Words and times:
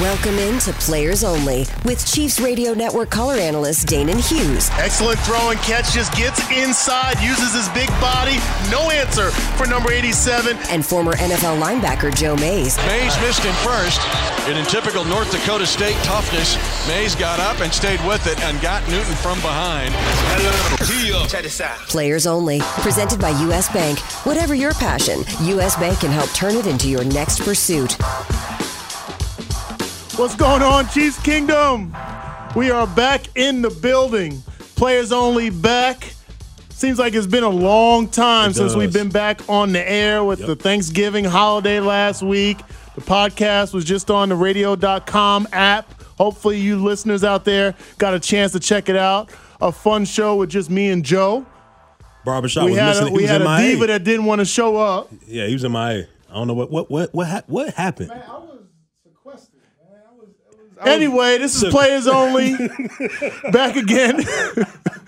Welcome 0.00 0.38
into 0.38 0.72
Players 0.72 1.22
Only 1.22 1.66
with 1.84 2.04
Chiefs 2.04 2.40
Radio 2.40 2.74
Network 2.74 3.10
color 3.10 3.34
analyst 3.34 3.86
Danan 3.86 4.18
Hughes. 4.18 4.68
Excellent 4.72 5.20
throw 5.20 5.50
and 5.50 5.60
catch, 5.60 5.92
just 5.92 6.12
gets 6.16 6.40
inside, 6.50 7.20
uses 7.20 7.54
his 7.54 7.68
big 7.68 7.88
body. 8.00 8.34
No 8.72 8.90
answer 8.90 9.30
for 9.30 9.66
number 9.68 9.92
87. 9.92 10.56
And 10.70 10.84
former 10.84 11.12
NFL 11.12 11.60
linebacker 11.62 12.12
Joe 12.12 12.34
Mays. 12.36 12.76
Mays 12.78 13.20
missed 13.20 13.44
him 13.44 13.54
first. 13.62 14.00
And 14.48 14.58
in 14.58 14.64
typical 14.64 15.04
North 15.04 15.30
Dakota 15.30 15.66
State 15.66 15.96
toughness, 16.02 16.56
Mays 16.88 17.14
got 17.14 17.38
up 17.38 17.60
and 17.60 17.72
stayed 17.72 18.04
with 18.04 18.26
it 18.26 18.40
and 18.42 18.60
got 18.60 18.82
Newton 18.88 19.14
from 19.14 19.38
behind. 19.42 19.94
Check 21.28 21.44
this 21.44 21.60
out. 21.60 21.78
Players 21.88 22.26
Only, 22.26 22.58
presented 22.80 23.20
by 23.20 23.30
U.S. 23.42 23.72
Bank. 23.72 24.00
Whatever 24.26 24.56
your 24.56 24.72
passion, 24.74 25.22
U.S. 25.42 25.76
Bank 25.76 26.00
can 26.00 26.10
help 26.10 26.30
turn 26.30 26.56
it 26.56 26.66
into 26.66 26.88
your 26.88 27.04
next 27.04 27.40
pursuit. 27.42 27.96
What's 30.16 30.34
going 30.36 30.62
on, 30.62 30.88
Chiefs 30.88 31.20
Kingdom? 31.22 31.94
We 32.54 32.70
are 32.70 32.86
back 32.86 33.22
in 33.36 33.62
the 33.62 33.70
building. 33.70 34.40
Players 34.76 35.10
only 35.10 35.50
back. 35.50 36.12
Seems 36.70 36.98
like 36.98 37.14
it's 37.14 37.26
been 37.26 37.44
a 37.44 37.48
long 37.48 38.08
time 38.08 38.50
It 38.50 38.54
since 38.54 38.72
does. 38.72 38.76
we've 38.76 38.92
been 38.92 39.08
back 39.08 39.40
on 39.48 39.72
the 39.72 39.88
air 39.90 40.22
with 40.22 40.40
Yep. 40.40 40.48
the 40.48 40.56
Thanksgiving 40.56 41.24
holiday 41.24 41.80
last 41.80 42.22
week. 42.22 42.58
The 42.94 43.00
podcast 43.00 43.72
was 43.72 43.84
just 43.84 44.10
on 44.10 44.28
the 44.28 44.36
radio.com 44.36 45.48
app. 45.52 46.02
Hopefully, 46.18 46.58
you 46.60 46.76
listeners 46.82 47.24
out 47.24 47.44
there 47.44 47.74
got 47.98 48.12
a 48.14 48.20
chance 48.20 48.52
to 48.52 48.60
check 48.60 48.88
it 48.88 48.96
out. 48.96 49.30
A 49.60 49.72
fun 49.72 50.04
show 50.04 50.36
with 50.36 50.50
just 50.50 50.70
me 50.70 50.90
and 50.90 51.04
Joe. 51.04 51.46
Barbershop 52.24 52.64
We 52.64 52.72
was 52.72 52.80
had 52.80 52.88
missing. 52.90 53.08
a, 53.08 53.10
we 53.12 53.22
was 53.22 53.30
had 53.30 53.40
in 53.40 53.46
a 53.46 53.50
my 53.50 53.62
diva 53.62 53.86
that 53.88 54.04
didn't 54.04 54.26
want 54.26 54.40
to 54.40 54.44
show 54.44 54.76
up. 54.76 55.08
Yeah, 55.26 55.46
he 55.46 55.54
was 55.54 55.64
in 55.64 55.72
my. 55.72 55.92
I 56.30 56.34
don't 56.34 56.46
know 56.48 56.54
what 56.54 56.70
what 56.70 56.90
what 56.90 57.14
what 57.14 57.44
what 57.48 57.74
happened. 57.74 58.12
Anyway, 60.84 61.38
this 61.38 61.62
is 61.62 61.64
players 61.72 62.06
only. 62.06 62.56
Back 63.50 63.76
again. 63.76 64.24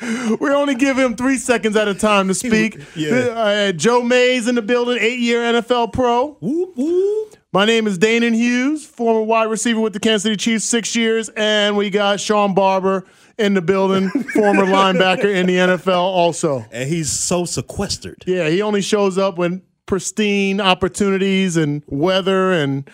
we 0.40 0.50
only 0.50 0.74
give 0.74 0.98
him 0.98 1.16
three 1.16 1.38
seconds 1.38 1.76
at 1.76 1.88
a 1.88 1.94
time 1.94 2.28
to 2.28 2.34
speak. 2.34 2.80
Yeah. 2.96 3.12
Uh, 3.12 3.72
Joe 3.72 4.02
Mays 4.02 4.46
in 4.46 4.54
the 4.54 4.62
building, 4.62 4.98
eight-year 5.00 5.40
NFL 5.40 5.92
pro. 5.92 6.36
Whoop, 6.40 6.76
whoop. 6.76 7.36
My 7.52 7.64
name 7.64 7.86
is 7.86 7.98
Danan 7.98 8.34
Hughes, 8.34 8.86
former 8.86 9.22
wide 9.22 9.50
receiver 9.50 9.80
with 9.80 9.92
the 9.94 10.00
Kansas 10.00 10.22
City 10.22 10.36
Chiefs, 10.36 10.64
six 10.64 10.94
years, 10.94 11.28
and 11.36 11.76
we 11.76 11.90
got 11.90 12.20
Sean 12.20 12.54
Barber 12.54 13.04
in 13.36 13.54
the 13.54 13.62
building, 13.62 14.10
former 14.10 14.64
linebacker 14.64 15.32
in 15.34 15.46
the 15.46 15.56
NFL, 15.56 15.98
also. 15.98 16.64
And 16.70 16.88
he's 16.88 17.10
so 17.10 17.44
sequestered. 17.44 18.22
Yeah, 18.26 18.48
he 18.48 18.62
only 18.62 18.80
shows 18.82 19.18
up 19.18 19.38
when 19.38 19.62
pristine 19.86 20.60
opportunities 20.60 21.56
and 21.56 21.82
weather 21.86 22.52
and 22.52 22.88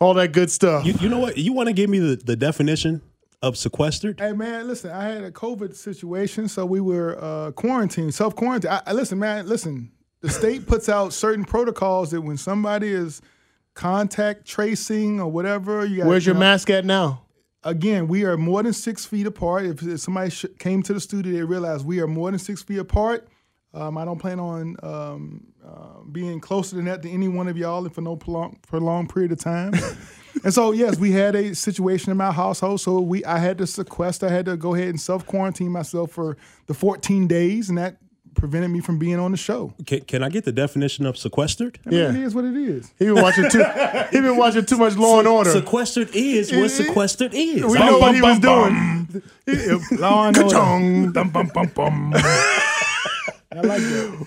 all 0.00 0.14
that 0.14 0.32
good 0.32 0.50
stuff. 0.50 0.84
You, 0.84 0.94
you 1.00 1.08
know 1.08 1.18
what? 1.18 1.38
You 1.38 1.52
want 1.52 1.68
to 1.68 1.72
give 1.72 1.90
me 1.90 1.98
the, 1.98 2.16
the 2.16 2.36
definition 2.36 3.02
of 3.42 3.56
sequestered? 3.56 4.20
Hey 4.20 4.32
man, 4.32 4.66
listen. 4.66 4.90
I 4.90 5.04
had 5.04 5.24
a 5.24 5.30
COVID 5.30 5.74
situation, 5.74 6.48
so 6.48 6.66
we 6.66 6.80
were 6.80 7.16
uh, 7.22 7.52
quarantined, 7.52 8.14
self 8.14 8.34
quarantined. 8.34 8.72
I, 8.72 8.82
I 8.86 8.92
listen, 8.92 9.18
man. 9.18 9.48
Listen, 9.48 9.92
the 10.20 10.30
state 10.30 10.66
puts 10.66 10.88
out 10.88 11.12
certain 11.12 11.44
protocols 11.44 12.10
that 12.10 12.20
when 12.20 12.36
somebody 12.36 12.88
is 12.88 13.22
contact 13.74 14.46
tracing 14.46 15.20
or 15.20 15.30
whatever, 15.30 15.84
you 15.84 15.98
got. 15.98 16.06
Where's 16.06 16.26
your 16.26 16.34
mask 16.34 16.70
at 16.70 16.84
now? 16.84 17.24
Again, 17.64 18.06
we 18.06 18.24
are 18.24 18.36
more 18.36 18.62
than 18.62 18.72
six 18.72 19.04
feet 19.04 19.26
apart. 19.26 19.66
If, 19.66 19.82
if 19.82 20.00
somebody 20.00 20.30
sh- 20.30 20.46
came 20.58 20.82
to 20.84 20.94
the 20.94 21.00
studio, 21.00 21.32
they 21.32 21.42
realize 21.42 21.84
we 21.84 22.00
are 22.00 22.06
more 22.06 22.30
than 22.30 22.38
six 22.38 22.62
feet 22.62 22.78
apart. 22.78 23.28
Um, 23.74 23.98
I 23.98 24.04
don't 24.04 24.18
plan 24.18 24.40
on 24.40 24.76
um, 24.82 25.46
uh, 25.68 26.00
being 26.10 26.40
closer 26.40 26.76
than 26.76 26.86
that 26.86 27.02
to 27.02 27.10
any 27.10 27.28
one 27.28 27.48
of 27.48 27.56
y'all 27.56 27.86
for 27.90 28.00
no 28.00 28.16
prolonged, 28.16 28.60
prolonged 28.62 29.12
period 29.12 29.32
of 29.32 29.38
time. 29.38 29.72
and 30.44 30.54
so, 30.54 30.72
yes, 30.72 30.98
we 30.98 31.12
had 31.12 31.34
a 31.34 31.54
situation 31.54 32.10
in 32.10 32.16
my 32.16 32.32
household. 32.32 32.80
So 32.80 33.00
we, 33.00 33.24
I 33.24 33.38
had 33.38 33.58
to 33.58 33.66
sequester. 33.66 34.26
I 34.26 34.30
had 34.30 34.46
to 34.46 34.56
go 34.56 34.74
ahead 34.74 34.88
and 34.88 35.00
self 35.00 35.26
quarantine 35.26 35.70
myself 35.70 36.12
for 36.12 36.36
the 36.66 36.74
14 36.74 37.26
days, 37.26 37.68
and 37.68 37.76
that 37.76 37.98
prevented 38.34 38.70
me 38.70 38.80
from 38.80 38.98
being 38.98 39.18
on 39.18 39.32
the 39.32 39.36
show. 39.36 39.74
Can, 39.84 40.00
can 40.02 40.22
I 40.22 40.28
get 40.28 40.44
the 40.44 40.52
definition 40.52 41.04
of 41.06 41.18
sequestered? 41.18 41.78
I 41.84 41.90
mean, 41.90 41.98
Yeah. 41.98 42.08
it 42.10 42.16
is 42.16 42.34
what 42.34 42.44
it 42.44 42.56
is. 42.56 42.92
He 42.98 43.06
been 43.06 43.16
watching 43.16 43.50
too. 43.50 43.64
he 44.10 44.20
been 44.20 44.36
watching 44.36 44.64
too 44.64 44.78
much 44.78 44.96
Law 44.96 45.18
and 45.18 45.28
Order. 45.28 45.50
Sequestered 45.50 46.10
is 46.14 46.52
what 46.52 46.70
sequestered 46.70 47.34
is. 47.34 47.64
we 47.64 47.78
know 47.78 47.98
what 47.98 48.14
he 48.14 48.22
was 48.22 48.38
doing. 48.38 49.22
Law 50.00 50.28
and 50.28 50.36
order. 50.38 50.48
Ka-chung. 50.50 51.12
Dum, 51.12 51.30
bum, 51.30 51.50
bum, 51.52 51.66
bum. 51.74 52.14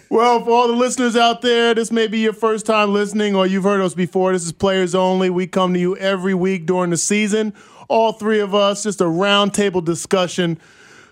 Well, 0.10 0.44
for 0.44 0.50
all 0.50 0.68
the 0.68 0.74
listeners 0.74 1.16
out 1.16 1.42
there, 1.44 1.76
this 1.76 1.92
may 1.92 2.08
be 2.08 2.20
your 2.20 2.34
first 2.34 2.66
time 2.66 2.92
listening 2.92 3.36
or 3.36 3.46
you've 3.46 3.64
heard 3.64 3.80
us 3.80 3.94
before. 3.94 4.34
This 4.34 4.44
is 4.44 4.52
Players 4.52 4.96
Only. 4.96 5.30
We 5.30 5.46
come 5.46 5.76
to 5.76 5.80
you 5.80 5.96
every 5.98 6.34
week 6.34 6.66
during 6.66 6.90
the 6.90 6.98
season. 6.98 7.54
All 7.88 8.14
three 8.14 8.40
of 8.40 8.56
us, 8.56 8.82
just 8.82 9.00
a 9.00 9.06
roundtable 9.06 9.86
discussion, 9.86 10.60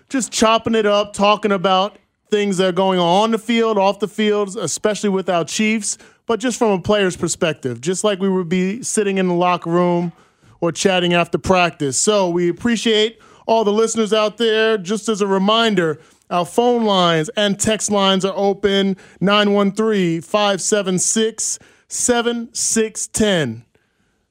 just 0.08 0.32
chopping 0.32 0.74
it 0.74 0.86
up, 0.86 1.12
talking 1.12 1.52
about 1.52 1.98
things 2.32 2.56
that 2.56 2.66
are 2.70 2.72
going 2.72 2.98
on 2.98 3.22
on 3.24 3.30
the 3.30 3.38
field, 3.38 3.78
off 3.78 4.00
the 4.00 4.08
field, 4.08 4.56
especially 4.56 5.10
with 5.10 5.28
our 5.28 5.44
Chiefs, 5.44 5.96
but 6.26 6.40
just 6.40 6.58
from 6.58 6.72
a 6.72 6.80
player's 6.80 7.16
perspective, 7.16 7.80
just 7.80 8.02
like 8.02 8.18
we 8.18 8.28
would 8.28 8.48
be 8.48 8.82
sitting 8.82 9.18
in 9.18 9.28
the 9.28 9.34
locker 9.34 9.70
room 9.70 10.12
or 10.60 10.72
chatting 10.72 11.14
after 11.14 11.38
practice. 11.38 11.96
So 11.96 12.28
we 12.28 12.48
appreciate 12.48 13.20
all 13.46 13.62
the 13.62 13.72
listeners 13.72 14.12
out 14.12 14.36
there. 14.36 14.78
Just 14.78 15.08
as 15.08 15.20
a 15.20 15.28
reminder, 15.28 16.00
our 16.30 16.46
phone 16.46 16.84
lines 16.84 17.28
and 17.36 17.58
text 17.58 17.90
lines 17.90 18.24
are 18.24 18.34
open 18.36 18.96
913 19.20 20.20
576 20.22 21.58
7610. 21.88 23.64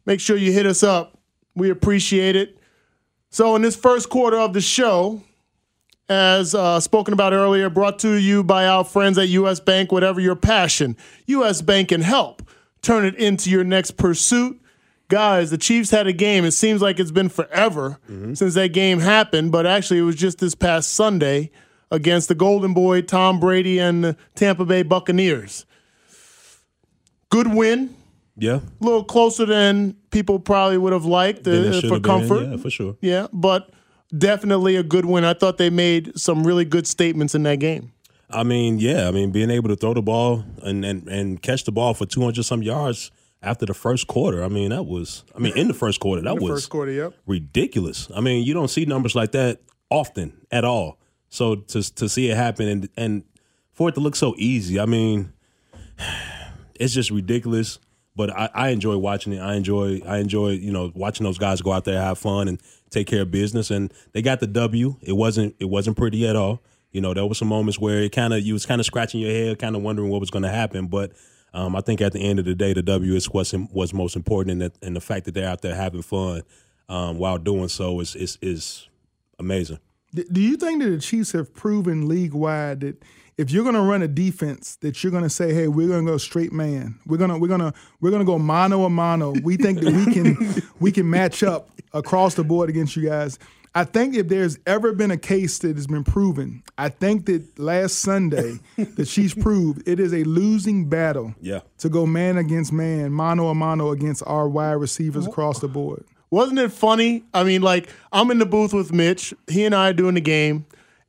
Make 0.05 0.19
sure 0.19 0.37
you 0.37 0.51
hit 0.51 0.65
us 0.65 0.81
up. 0.81 1.19
We 1.55 1.69
appreciate 1.69 2.35
it. 2.35 2.57
So, 3.29 3.55
in 3.55 3.61
this 3.61 3.75
first 3.75 4.09
quarter 4.09 4.37
of 4.39 4.53
the 4.53 4.61
show, 4.61 5.21
as 6.07 6.55
uh, 6.55 6.79
spoken 6.79 7.13
about 7.13 7.33
earlier, 7.33 7.69
brought 7.69 7.99
to 7.99 8.13
you 8.13 8.43
by 8.43 8.65
our 8.65 8.83
friends 8.83 9.17
at 9.17 9.27
US 9.29 9.59
Bank. 9.59 9.91
Whatever 9.91 10.19
your 10.19 10.35
passion, 10.35 10.97
US 11.27 11.61
Bank 11.61 11.89
can 11.89 12.01
help 12.01 12.41
turn 12.81 13.05
it 13.05 13.15
into 13.15 13.49
your 13.49 13.63
next 13.63 13.97
pursuit. 13.97 14.59
Guys, 15.09 15.51
the 15.51 15.57
Chiefs 15.57 15.91
had 15.91 16.07
a 16.07 16.13
game. 16.13 16.45
It 16.45 16.51
seems 16.51 16.81
like 16.81 16.99
it's 16.99 17.11
been 17.11 17.29
forever 17.29 17.99
since 18.35 18.53
that 18.53 18.69
game 18.69 18.99
happened, 18.99 19.51
but 19.51 19.65
actually, 19.65 19.99
it 19.99 20.03
was 20.03 20.15
just 20.15 20.39
this 20.39 20.55
past 20.55 20.93
Sunday 20.93 21.51
against 21.91 22.27
the 22.27 22.35
Golden 22.35 22.73
Boy, 22.73 23.01
Tom 23.01 23.39
Brady, 23.39 23.79
and 23.79 24.03
the 24.03 24.17
Tampa 24.35 24.65
Bay 24.65 24.83
Buccaneers. 24.83 25.65
Good 27.29 27.53
win. 27.53 27.95
Yeah. 28.37 28.61
A 28.81 28.83
little 28.83 29.03
closer 29.03 29.45
than 29.45 29.95
people 30.11 30.39
probably 30.39 30.77
would 30.77 30.93
have 30.93 31.05
liked 31.05 31.47
uh, 31.47 31.51
for 31.51 31.71
have 31.73 31.81
been, 31.81 32.01
comfort. 32.01 32.43
Yeah, 32.43 32.57
for 32.57 32.69
sure. 32.69 32.97
Yeah, 33.01 33.27
but 33.33 33.71
definitely 34.17 34.75
a 34.77 34.83
good 34.83 35.05
win. 35.05 35.25
I 35.25 35.33
thought 35.33 35.57
they 35.57 35.69
made 35.69 36.17
some 36.17 36.45
really 36.45 36.65
good 36.65 36.87
statements 36.87 37.35
in 37.35 37.43
that 37.43 37.59
game. 37.59 37.91
I 38.29 38.43
mean, 38.43 38.79
yeah. 38.79 39.07
I 39.07 39.11
mean, 39.11 39.31
being 39.31 39.49
able 39.49 39.69
to 39.69 39.75
throw 39.75 39.93
the 39.93 40.01
ball 40.01 40.45
and 40.63 40.85
and, 40.85 41.07
and 41.07 41.41
catch 41.41 41.65
the 41.65 41.71
ball 41.71 41.93
for 41.93 42.05
two 42.05 42.21
hundred 42.21 42.43
some 42.43 42.63
yards 42.63 43.11
after 43.41 43.65
the 43.65 43.73
first 43.73 44.07
quarter. 44.07 44.43
I 44.43 44.47
mean, 44.47 44.69
that 44.69 44.83
was. 44.83 45.23
I 45.35 45.39
mean, 45.39 45.57
in 45.57 45.67
the 45.67 45.73
first 45.73 45.99
quarter, 45.99 46.21
that 46.21 46.35
the 46.35 46.41
was 46.41 46.51
first 46.51 46.69
quarter, 46.69 46.91
yep. 46.91 47.13
ridiculous. 47.25 48.07
I 48.15 48.21
mean, 48.21 48.45
you 48.45 48.53
don't 48.53 48.69
see 48.69 48.85
numbers 48.85 49.15
like 49.15 49.31
that 49.31 49.59
often 49.89 50.45
at 50.51 50.63
all. 50.63 50.98
So 51.29 51.55
to 51.55 51.95
to 51.95 52.09
see 52.09 52.29
it 52.29 52.37
happen 52.37 52.67
and 52.67 52.89
and 52.97 53.23
for 53.71 53.89
it 53.89 53.93
to 53.95 54.01
look 54.01 54.15
so 54.15 54.35
easy, 54.37 54.79
I 54.79 54.85
mean, 54.85 55.33
it's 56.75 56.93
just 56.93 57.11
ridiculous. 57.11 57.79
But 58.15 58.31
I, 58.31 58.49
I 58.53 58.69
enjoy 58.69 58.97
watching 58.97 59.33
it. 59.33 59.39
I 59.39 59.55
enjoy 59.55 60.01
I 60.05 60.17
enjoy 60.17 60.49
you 60.51 60.71
know 60.71 60.91
watching 60.93 61.23
those 61.23 61.37
guys 61.37 61.61
go 61.61 61.71
out 61.71 61.85
there 61.85 62.01
have 62.01 62.17
fun 62.17 62.47
and 62.47 62.61
take 62.89 63.07
care 63.07 63.21
of 63.21 63.31
business. 63.31 63.71
And 63.71 63.93
they 64.11 64.21
got 64.21 64.39
the 64.39 64.47
W. 64.47 64.95
It 65.01 65.13
wasn't 65.13 65.55
it 65.59 65.69
wasn't 65.69 65.95
pretty 65.97 66.27
at 66.27 66.35
all. 66.35 66.61
You 66.91 67.01
know, 67.01 67.13
there 67.13 67.25
was 67.25 67.37
some 67.37 67.47
moments 67.47 67.79
where 67.79 68.01
it 68.01 68.11
kind 68.11 68.33
of 68.33 68.41
you 68.41 68.53
was 68.53 68.65
kind 68.65 68.81
of 68.81 68.85
scratching 68.85 69.21
your 69.21 69.31
head, 69.31 69.59
kind 69.59 69.75
of 69.75 69.83
wondering 69.83 70.09
what 70.09 70.19
was 70.19 70.31
going 70.31 70.43
to 70.43 70.49
happen. 70.49 70.87
But 70.87 71.11
Um, 71.53 71.75
I 71.75 71.81
think 71.81 72.01
at 72.01 72.11
the 72.13 72.19
end 72.19 72.39
of 72.39 72.45
the 72.45 72.53
day, 72.55 72.73
the 72.73 72.83
W 72.83 73.15
is 73.15 73.25
what's 73.27 73.51
what's 73.51 73.93
most 73.93 74.15
important, 74.15 74.61
and, 74.61 74.71
and 74.81 74.95
the 74.95 75.01
fact 75.01 75.25
that 75.25 75.33
they're 75.33 75.49
out 75.49 75.61
there 75.61 75.75
having 75.75 76.01
fun 76.01 76.43
um, 76.87 77.17
while 77.17 77.37
doing 77.37 77.69
so 77.69 77.99
is 78.01 78.15
is, 78.15 78.37
is 78.41 78.87
amazing. 79.39 79.79
Do 80.13 80.41
you 80.41 80.57
think 80.57 80.81
that 80.81 80.89
the 80.89 80.99
Chiefs 80.99 81.31
have 81.33 81.53
proven 81.53 82.07
league 82.07 82.33
wide 82.33 82.81
that 82.81 83.03
if 83.37 83.51
you're 83.51 83.63
going 83.63 83.75
to 83.75 83.81
run 83.81 84.01
a 84.01 84.07
defense, 84.07 84.75
that 84.77 85.01
you're 85.03 85.11
going 85.11 85.23
to 85.23 85.29
say, 85.29 85.53
"Hey, 85.53 85.67
we're 85.67 85.87
going 85.87 86.05
to 86.05 86.11
go 86.11 86.17
straight 86.17 86.51
man. 86.51 86.99
We're 87.05 87.17
gonna 87.17 87.37
we're 87.37 87.47
gonna 87.47 87.73
we're 88.01 88.11
gonna 88.11 88.25
go 88.25 88.37
mano 88.37 88.83
a 88.83 88.89
mano. 88.89 89.31
We 89.43 89.55
think 89.55 89.79
that 89.79 89.93
we 89.93 90.13
can 90.13 90.63
we 90.79 90.91
can 90.91 91.09
match 91.09 91.43
up 91.43 91.69
across 91.93 92.35
the 92.35 92.43
board 92.43 92.69
against 92.69 92.95
you 92.95 93.07
guys." 93.07 93.39
I 93.75 93.83
think 93.83 94.15
if 94.15 94.27
there's 94.27 94.57
ever 94.65 94.93
been 94.93 95.11
a 95.11 95.17
case 95.17 95.59
that 95.59 95.75
has 95.75 95.85
been 95.85 96.03
proven, 96.03 96.63
I 96.77 96.89
think 96.89 97.27
that 97.27 97.59
last 97.59 97.99
Sunday 97.99 98.55
the 98.77 99.05
Chiefs 99.05 99.35
proved 99.35 99.87
it 99.87 99.99
is 99.99 100.13
a 100.13 100.23
losing 100.23 100.89
battle. 100.89 101.35
Yeah. 101.39 101.61
To 101.79 101.89
go 101.89 102.05
man 102.05 102.37
against 102.37 102.73
man, 102.73 103.11
mano 103.11 103.47
a 103.47 103.55
mano 103.55 103.91
against 103.91 104.23
our 104.25 104.49
wide 104.49 104.73
receivers 104.73 105.27
across 105.27 105.59
the 105.59 105.67
board. 105.67 106.03
Wasn't 106.31 106.59
it 106.59 106.71
funny? 106.71 107.23
I 107.33 107.43
mean, 107.43 107.61
like 107.61 107.89
I'm 108.11 108.31
in 108.31 108.39
the 108.39 108.45
booth 108.45 108.73
with 108.73 108.93
Mitch. 108.93 109.33
He 109.47 109.65
and 109.65 109.73
I 109.73 109.89
are 109.89 109.93
doing 109.93 110.15
the 110.15 110.21
game, 110.21 110.65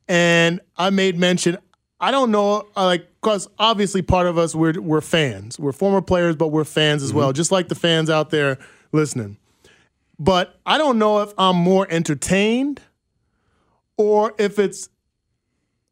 and 0.07 0.59
I 0.77 0.89
made 0.89 1.17
mention. 1.17 1.57
I 2.03 2.09
don't 2.09 2.31
know, 2.31 2.67
like, 2.75 3.07
because 3.21 3.47
obviously 3.59 4.01
part 4.01 4.25
of 4.25 4.35
us 4.35 4.55
we're 4.55 4.81
we're 4.81 5.01
fans. 5.01 5.59
We're 5.59 5.71
former 5.71 6.01
players, 6.01 6.35
but 6.35 6.47
we're 6.47 6.63
fans 6.63 7.03
as 7.03 7.09
mm-hmm. 7.09 7.19
well, 7.19 7.33
just 7.33 7.51
like 7.51 7.67
the 7.67 7.75
fans 7.75 8.09
out 8.09 8.31
there 8.31 8.57
listening. 8.91 9.37
But 10.17 10.59
I 10.65 10.77
don't 10.77 10.97
know 10.99 11.21
if 11.21 11.33
I'm 11.37 11.55
more 11.55 11.87
entertained 11.89 12.81
or 13.97 14.33
if 14.37 14.59
it's 14.59 14.89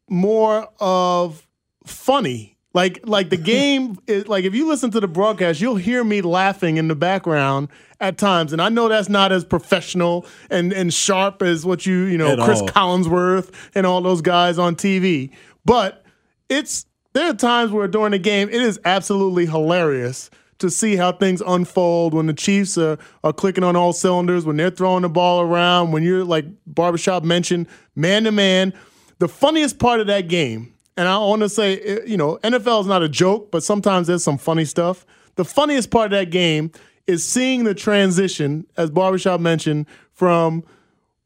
more 0.08 0.68
of 0.80 1.46
funny 1.84 2.56
like 2.72 3.00
like 3.04 3.30
the 3.30 3.36
game 3.54 3.98
is 4.06 4.28
like 4.28 4.44
if 4.44 4.54
you 4.54 4.68
listen 4.68 4.90
to 4.92 5.00
the 5.00 5.08
broadcast, 5.08 5.60
you'll 5.60 5.76
hear 5.76 6.04
me 6.04 6.22
laughing 6.22 6.76
in 6.76 6.88
the 6.88 6.94
background 6.94 7.68
at 8.00 8.18
times, 8.18 8.52
and 8.52 8.62
I 8.62 8.68
know 8.68 8.88
that's 8.88 9.08
not 9.08 9.32
as 9.32 9.44
professional 9.44 10.26
and 10.50 10.72
and 10.72 10.92
sharp 10.92 11.42
as 11.42 11.64
what 11.64 11.86
you 11.86 12.04
you 12.04 12.18
know 12.18 12.32
at 12.32 12.38
Chris 12.40 12.60
all. 12.60 12.68
Collinsworth 12.68 13.52
and 13.74 13.86
all 13.86 14.00
those 14.00 14.22
guys 14.22 14.58
on 14.58 14.76
TV, 14.76 15.30
but 15.64 16.04
it's 16.48 16.86
there 17.12 17.30
are 17.30 17.34
times 17.34 17.72
where 17.72 17.88
during 17.88 18.12
the 18.12 18.18
game 18.18 18.48
it 18.48 18.60
is 18.60 18.78
absolutely 18.84 19.46
hilarious 19.46 20.30
to 20.60 20.70
see 20.70 20.94
how 20.94 21.10
things 21.10 21.42
unfold 21.46 22.12
when 22.12 22.26
the 22.26 22.34
Chiefs 22.34 22.76
are, 22.76 22.98
are 23.24 23.32
clicking 23.32 23.64
on 23.64 23.76
all 23.76 23.94
cylinders, 23.94 24.44
when 24.44 24.58
they're 24.58 24.70
throwing 24.70 25.02
the 25.02 25.08
ball 25.08 25.40
around, 25.40 25.90
when 25.90 26.02
you're 26.02 26.22
like 26.22 26.44
Barbershop 26.66 27.24
mentioned, 27.24 27.66
man 27.96 28.24
to 28.24 28.30
man. 28.30 28.72
The 29.18 29.28
funniest 29.28 29.78
part 29.78 30.00
of 30.00 30.06
that 30.06 30.28
game 30.28 30.74
and 31.00 31.08
I 31.08 31.16
want 31.16 31.40
to 31.40 31.48
say, 31.48 31.80
eh, 31.80 31.98
you 32.06 32.18
know, 32.18 32.36
NFL 32.44 32.82
is 32.82 32.86
not 32.86 33.02
a 33.02 33.08
joke, 33.08 33.50
but 33.50 33.62
sometimes 33.62 34.06
there's 34.06 34.22
some 34.22 34.36
funny 34.36 34.66
stuff. 34.66 35.06
The 35.36 35.46
funniest 35.46 35.90
part 35.90 36.12
of 36.12 36.18
that 36.18 36.30
game 36.30 36.72
is 37.06 37.24
seeing 37.24 37.64
the 37.64 37.74
transition, 37.74 38.66
as 38.76 38.90
Barbershop 38.90 39.40
mentioned, 39.40 39.86
from 40.12 40.62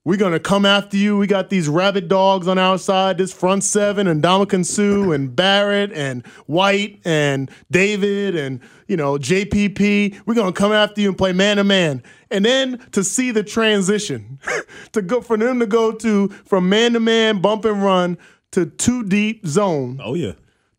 we're 0.05 0.17
gonna 0.17 0.39
come 0.39 0.65
after 0.65 0.97
you. 0.97 1.17
We 1.17 1.27
got 1.27 1.51
these 1.51 1.69
rabid 1.69 2.07
dogs 2.07 2.47
on 2.47 2.57
our 2.57 2.79
side, 2.79 3.19
this 3.19 3.33
front 3.33 3.65
seven, 3.65 4.07
and 4.07 4.23
Ndamukong 4.23 4.65
Suh 4.65 5.11
and 5.11 5.35
Barrett 5.35 5.91
and 5.93 6.25
White 6.47 7.01
and 7.05 7.51
David 7.73 8.37
and 8.37 8.61
you 8.87 8.97
know 8.97 9.19
JPP. 9.19 10.21
We're 10.25 10.35
gonna 10.35 10.53
come 10.53 10.71
after 10.71 11.01
you 11.01 11.09
and 11.09 11.19
play 11.19 11.33
man 11.33 11.57
to 11.57 11.65
man. 11.65 12.01
And 12.31 12.45
then 12.45 12.79
to 12.93 13.03
see 13.03 13.33
the 13.33 13.43
transition, 13.43 14.39
to 14.93 15.03
go 15.03 15.21
for 15.21 15.37
them 15.37 15.59
to 15.59 15.67
go 15.67 15.91
to 15.91 16.29
from 16.29 16.69
man 16.69 16.93
to 16.93 17.01
man, 17.01 17.41
bump 17.41 17.65
and 17.65 17.83
run 17.83 18.19
to 18.55 18.67
two 18.67 19.03
deep 19.03 19.47
zone. 19.47 20.01
Oh 20.03 20.15
yeah. 20.15 20.33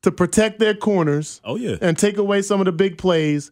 To 0.03 0.11
protect 0.11 0.59
their 0.59 0.73
corners. 0.73 1.41
Oh 1.43 1.57
yeah. 1.57 1.75
And 1.81 1.97
take 1.97 2.17
away 2.17 2.41
some 2.41 2.61
of 2.61 2.65
the 2.65 2.71
big 2.71 2.97
plays 2.97 3.51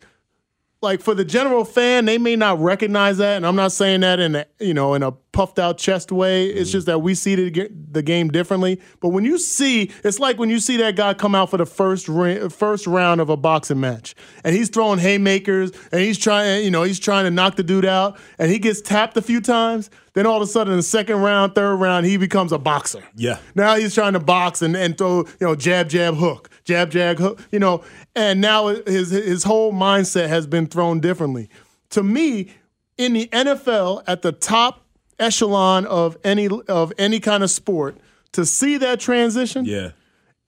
like 0.83 1.01
for 1.01 1.15
the 1.15 1.25
general 1.25 1.65
fan, 1.65 2.05
they 2.05 2.17
may 2.17 2.35
not 2.35 2.59
recognize 2.59 3.17
that, 3.17 3.37
and 3.37 3.47
I'm 3.47 3.55
not 3.55 3.71
saying 3.71 4.01
that 4.01 4.19
in 4.19 4.35
a, 4.35 4.45
you 4.59 4.73
know 4.73 4.93
in 4.93 5.01
a 5.01 5.13
puffed 5.31 5.57
out 5.57 5.77
chest 5.77 6.11
way. 6.11 6.45
It's 6.45 6.69
mm-hmm. 6.69 6.71
just 6.73 6.85
that 6.87 6.99
we 6.99 7.15
see 7.15 7.35
the, 7.35 7.69
the 7.91 8.03
game 8.03 8.29
differently. 8.29 8.79
But 8.99 9.09
when 9.09 9.25
you 9.25 9.39
see, 9.39 9.91
it's 10.03 10.19
like 10.19 10.37
when 10.37 10.49
you 10.49 10.59
see 10.59 10.77
that 10.77 10.95
guy 10.95 11.15
come 11.15 11.33
out 11.33 11.49
for 11.49 11.57
the 11.57 11.65
first 11.65 12.07
first 12.51 12.85
round 12.85 13.21
of 13.21 13.29
a 13.29 13.37
boxing 13.37 13.79
match, 13.79 14.13
and 14.43 14.55
he's 14.55 14.69
throwing 14.69 14.99
haymakers, 14.99 15.71
and 15.91 16.01
he's 16.01 16.19
trying, 16.19 16.63
you 16.63 16.69
know, 16.69 16.83
he's 16.83 16.99
trying 16.99 17.25
to 17.25 17.31
knock 17.31 17.55
the 17.55 17.63
dude 17.63 17.85
out, 17.85 18.19
and 18.37 18.51
he 18.51 18.59
gets 18.59 18.81
tapped 18.81 19.17
a 19.17 19.21
few 19.21 19.41
times. 19.41 19.89
Then 20.13 20.27
all 20.27 20.37
of 20.37 20.43
a 20.43 20.47
sudden, 20.47 20.73
in 20.73 20.77
the 20.77 20.83
second 20.83 21.17
round, 21.17 21.55
third 21.55 21.77
round, 21.77 22.05
he 22.05 22.17
becomes 22.17 22.51
a 22.51 22.59
boxer. 22.59 23.03
Yeah. 23.15 23.39
Now 23.55 23.75
he's 23.75 23.95
trying 23.95 24.13
to 24.13 24.19
box 24.19 24.61
and, 24.61 24.75
and 24.75 24.95
throw, 24.95 25.19
you 25.19 25.47
know, 25.47 25.55
jab, 25.55 25.89
jab, 25.89 26.15
hook, 26.15 26.51
jab, 26.63 26.91
jab, 26.91 27.17
hook, 27.17 27.41
you 27.51 27.59
know, 27.59 27.83
and 28.15 28.41
now 28.41 28.67
his 28.67 29.11
his 29.11 29.43
whole 29.43 29.73
mindset 29.73 30.29
has 30.29 30.47
been 30.47 30.67
thrown 30.67 30.99
differently. 30.99 31.49
To 31.91 32.03
me, 32.03 32.51
in 32.97 33.13
the 33.13 33.27
NFL, 33.27 34.03
at 34.07 34.21
the 34.21 34.31
top 34.31 34.85
echelon 35.19 35.85
of 35.85 36.17
any 36.23 36.47
of 36.67 36.93
any 36.97 37.19
kind 37.19 37.43
of 37.43 37.49
sport, 37.49 37.97
to 38.33 38.45
see 38.45 38.77
that 38.77 38.99
transition, 38.99 39.65
yeah. 39.65 39.91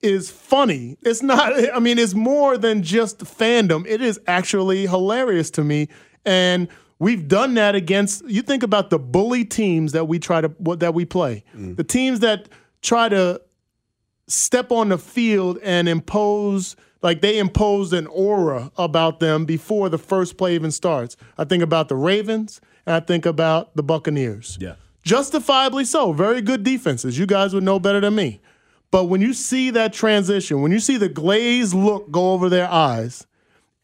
is 0.02 0.30
funny. 0.30 0.96
It's 1.02 1.22
not. 1.22 1.52
I 1.74 1.78
mean, 1.78 1.98
it's 1.98 2.14
more 2.14 2.58
than 2.58 2.82
just 2.82 3.18
fandom. 3.20 3.86
It 3.86 4.00
is 4.00 4.20
actually 4.26 4.86
hilarious 4.86 5.50
to 5.52 5.64
me, 5.64 5.88
and 6.24 6.68
we've 6.98 7.28
done 7.28 7.54
that 7.54 7.74
against. 7.74 8.24
You 8.28 8.42
think 8.42 8.62
about 8.62 8.90
the 8.90 8.98
bully 8.98 9.44
teams 9.44 9.92
that 9.92 10.06
we 10.06 10.18
try 10.18 10.40
to 10.40 10.52
that 10.78 10.94
we 10.94 11.04
play, 11.04 11.44
mm. 11.54 11.76
the 11.76 11.84
teams 11.84 12.20
that 12.20 12.48
try 12.82 13.08
to 13.08 13.40
step 14.28 14.72
on 14.72 14.88
the 14.88 14.98
field 14.98 15.58
and 15.62 15.88
impose 15.88 16.76
like 17.02 17.20
they 17.20 17.38
imposed 17.38 17.92
an 17.92 18.06
aura 18.08 18.72
about 18.76 19.20
them 19.20 19.44
before 19.44 19.88
the 19.88 19.98
first 19.98 20.36
play 20.36 20.54
even 20.54 20.70
starts. 20.70 21.16
I 21.38 21.44
think 21.44 21.62
about 21.62 21.88
the 21.88 21.96
Ravens 21.96 22.60
and 22.84 22.96
I 22.96 23.00
think 23.00 23.26
about 23.26 23.76
the 23.76 23.82
Buccaneers. 23.82 24.58
Yeah. 24.60 24.74
Justifiably 25.02 25.84
so. 25.84 26.12
Very 26.12 26.40
good 26.40 26.64
defenses. 26.64 27.18
You 27.18 27.26
guys 27.26 27.54
would 27.54 27.62
know 27.62 27.78
better 27.78 28.00
than 28.00 28.14
me. 28.16 28.40
But 28.90 29.04
when 29.04 29.20
you 29.20 29.34
see 29.34 29.70
that 29.70 29.92
transition, 29.92 30.62
when 30.62 30.72
you 30.72 30.80
see 30.80 30.96
the 30.96 31.08
glazed 31.08 31.74
look 31.74 32.10
go 32.10 32.32
over 32.32 32.48
their 32.48 32.68
eyes, 32.68 33.26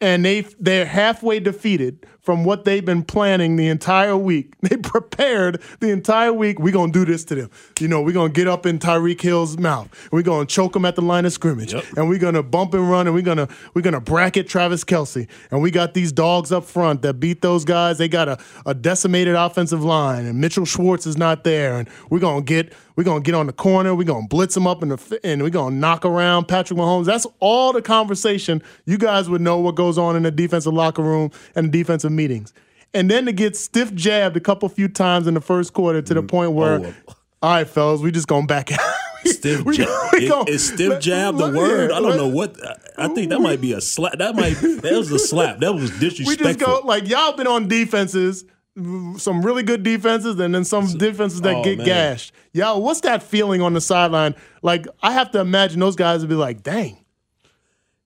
and 0.01 0.25
they 0.25 0.41
they're 0.59 0.85
halfway 0.85 1.39
defeated 1.39 2.05
from 2.23 2.45
what 2.45 2.63
they've 2.63 2.85
been 2.85 3.03
planning 3.03 3.57
the 3.57 3.67
entire 3.67 4.17
week. 4.17 4.53
They 4.63 4.77
prepared 4.77 5.61
the 5.81 5.89
entire 5.89 6.31
week. 6.31 6.57
We're 6.57 6.73
gonna 6.73 6.91
do 6.91 7.03
this 7.03 7.25
to 7.25 7.35
them. 7.35 7.51
You 7.81 7.89
know, 7.89 8.01
we're 8.01 8.13
gonna 8.13 8.31
get 8.31 8.47
up 8.47 8.65
in 8.65 8.79
Tyreek 8.79 9.19
Hill's 9.19 9.57
mouth. 9.57 9.89
We're 10.09 10.21
gonna 10.21 10.45
choke 10.45 10.75
him 10.75 10.85
at 10.85 10.95
the 10.95 11.01
line 11.01 11.25
of 11.25 11.33
scrimmage, 11.33 11.73
yep. 11.73 11.83
and 11.97 12.07
we're 12.07 12.17
gonna 12.17 12.41
bump 12.41 12.73
and 12.73 12.89
run, 12.89 13.05
and 13.05 13.13
we're 13.13 13.21
gonna 13.21 13.49
we're 13.73 13.81
gonna 13.81 13.99
bracket 13.99 14.47
Travis 14.47 14.85
Kelce. 14.85 15.27
And 15.51 15.61
we 15.61 15.69
got 15.69 15.93
these 15.93 16.13
dogs 16.13 16.53
up 16.53 16.63
front 16.63 17.01
that 17.01 17.15
beat 17.15 17.41
those 17.41 17.65
guys. 17.65 17.97
They 17.97 18.07
got 18.07 18.29
a, 18.29 18.37
a 18.65 18.73
decimated 18.73 19.35
offensive 19.35 19.83
line, 19.83 20.25
and 20.25 20.39
Mitchell 20.39 20.65
Schwartz 20.65 21.05
is 21.05 21.17
not 21.17 21.43
there. 21.43 21.77
And 21.77 21.89
we're 22.09 22.19
gonna 22.19 22.41
get 22.41 22.73
we're 22.95 23.03
gonna 23.03 23.21
get 23.21 23.35
on 23.35 23.47
the 23.47 23.53
corner. 23.53 23.93
We're 23.95 24.03
gonna 24.05 24.27
blitz 24.27 24.53
them 24.53 24.65
up 24.65 24.81
in 24.81 24.89
the 24.89 25.19
and 25.23 25.41
we're 25.41 25.49
gonna 25.49 25.75
knock 25.75 26.05
around 26.05 26.47
Patrick 26.47 26.79
Mahomes. 26.79 27.05
That's 27.05 27.27
all 27.39 27.73
the 27.73 27.81
conversation. 27.81 28.61
You 28.85 28.97
guys 28.97 29.29
would 29.29 29.41
know 29.41 29.59
what 29.59 29.75
goes 29.75 29.97
on 29.97 30.15
in 30.15 30.23
the 30.23 30.31
defensive 30.31 30.73
locker 30.73 31.01
room 31.01 31.31
and 31.55 31.67
the 31.67 31.71
defensive 31.71 32.11
meetings. 32.15 32.53
And 32.93 33.09
then 33.09 33.25
to 33.25 33.31
get 33.31 33.55
stiff 33.57 33.93
jabbed 33.93 34.37
a 34.37 34.39
couple 34.39 34.69
few 34.69 34.87
times 34.87 35.27
in 35.27 35.33
the 35.33 35.41
first 35.41 35.73
quarter 35.73 36.01
to 36.01 36.13
the 36.13 36.21
mm. 36.21 36.27
point 36.27 36.51
where, 36.51 36.79
oh. 36.85 37.15
all 37.41 37.55
right, 37.55 37.67
fellas, 37.67 38.01
we 38.01 38.11
just 38.11 38.27
going 38.27 38.47
back 38.47 38.71
out. 38.79 38.79
Stiff 39.25 39.65
jab. 39.71 40.49
Is 40.49 40.67
stiff 40.67 40.99
jab 40.99 41.37
the 41.37 41.49
word? 41.49 41.91
I 41.91 41.99
don't 42.01 42.17
know 42.17 42.27
what. 42.27 42.57
I 42.97 43.07
think 43.07 43.29
that 43.29 43.39
might 43.39 43.61
be 43.61 43.73
a 43.73 43.81
slap. 43.81 44.17
That 44.17 44.35
might 44.35 44.55
that 44.55 44.93
was 44.97 45.11
a 45.11 45.19
slap. 45.19 45.59
That 45.59 45.73
was 45.73 45.91
disrespectful. 45.91 46.47
We 46.47 46.53
just 46.53 46.59
go 46.59 46.81
like 46.85 47.07
y'all 47.07 47.33
been 47.33 47.47
on 47.47 47.67
defenses, 47.67 48.45
some 48.75 49.41
really 49.41 49.63
good 49.63 49.83
defenses, 49.83 50.39
and 50.39 50.53
then 50.53 50.65
some 50.65 50.87
defenses 50.97 51.41
that 51.41 51.55
oh, 51.55 51.63
get 51.63 51.77
man. 51.77 51.87
gashed. 51.87 52.33
Y'all, 52.51 52.81
what's 52.81 53.01
that 53.01 53.23
feeling 53.23 53.61
on 53.61 53.73
the 53.73 53.81
sideline? 53.81 54.35
Like 54.61 54.87
I 55.01 55.13
have 55.13 55.31
to 55.31 55.39
imagine 55.39 55.79
those 55.79 55.95
guys 55.95 56.19
would 56.19 56.29
be 56.29 56.35
like, 56.35 56.61
"Dang, 56.61 56.97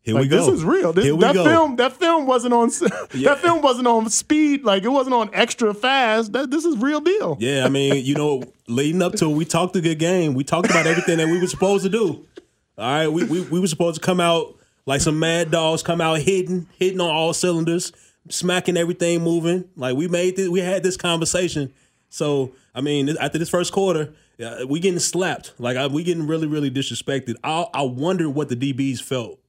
here 0.07 0.15
like, 0.15 0.21
we 0.21 0.27
go. 0.29 0.37
This 0.37 0.59
is 0.59 0.63
real. 0.63 0.93
This, 0.93 1.13
that 1.17 1.33
go. 1.33 1.43
film, 1.43 1.75
that 1.75 1.91
film 1.91 2.25
wasn't 2.25 2.53
on. 2.53 2.71
Yeah. 3.13 3.33
That 3.33 3.39
film 3.39 3.61
wasn't 3.61 3.87
on 3.87 4.09
speed. 4.09 4.63
Like 4.63 4.83
it 4.83 4.89
wasn't 4.89 5.15
on 5.15 5.29
extra 5.33 5.73
fast. 5.73 6.31
That 6.31 6.49
this 6.49 6.63
is 6.63 6.77
real 6.77 7.01
deal. 7.01 7.35
Yeah, 7.41 7.65
I 7.65 7.69
mean, 7.69 8.05
you 8.05 8.15
know, 8.15 8.43
leading 8.67 9.01
up 9.01 9.15
to 9.15 9.27
we 9.29 9.43
talked 9.43 9.75
a 9.75 9.81
good 9.81 9.99
game. 9.99 10.33
We 10.33 10.45
talked 10.45 10.69
about 10.69 10.87
everything 10.87 11.17
that 11.17 11.27
we 11.27 11.39
were 11.39 11.47
supposed 11.47 11.83
to 11.83 11.89
do. 11.89 12.25
All 12.77 12.85
right, 12.85 13.07
we, 13.07 13.25
we 13.25 13.41
we 13.41 13.59
were 13.59 13.67
supposed 13.67 13.99
to 13.99 14.05
come 14.05 14.21
out 14.21 14.55
like 14.85 15.01
some 15.01 15.19
mad 15.19 15.51
dogs, 15.51 15.83
come 15.83 15.99
out 15.99 16.19
hitting, 16.19 16.67
hitting 16.79 17.01
on 17.01 17.13
all 17.13 17.33
cylinders, 17.33 17.91
smacking 18.29 18.77
everything 18.77 19.21
moving. 19.21 19.65
Like 19.75 19.97
we 19.97 20.07
made 20.07 20.37
this, 20.37 20.47
we 20.47 20.61
had 20.61 20.83
this 20.83 20.95
conversation. 20.95 21.73
So 22.09 22.53
I 22.73 22.79
mean, 22.79 23.09
after 23.19 23.37
this 23.37 23.49
first 23.49 23.73
quarter, 23.73 24.13
we 24.67 24.79
getting 24.79 24.99
slapped. 24.99 25.53
Like 25.57 25.91
we 25.91 26.03
getting 26.03 26.27
really, 26.27 26.47
really 26.47 26.71
disrespected. 26.71 27.35
I 27.43 27.67
I 27.73 27.81
wonder 27.81 28.29
what 28.29 28.47
the 28.47 28.55
DBs 28.55 29.01
felt 29.01 29.39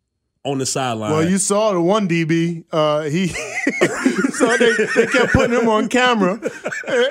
on 0.45 0.59
the 0.59 0.67
sideline. 0.67 1.11
Well, 1.13 1.29
you 1.29 1.39
saw 1.39 1.73
the 1.73 1.81
one 1.81 2.09
DB. 2.09 2.65
Uh, 2.71 3.03
he 3.03 3.27
so 4.33 4.57
they, 4.57 4.73
they 4.95 5.07
kept 5.07 5.33
putting 5.33 5.59
him 5.59 5.69
on 5.69 5.89
camera, 5.89 6.41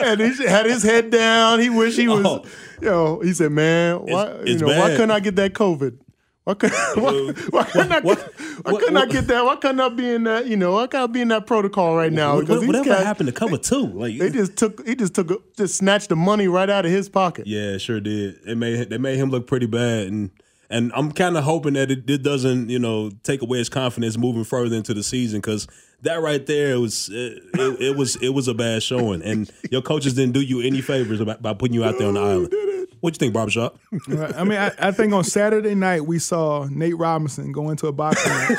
and 0.01 0.19
he 0.19 0.45
had 0.47 0.65
his 0.65 0.83
head 0.83 1.09
down. 1.09 1.59
He 1.59 1.69
wished 1.69 1.97
he 1.97 2.07
was. 2.07 2.25
Oh. 2.25 2.45
You 2.81 2.89
know, 2.89 3.19
he 3.21 3.33
said, 3.33 3.51
"Man, 3.51 3.97
why? 4.05 4.23
It's, 4.27 4.41
it's 4.41 4.49
you 4.61 4.67
know, 4.67 4.67
bad. 4.67 4.79
why 4.79 4.89
couldn't 4.91 5.11
I 5.11 5.19
get 5.19 5.35
that 5.37 5.53
COVID? 5.53 5.97
Why 6.43 6.53
could, 6.53 6.71
why, 6.95 7.11
why 7.49 7.63
couldn't 7.65 7.91
I, 7.91 7.99
What- 7.99 8.19
why 8.63 8.71
what- 8.71 8.79
couldn't 8.81 8.97
I 8.97 9.05
get 9.07 9.27
that? 9.27 9.43
Why 9.43 9.55
couldn't 9.57 9.81
I 9.81 9.89
be 9.89 10.09
in 10.09 10.23
that? 10.23 10.45
You 10.47 10.55
know, 10.55 10.71
why 10.73 10.87
can't 10.87 11.03
I 11.09 11.11
be 11.11 11.19
in 11.21 11.27
that 11.27 11.45
protocol 11.45 11.97
right 11.97 12.13
now? 12.13 12.35
What- 12.35 12.41
Because 12.45 12.61
these 12.61 12.67
whatever 12.67 12.85
cats- 12.89 13.03
happened 13.03 13.27
to 13.27 13.33
cover 13.33 13.57
two? 13.57 13.87
Like 13.87 14.17
They 14.17 14.29
just 14.29 14.55
took. 14.55 14.87
He 14.87 14.95
just 14.95 15.13
took. 15.13 15.55
Just 15.57 15.75
snatched 15.75 16.07
the 16.09 16.15
money 16.15 16.47
right 16.47 16.69
out 16.69 16.85
of 16.85 16.91
his 16.91 17.09
pocket. 17.09 17.47
Yeah, 17.47 17.77
sure 17.77 17.99
did. 17.99 18.35
It 18.45 18.57
made 18.57 18.89
they 18.89 18.97
made 18.97 19.17
him 19.17 19.29
look 19.29 19.45
pretty 19.47 19.65
bad, 19.65 20.07
and 20.07 20.29
and 20.69 20.91
I'm 20.95 21.11
kind 21.11 21.37
of 21.37 21.43
hoping 21.43 21.73
that 21.73 21.91
it, 21.91 22.09
it 22.09 22.23
doesn't 22.23 22.69
you 22.69 22.79
know 22.79 23.11
take 23.23 23.41
away 23.41 23.59
his 23.59 23.69
confidence 23.69 24.17
moving 24.17 24.43
further 24.43 24.75
into 24.75 24.93
the 24.93 25.03
season 25.03 25.39
because 25.39 25.67
that 26.01 26.21
right 26.21 26.45
there 26.45 26.79
was 26.79 27.09
it, 27.09 27.43
it, 27.53 27.81
it 27.81 27.97
was 27.97 28.15
it 28.17 28.29
was 28.29 28.47
a 28.47 28.53
bad 28.53 28.83
showing, 28.83 29.21
and 29.21 29.51
your 29.71 29.81
coaches 29.81 30.13
didn't 30.13 30.33
do 30.33 30.41
you 30.41 30.61
any 30.61 30.81
favors 30.81 31.19
about, 31.19 31.41
by 31.41 31.53
putting 31.53 31.73
you 31.73 31.83
out 31.83 31.97
there 31.97 32.07
on 32.07 32.13
the 32.15 32.21
island. 32.21 32.53
What 32.99 33.13
you 33.13 33.19
think, 33.19 33.33
barbershop? 33.33 33.77
Right. 34.07 34.35
I 34.35 34.43
mean, 34.43 34.57
I, 34.57 34.71
I 34.79 34.91
think 34.91 35.13
on 35.13 35.23
Saturday 35.23 35.75
night 35.75 36.05
we 36.05 36.17
saw 36.17 36.65
Nate 36.65 36.97
Robinson 36.97 37.51
go 37.51 37.69
into 37.69 37.87
a 37.87 37.91
boxing 37.91 38.31
match, 38.31 38.57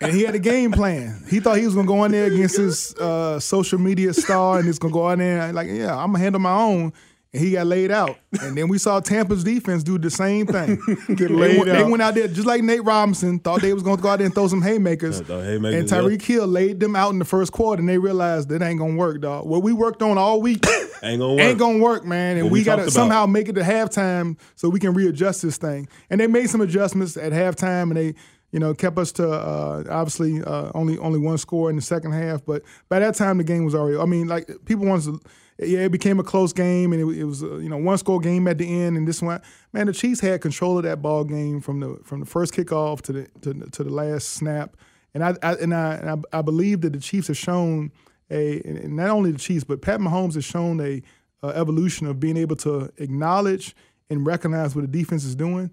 and 0.00 0.12
he 0.12 0.22
had 0.22 0.34
a 0.34 0.40
game 0.40 0.72
plan. 0.72 1.22
He 1.28 1.38
thought 1.38 1.58
he 1.58 1.64
was 1.64 1.74
gonna 1.74 1.86
go 1.86 2.04
in 2.04 2.12
there 2.12 2.26
against 2.26 2.56
his 2.56 2.94
uh, 2.96 3.38
social 3.38 3.78
media 3.78 4.12
star, 4.12 4.58
and 4.58 4.66
he's 4.66 4.78
gonna 4.78 4.92
go 4.92 5.08
in 5.10 5.20
there 5.20 5.40
and 5.42 5.54
like, 5.54 5.68
yeah, 5.68 5.96
I'm 5.96 6.12
gonna 6.12 6.18
handle 6.18 6.40
my 6.40 6.52
own. 6.52 6.92
And 7.32 7.40
he 7.44 7.52
got 7.52 7.66
laid 7.68 7.92
out. 7.92 8.16
And 8.42 8.56
then 8.58 8.66
we 8.66 8.76
saw 8.76 8.98
Tampa's 8.98 9.44
defense 9.44 9.84
do 9.84 9.98
the 9.98 10.10
same 10.10 10.46
thing. 10.46 10.80
Get 11.08 11.16
they, 11.18 11.28
laid 11.28 11.58
went, 11.58 11.70
they 11.70 11.76
out. 11.82 11.90
went 11.90 12.02
out 12.02 12.14
there 12.16 12.26
just 12.26 12.44
like 12.46 12.60
Nate 12.64 12.82
Robinson 12.82 13.38
thought 13.38 13.60
they 13.60 13.72
was 13.72 13.84
gonna 13.84 14.02
go 14.02 14.08
out 14.08 14.16
there 14.18 14.26
and 14.26 14.34
throw 14.34 14.48
some 14.48 14.60
haymakers. 14.62 15.20
Haymakers, 15.20 15.74
and 15.74 15.88
Tyreek 15.88 16.22
Hill 16.22 16.48
laid 16.48 16.80
them 16.80 16.96
out 16.96 17.12
in 17.12 17.20
the 17.20 17.24
first 17.24 17.52
quarter, 17.52 17.78
and 17.78 17.88
they 17.88 17.98
realized 17.98 18.48
that 18.48 18.62
ain't 18.62 18.80
gonna 18.80 18.96
work, 18.96 19.20
dog. 19.20 19.46
What 19.46 19.62
we 19.62 19.72
worked 19.72 20.02
on 20.02 20.18
all 20.18 20.40
week 20.42 20.64
Ain't 21.04 21.20
gonna 21.20 21.34
work. 21.34 21.40
ain't 21.40 21.58
gonna 21.58 21.78
work, 21.78 22.04
man. 22.04 22.36
And 22.36 22.46
What 22.46 22.52
we, 22.52 22.58
we 22.60 22.64
gotta 22.64 22.82
about. 22.82 22.92
somehow 22.92 23.26
make 23.26 23.48
it 23.48 23.52
to 23.54 23.62
halftime 23.62 24.36
so 24.56 24.68
we 24.68 24.80
can 24.80 24.92
readjust 24.92 25.40
this 25.42 25.56
thing. 25.56 25.88
And 26.10 26.20
they 26.20 26.26
made 26.26 26.50
some 26.50 26.60
adjustments 26.60 27.16
at 27.16 27.32
halftime, 27.32 27.84
and 27.84 27.96
they, 27.96 28.14
you 28.50 28.58
know, 28.58 28.74
kept 28.74 28.98
us 28.98 29.12
to 29.12 29.30
uh, 29.30 29.84
obviously 29.88 30.42
uh, 30.42 30.72
only 30.74 30.98
only 30.98 31.20
one 31.20 31.38
score 31.38 31.70
in 31.70 31.76
the 31.76 31.82
second 31.82 32.10
half. 32.12 32.44
But 32.44 32.62
by 32.88 32.98
that 32.98 33.14
time, 33.14 33.38
the 33.38 33.44
game 33.44 33.64
was 33.64 33.74
already. 33.76 33.98
I 33.98 34.04
mean, 34.04 34.26
like 34.26 34.50
people 34.64 34.84
wanted 34.86 35.04
to. 35.22 35.30
Yeah, 35.62 35.80
it 35.80 35.92
became 35.92 36.18
a 36.18 36.22
close 36.22 36.52
game, 36.52 36.92
and 36.92 37.02
it, 37.02 37.18
it 37.18 37.24
was 37.24 37.42
uh, 37.42 37.56
you 37.56 37.68
know 37.68 37.76
one 37.76 37.98
score 37.98 38.18
game 38.18 38.48
at 38.48 38.58
the 38.58 38.82
end, 38.82 38.96
and 38.96 39.06
this 39.06 39.20
one, 39.20 39.42
man, 39.72 39.86
the 39.86 39.92
Chiefs 39.92 40.20
had 40.20 40.40
control 40.40 40.78
of 40.78 40.84
that 40.84 41.02
ball 41.02 41.24
game 41.24 41.60
from 41.60 41.80
the 41.80 41.98
from 42.04 42.20
the 42.20 42.26
first 42.26 42.54
kickoff 42.54 43.02
to 43.02 43.12
the 43.12 43.28
to, 43.42 43.54
to 43.70 43.84
the 43.84 43.90
last 43.90 44.30
snap, 44.30 44.76
and 45.12 45.22
I, 45.22 45.36
I 45.42 45.54
and 45.54 45.74
I 45.74 45.94
and 45.94 46.10
I, 46.10 46.38
I 46.38 46.42
believe 46.42 46.80
that 46.80 46.94
the 46.94 47.00
Chiefs 47.00 47.28
have 47.28 47.36
shown 47.36 47.92
a 48.30 48.62
and 48.64 48.96
not 48.96 49.10
only 49.10 49.32
the 49.32 49.38
Chiefs, 49.38 49.64
but 49.64 49.82
Pat 49.82 50.00
Mahomes 50.00 50.34
has 50.34 50.44
shown 50.44 50.80
a 50.80 51.02
uh, 51.42 51.48
evolution 51.48 52.06
of 52.06 52.20
being 52.20 52.36
able 52.36 52.56
to 52.56 52.90
acknowledge 52.96 53.74
and 54.08 54.26
recognize 54.26 54.74
what 54.74 54.82
the 54.82 54.88
defense 54.88 55.24
is 55.24 55.34
doing, 55.34 55.70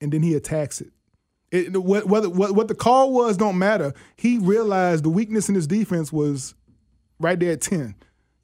and 0.00 0.12
then 0.12 0.22
he 0.22 0.34
attacks 0.34 0.80
it. 0.80 0.92
It, 1.52 1.76
what, 1.76 2.06
whether, 2.06 2.28
what, 2.28 2.52
what 2.52 2.68
the 2.68 2.74
call 2.74 3.12
was 3.12 3.36
don't 3.36 3.58
matter. 3.58 3.94
He 4.16 4.38
realized 4.38 5.04
the 5.04 5.10
weakness 5.10 5.48
in 5.48 5.54
his 5.54 5.66
defense 5.66 6.12
was 6.12 6.54
right 7.20 7.38
there 7.38 7.52
at 7.52 7.60
10. 7.60 7.94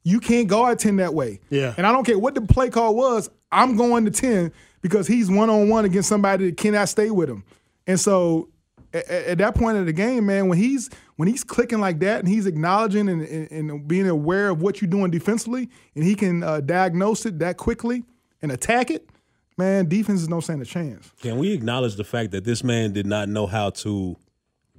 You 0.03 0.19
can't 0.19 0.47
guard 0.47 0.79
10 0.79 0.97
that 0.97 1.13
way. 1.13 1.39
Yeah. 1.49 1.73
And 1.77 1.87
I 1.87 1.91
don't 1.91 2.05
care 2.05 2.19
what 2.19 2.35
the 2.35 2.41
play 2.41 2.69
call 2.69 2.95
was, 2.95 3.29
I'm 3.51 3.77
going 3.77 4.05
to 4.05 4.11
10 4.11 4.51
because 4.81 5.07
he's 5.07 5.29
one 5.31 5.49
on 5.49 5.69
one 5.69 5.85
against 5.85 6.09
somebody 6.09 6.49
that 6.49 6.57
cannot 6.57 6.89
stay 6.89 7.09
with 7.09 7.29
him. 7.29 7.43
And 7.87 7.99
so 7.99 8.49
at, 8.93 9.07
at 9.09 9.37
that 9.39 9.55
point 9.55 9.77
of 9.77 9.85
the 9.85 9.93
game, 9.93 10.25
man, 10.25 10.47
when 10.47 10.57
he's 10.57 10.89
when 11.15 11.27
he's 11.27 11.43
clicking 11.43 11.79
like 11.79 11.99
that 11.99 12.19
and 12.19 12.27
he's 12.27 12.45
acknowledging 12.45 13.07
and, 13.07 13.21
and, 13.21 13.51
and 13.51 13.87
being 13.87 14.07
aware 14.07 14.49
of 14.49 14.61
what 14.61 14.81
you're 14.81 14.89
doing 14.89 15.11
defensively, 15.11 15.69
and 15.95 16.03
he 16.03 16.15
can 16.15 16.43
uh, 16.43 16.59
diagnose 16.59 17.25
it 17.25 17.39
that 17.39 17.57
quickly 17.57 18.03
and 18.41 18.51
attack 18.51 18.91
it, 18.91 19.09
man, 19.57 19.87
defenses 19.87 20.27
don't 20.27 20.41
stand 20.41 20.61
a 20.61 20.65
chance. 20.65 21.11
Can 21.21 21.37
we 21.37 21.53
acknowledge 21.53 21.95
the 21.95 22.03
fact 22.03 22.31
that 22.31 22.43
this 22.43 22.63
man 22.63 22.91
did 22.91 23.05
not 23.05 23.29
know 23.29 23.47
how 23.47 23.69
to 23.69 24.17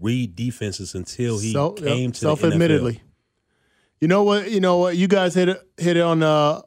read 0.00 0.36
defenses 0.36 0.94
until 0.94 1.38
he 1.38 1.52
Self- 1.52 1.76
came 1.76 2.06
yep, 2.06 2.12
to 2.14 2.18
self-admittedly. 2.18 2.92
The 2.92 2.98
NFL? 2.98 3.02
You 4.04 4.08
know 4.08 4.22
what? 4.22 4.50
You 4.50 4.60
know 4.60 4.76
what? 4.76 4.98
You 4.98 5.08
guys 5.08 5.34
hit 5.34 5.48
hit 5.78 5.96
on 5.96 6.22
uh, 6.22 6.60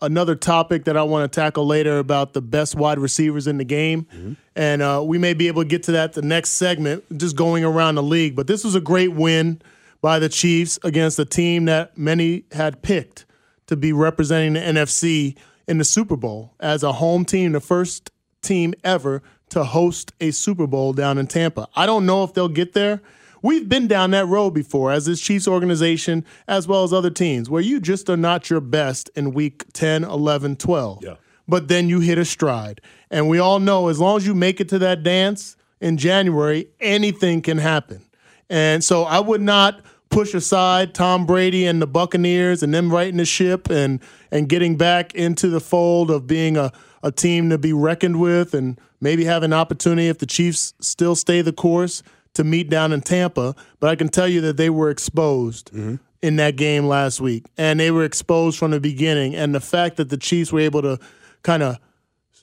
another 0.00 0.34
topic 0.34 0.86
that 0.86 0.96
I 0.96 1.02
want 1.02 1.30
to 1.30 1.40
tackle 1.40 1.66
later 1.66 1.98
about 1.98 2.32
the 2.32 2.40
best 2.40 2.74
wide 2.74 2.98
receivers 2.98 3.46
in 3.46 3.58
the 3.58 3.64
game, 3.64 4.04
Mm-hmm. 4.04 4.32
and 4.56 4.80
uh, 4.80 5.02
we 5.04 5.18
may 5.18 5.34
be 5.34 5.48
able 5.48 5.60
to 5.62 5.68
get 5.68 5.82
to 5.82 5.92
that 5.92 6.14
the 6.14 6.22
next 6.22 6.52
segment, 6.54 7.04
just 7.18 7.36
going 7.36 7.64
around 7.66 7.96
the 7.96 8.02
league. 8.02 8.34
But 8.34 8.46
this 8.46 8.64
was 8.64 8.74
a 8.74 8.80
great 8.80 9.12
win 9.12 9.60
by 10.00 10.18
the 10.18 10.30
Chiefs 10.30 10.78
against 10.82 11.18
a 11.18 11.26
team 11.26 11.66
that 11.66 11.98
many 11.98 12.44
had 12.52 12.80
picked 12.80 13.26
to 13.66 13.76
be 13.76 13.92
representing 13.92 14.54
the 14.54 14.60
NFC 14.60 15.36
in 15.68 15.76
the 15.76 15.84
Super 15.84 16.16
Bowl 16.16 16.54
as 16.60 16.82
a 16.82 16.92
home 16.94 17.26
team, 17.26 17.52
the 17.52 17.60
first 17.60 18.10
team 18.40 18.72
ever 18.84 19.22
to 19.50 19.64
host 19.64 20.12
a 20.18 20.30
Super 20.30 20.66
Bowl 20.66 20.94
down 20.94 21.18
in 21.18 21.26
Tampa. 21.26 21.68
I 21.76 21.84
don't 21.84 22.06
know 22.06 22.24
if 22.24 22.32
they'll 22.32 22.48
get 22.48 22.72
there. 22.72 23.02
We've 23.42 23.68
been 23.68 23.86
down 23.86 24.10
that 24.10 24.26
road 24.26 24.50
before 24.50 24.92
as 24.92 25.06
this 25.06 25.20
Chiefs 25.20 25.48
organization, 25.48 26.24
as 26.46 26.68
well 26.68 26.84
as 26.84 26.92
other 26.92 27.10
teams, 27.10 27.48
where 27.48 27.62
you 27.62 27.80
just 27.80 28.08
are 28.10 28.16
not 28.16 28.50
your 28.50 28.60
best 28.60 29.10
in 29.14 29.32
week 29.32 29.64
10, 29.72 30.04
11, 30.04 30.56
12. 30.56 31.04
Yeah. 31.04 31.14
But 31.48 31.68
then 31.68 31.88
you 31.88 32.00
hit 32.00 32.18
a 32.18 32.24
stride. 32.24 32.80
And 33.10 33.28
we 33.28 33.38
all 33.38 33.58
know 33.58 33.88
as 33.88 33.98
long 33.98 34.16
as 34.16 34.26
you 34.26 34.34
make 34.34 34.60
it 34.60 34.68
to 34.70 34.78
that 34.80 35.02
dance 35.02 35.56
in 35.80 35.96
January, 35.96 36.68
anything 36.78 37.42
can 37.42 37.58
happen. 37.58 38.02
And 38.48 38.84
so 38.84 39.04
I 39.04 39.20
would 39.20 39.40
not 39.40 39.80
push 40.10 40.34
aside 40.34 40.92
Tom 40.92 41.24
Brady 41.24 41.66
and 41.66 41.80
the 41.80 41.86
Buccaneers 41.86 42.62
and 42.62 42.74
them 42.74 42.92
righting 42.92 43.16
the 43.16 43.24
ship 43.24 43.70
and 43.70 44.00
and 44.30 44.48
getting 44.48 44.76
back 44.76 45.14
into 45.14 45.48
the 45.48 45.60
fold 45.60 46.10
of 46.10 46.26
being 46.26 46.56
a, 46.56 46.72
a 47.02 47.12
team 47.12 47.48
to 47.50 47.58
be 47.58 47.72
reckoned 47.72 48.20
with 48.20 48.52
and 48.52 48.78
maybe 49.00 49.24
have 49.24 49.44
an 49.44 49.52
opportunity 49.52 50.08
if 50.08 50.18
the 50.18 50.26
Chiefs 50.26 50.74
still 50.80 51.14
stay 51.14 51.42
the 51.42 51.52
course 51.52 52.02
to 52.40 52.44
meet 52.44 52.70
down 52.70 52.92
in 52.92 53.02
Tampa. 53.02 53.54
But 53.78 53.90
I 53.90 53.96
can 53.96 54.08
tell 54.08 54.26
you 54.26 54.40
that 54.42 54.56
they 54.56 54.70
were 54.70 54.90
exposed 54.90 55.70
mm-hmm. 55.72 55.96
in 56.22 56.36
that 56.36 56.56
game 56.56 56.86
last 56.86 57.20
week. 57.20 57.46
And 57.56 57.78
they 57.78 57.90
were 57.90 58.04
exposed 58.04 58.58
from 58.58 58.70
the 58.70 58.80
beginning. 58.80 59.36
And 59.36 59.54
the 59.54 59.60
fact 59.60 59.96
that 59.98 60.08
the 60.08 60.16
Chiefs 60.16 60.52
were 60.52 60.60
able 60.60 60.82
to 60.82 60.98
kind 61.42 61.62
of 61.62 61.78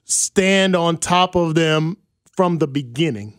stand 0.05 0.75
on 0.75 0.97
top 0.97 1.35
of 1.35 1.55
them 1.55 1.97
from 2.35 2.59
the 2.59 2.67
beginning 2.67 3.33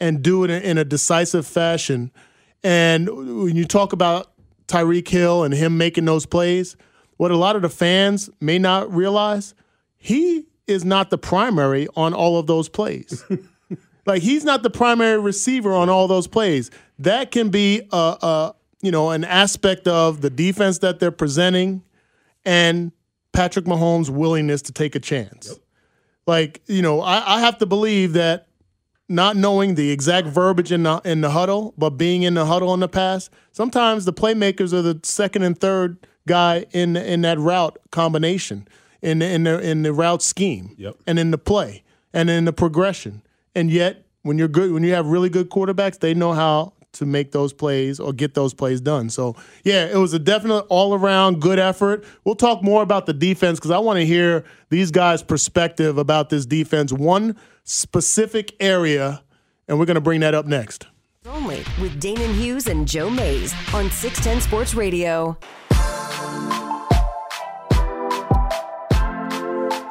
and 0.00 0.22
do 0.22 0.44
it 0.44 0.50
in 0.50 0.62
in 0.62 0.78
a 0.78 0.84
decisive 0.84 1.46
fashion. 1.46 2.10
And 2.62 3.08
when 3.08 3.56
you 3.56 3.64
talk 3.64 3.92
about 3.92 4.32
Tyreek 4.68 5.08
Hill 5.08 5.44
and 5.44 5.52
him 5.52 5.76
making 5.76 6.04
those 6.04 6.26
plays, 6.26 6.76
what 7.16 7.30
a 7.30 7.36
lot 7.36 7.56
of 7.56 7.62
the 7.62 7.68
fans 7.68 8.30
may 8.40 8.58
not 8.58 8.92
realize, 8.92 9.54
he 9.96 10.46
is 10.66 10.84
not 10.84 11.10
the 11.10 11.18
primary 11.18 11.88
on 11.96 12.14
all 12.14 12.38
of 12.38 12.46
those 12.46 12.68
plays. 12.68 13.24
like 14.06 14.22
he's 14.22 14.44
not 14.44 14.62
the 14.62 14.70
primary 14.70 15.18
receiver 15.18 15.72
on 15.72 15.88
all 15.88 16.08
those 16.08 16.26
plays. 16.26 16.70
That 16.98 17.30
can 17.30 17.48
be 17.50 17.82
a, 17.92 17.96
a 17.96 18.54
you 18.82 18.90
know 18.90 19.10
an 19.10 19.24
aspect 19.24 19.88
of 19.88 20.20
the 20.20 20.30
defense 20.30 20.78
that 20.78 21.00
they're 21.00 21.10
presenting 21.10 21.82
and 22.44 22.92
Patrick 23.32 23.64
Mahomes' 23.64 24.08
willingness 24.10 24.62
to 24.62 24.72
take 24.72 24.94
a 24.94 25.00
chance. 25.00 25.58
Like, 26.26 26.62
you 26.66 26.82
know, 26.82 27.00
I, 27.00 27.36
I 27.36 27.40
have 27.40 27.58
to 27.58 27.66
believe 27.66 28.12
that 28.14 28.46
not 29.08 29.36
knowing 29.36 29.74
the 29.74 29.90
exact 29.90 30.26
verbiage 30.28 30.72
in 30.72 30.82
the 30.84 31.00
in 31.04 31.20
the 31.20 31.30
huddle, 31.30 31.74
but 31.76 31.90
being 31.90 32.22
in 32.22 32.34
the 32.34 32.46
huddle 32.46 32.72
in 32.72 32.80
the 32.80 32.88
past, 32.88 33.30
sometimes 33.52 34.04
the 34.04 34.12
playmakers 34.12 34.72
are 34.72 34.80
the 34.82 35.00
second 35.02 35.42
and 35.42 35.58
third 35.58 36.06
guy 36.26 36.64
in 36.72 36.96
in 36.96 37.20
that 37.22 37.38
route 37.38 37.76
combination, 37.90 38.66
in 39.02 39.18
the, 39.18 39.26
in 39.26 39.44
the 39.44 39.58
in 39.60 39.82
the 39.82 39.92
route 39.92 40.22
scheme, 40.22 40.74
Yep. 40.78 40.96
and 41.06 41.18
in 41.18 41.30
the 41.32 41.38
play, 41.38 41.82
and 42.14 42.30
in 42.30 42.44
the 42.46 42.52
progression. 42.52 43.20
And 43.54 43.70
yet, 43.70 44.06
when 44.22 44.38
you're 44.38 44.48
good, 44.48 44.72
when 44.72 44.82
you 44.82 44.94
have 44.94 45.06
really 45.06 45.28
good 45.28 45.50
quarterbacks, 45.50 45.98
they 45.98 46.14
know 46.14 46.32
how 46.32 46.72
to 46.94 47.06
make 47.06 47.32
those 47.32 47.52
plays 47.52 48.00
or 48.00 48.12
get 48.12 48.34
those 48.34 48.54
plays 48.54 48.80
done. 48.80 49.10
So, 49.10 49.36
yeah, 49.64 49.86
it 49.86 49.96
was 49.96 50.12
a 50.12 50.18
definite 50.18 50.60
all 50.68 50.94
around 50.94 51.40
good 51.40 51.58
effort. 51.58 52.04
We'll 52.24 52.36
talk 52.36 52.62
more 52.62 52.82
about 52.82 53.06
the 53.06 53.12
defense 53.12 53.58
because 53.58 53.70
I 53.70 53.78
want 53.78 53.98
to 53.98 54.06
hear 54.06 54.44
these 54.70 54.90
guys' 54.90 55.22
perspective 55.22 55.98
about 55.98 56.30
this 56.30 56.46
defense, 56.46 56.92
one 56.92 57.36
specific 57.64 58.54
area, 58.60 59.22
and 59.68 59.78
we're 59.78 59.86
going 59.86 59.96
to 59.96 60.00
bring 60.00 60.20
that 60.20 60.34
up 60.34 60.46
next. 60.46 60.86
Only 61.26 61.58
with 61.80 62.00
Danan 62.00 62.34
Hughes 62.34 62.66
and 62.66 62.86
Joe 62.86 63.08
Mays 63.08 63.54
on 63.72 63.90
610 63.90 64.40
Sports 64.42 64.74
Radio. 64.74 65.38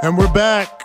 And 0.04 0.18
we're 0.18 0.32
back. 0.34 0.83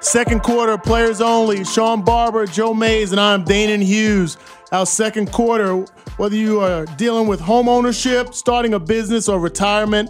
Second 0.00 0.42
quarter, 0.42 0.78
players 0.78 1.20
only. 1.20 1.62
Sean 1.62 2.02
Barber, 2.02 2.46
Joe 2.46 2.72
Mays, 2.72 3.12
and 3.12 3.20
I'm 3.20 3.44
Danan 3.44 3.82
Hughes. 3.82 4.38
Our 4.72 4.86
second 4.86 5.30
quarter, 5.30 5.84
whether 6.16 6.36
you 6.36 6.60
are 6.60 6.86
dealing 6.96 7.26
with 7.26 7.38
home 7.38 7.68
ownership, 7.68 8.32
starting 8.32 8.72
a 8.72 8.80
business, 8.80 9.28
or 9.28 9.38
retirement, 9.38 10.08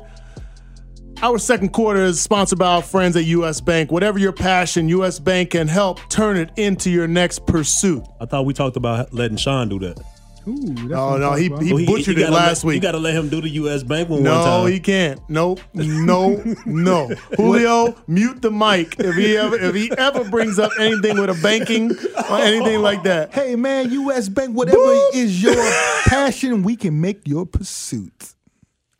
our 1.22 1.38
second 1.38 1.70
quarter 1.70 2.02
is 2.02 2.20
sponsored 2.20 2.60
by 2.60 2.66
our 2.76 2.82
friends 2.82 3.16
at 3.16 3.24
US 3.24 3.60
Bank. 3.60 3.90
Whatever 3.90 4.20
your 4.20 4.32
passion, 4.32 4.88
US 4.90 5.18
Bank 5.18 5.50
can 5.50 5.66
help 5.66 5.98
turn 6.08 6.36
it 6.36 6.52
into 6.56 6.88
your 6.88 7.08
next 7.08 7.44
pursuit. 7.46 8.04
I 8.20 8.26
thought 8.26 8.46
we 8.46 8.54
talked 8.54 8.76
about 8.76 9.12
letting 9.12 9.38
Sean 9.38 9.68
do 9.68 9.80
that. 9.80 9.98
Ooh, 10.46 10.74
that's 10.74 10.92
Oh 10.92 11.16
no, 11.18 11.34
he, 11.34 11.48
talking 11.48 11.66
he. 11.66 11.72
Well, 11.72 11.82
oh, 11.82 11.86
butchered 11.86 12.16
you 12.16 12.24
it 12.24 12.30
last 12.30 12.64
let, 12.64 12.68
week. 12.68 12.74
You 12.76 12.80
got 12.80 12.92
to 12.92 12.98
let 12.98 13.14
him 13.14 13.28
do 13.28 13.40
the 13.40 13.48
U.S. 13.50 13.82
Bank 13.82 14.08
one 14.08 14.22
no, 14.22 14.34
one 14.34 14.44
time. 14.44 14.72
he 14.72 14.80
can't. 14.80 15.20
Nope. 15.28 15.60
No, 15.74 16.42
no. 16.66 17.08
Julio, 17.36 17.94
mute 18.06 18.42
the 18.42 18.50
mic 18.50 18.98
if 18.98 19.14
he 19.14 19.36
ever 19.36 19.56
if 19.56 19.74
he 19.74 19.92
ever 19.96 20.24
brings 20.24 20.58
up 20.58 20.72
anything 20.78 21.20
with 21.20 21.30
a 21.30 21.42
banking 21.42 21.92
or 22.30 22.38
anything 22.38 22.80
like 22.80 23.02
that. 23.04 23.32
Hey 23.34 23.56
man, 23.56 23.90
U.S. 23.90 24.28
Bank, 24.28 24.56
whatever 24.56 24.78
Boop. 24.78 25.14
is 25.14 25.42
your 25.42 25.54
passion, 26.06 26.62
we 26.62 26.76
can 26.76 27.00
make 27.00 27.26
your 27.26 27.46
pursuit. 27.46 28.34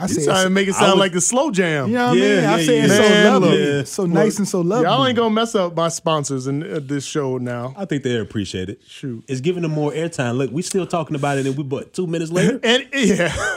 I 0.01 0.07
You 0.07 0.15
say, 0.15 0.25
trying 0.25 0.45
to 0.45 0.51
make 0.51 0.67
it 0.69 0.75
sound 0.75 0.93
was- 0.93 0.99
like 0.99 1.13
the 1.13 1.21
slow 1.21 1.51
jam. 1.51 1.89
you 1.89 1.95
know 1.95 2.07
what 2.09 2.13
I 2.13 2.15
mean? 2.21 2.23
Yeah, 2.43 2.53
I 2.55 2.59
yeah, 2.59 2.67
say 2.67 2.81
it's 2.81 2.93
yeah. 2.93 2.97
so 2.97 3.03
Man, 3.09 3.33
lovely, 3.43 3.73
look, 3.73 3.87
so 3.87 4.07
nice 4.07 4.39
and 4.39 4.49
so 4.49 4.61
lovely. 4.63 4.87
Y'all 4.87 5.07
ain't 5.07 5.17
gonna 5.17 5.35
mess 5.35 5.55
up 5.55 5.75
my 5.77 5.89
sponsors 5.89 6.47
in 6.47 6.63
uh, 6.63 6.81
this 6.83 7.05
show 7.05 7.39
now. 7.39 7.75
I 7.77 7.85
think 7.85 8.03
they 8.03 8.17
appreciate 8.19 8.69
it. 8.71 8.81
Shoot. 8.87 9.25
It's 9.29 9.41
giving 9.41 9.63
them 9.63 9.73
more 9.73 9.93
airtime. 9.93 10.37
Look, 10.37 10.51
we 10.51 10.63
still 10.63 10.87
talking 10.87 11.17
about 11.17 11.39
it, 11.39 11.47
and 11.47 11.57
we 11.57 11.63
but 11.65 11.93
two 11.93 12.07
minutes 12.07 12.31
later. 12.33 12.59
And 12.65 12.87
yeah. 12.93 13.35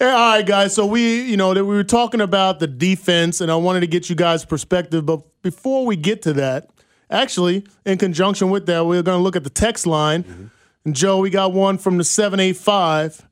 Yeah, 0.00 0.06
All 0.14 0.32
right, 0.36 0.46
guys. 0.46 0.74
So 0.74 0.86
we, 0.86 1.22
you 1.22 1.36
know, 1.36 1.52
that 1.52 1.64
we 1.64 1.74
were 1.74 1.82
talking 1.82 2.20
about 2.20 2.60
the 2.60 2.66
defense, 2.66 3.40
and 3.40 3.50
I 3.50 3.56
wanted 3.56 3.80
to 3.80 3.86
get 3.86 4.08
you 4.08 4.14
guys' 4.14 4.44
perspective. 4.44 5.04
But 5.04 5.22
before 5.42 5.84
we 5.84 5.96
get 5.96 6.22
to 6.22 6.32
that, 6.34 6.70
actually, 7.10 7.66
in 7.84 7.98
conjunction 7.98 8.50
with 8.50 8.66
that, 8.66 8.86
we're 8.86 9.02
going 9.02 9.18
to 9.18 9.22
look 9.22 9.34
at 9.34 9.44
the 9.44 9.50
text 9.50 9.86
line. 9.86 10.50
And 10.84 10.94
Joe, 10.94 11.18
we 11.18 11.30
got 11.30 11.52
one 11.52 11.76
from 11.78 11.98
the 11.98 12.04
seven 12.04 12.38
eight 12.38 12.56
five. 12.56 13.26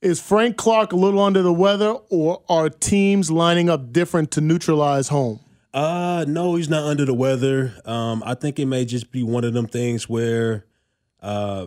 Is 0.00 0.20
Frank 0.20 0.56
Clark 0.56 0.92
a 0.92 0.96
little 0.96 1.20
under 1.20 1.42
the 1.42 1.52
weather, 1.52 1.94
or 2.08 2.42
are 2.48 2.70
teams 2.70 3.30
lining 3.30 3.68
up 3.68 3.92
different 3.92 4.30
to 4.32 4.40
neutralize 4.40 5.08
home? 5.08 5.40
Uh, 5.74 6.24
no, 6.28 6.54
he's 6.54 6.68
not 6.68 6.84
under 6.84 7.04
the 7.04 7.14
weather. 7.14 7.74
Um, 7.84 8.22
I 8.24 8.34
think 8.34 8.58
it 8.60 8.66
may 8.66 8.84
just 8.84 9.10
be 9.10 9.22
one 9.24 9.42
of 9.44 9.54
them 9.54 9.66
things 9.66 10.08
where, 10.08 10.66
uh, 11.20 11.66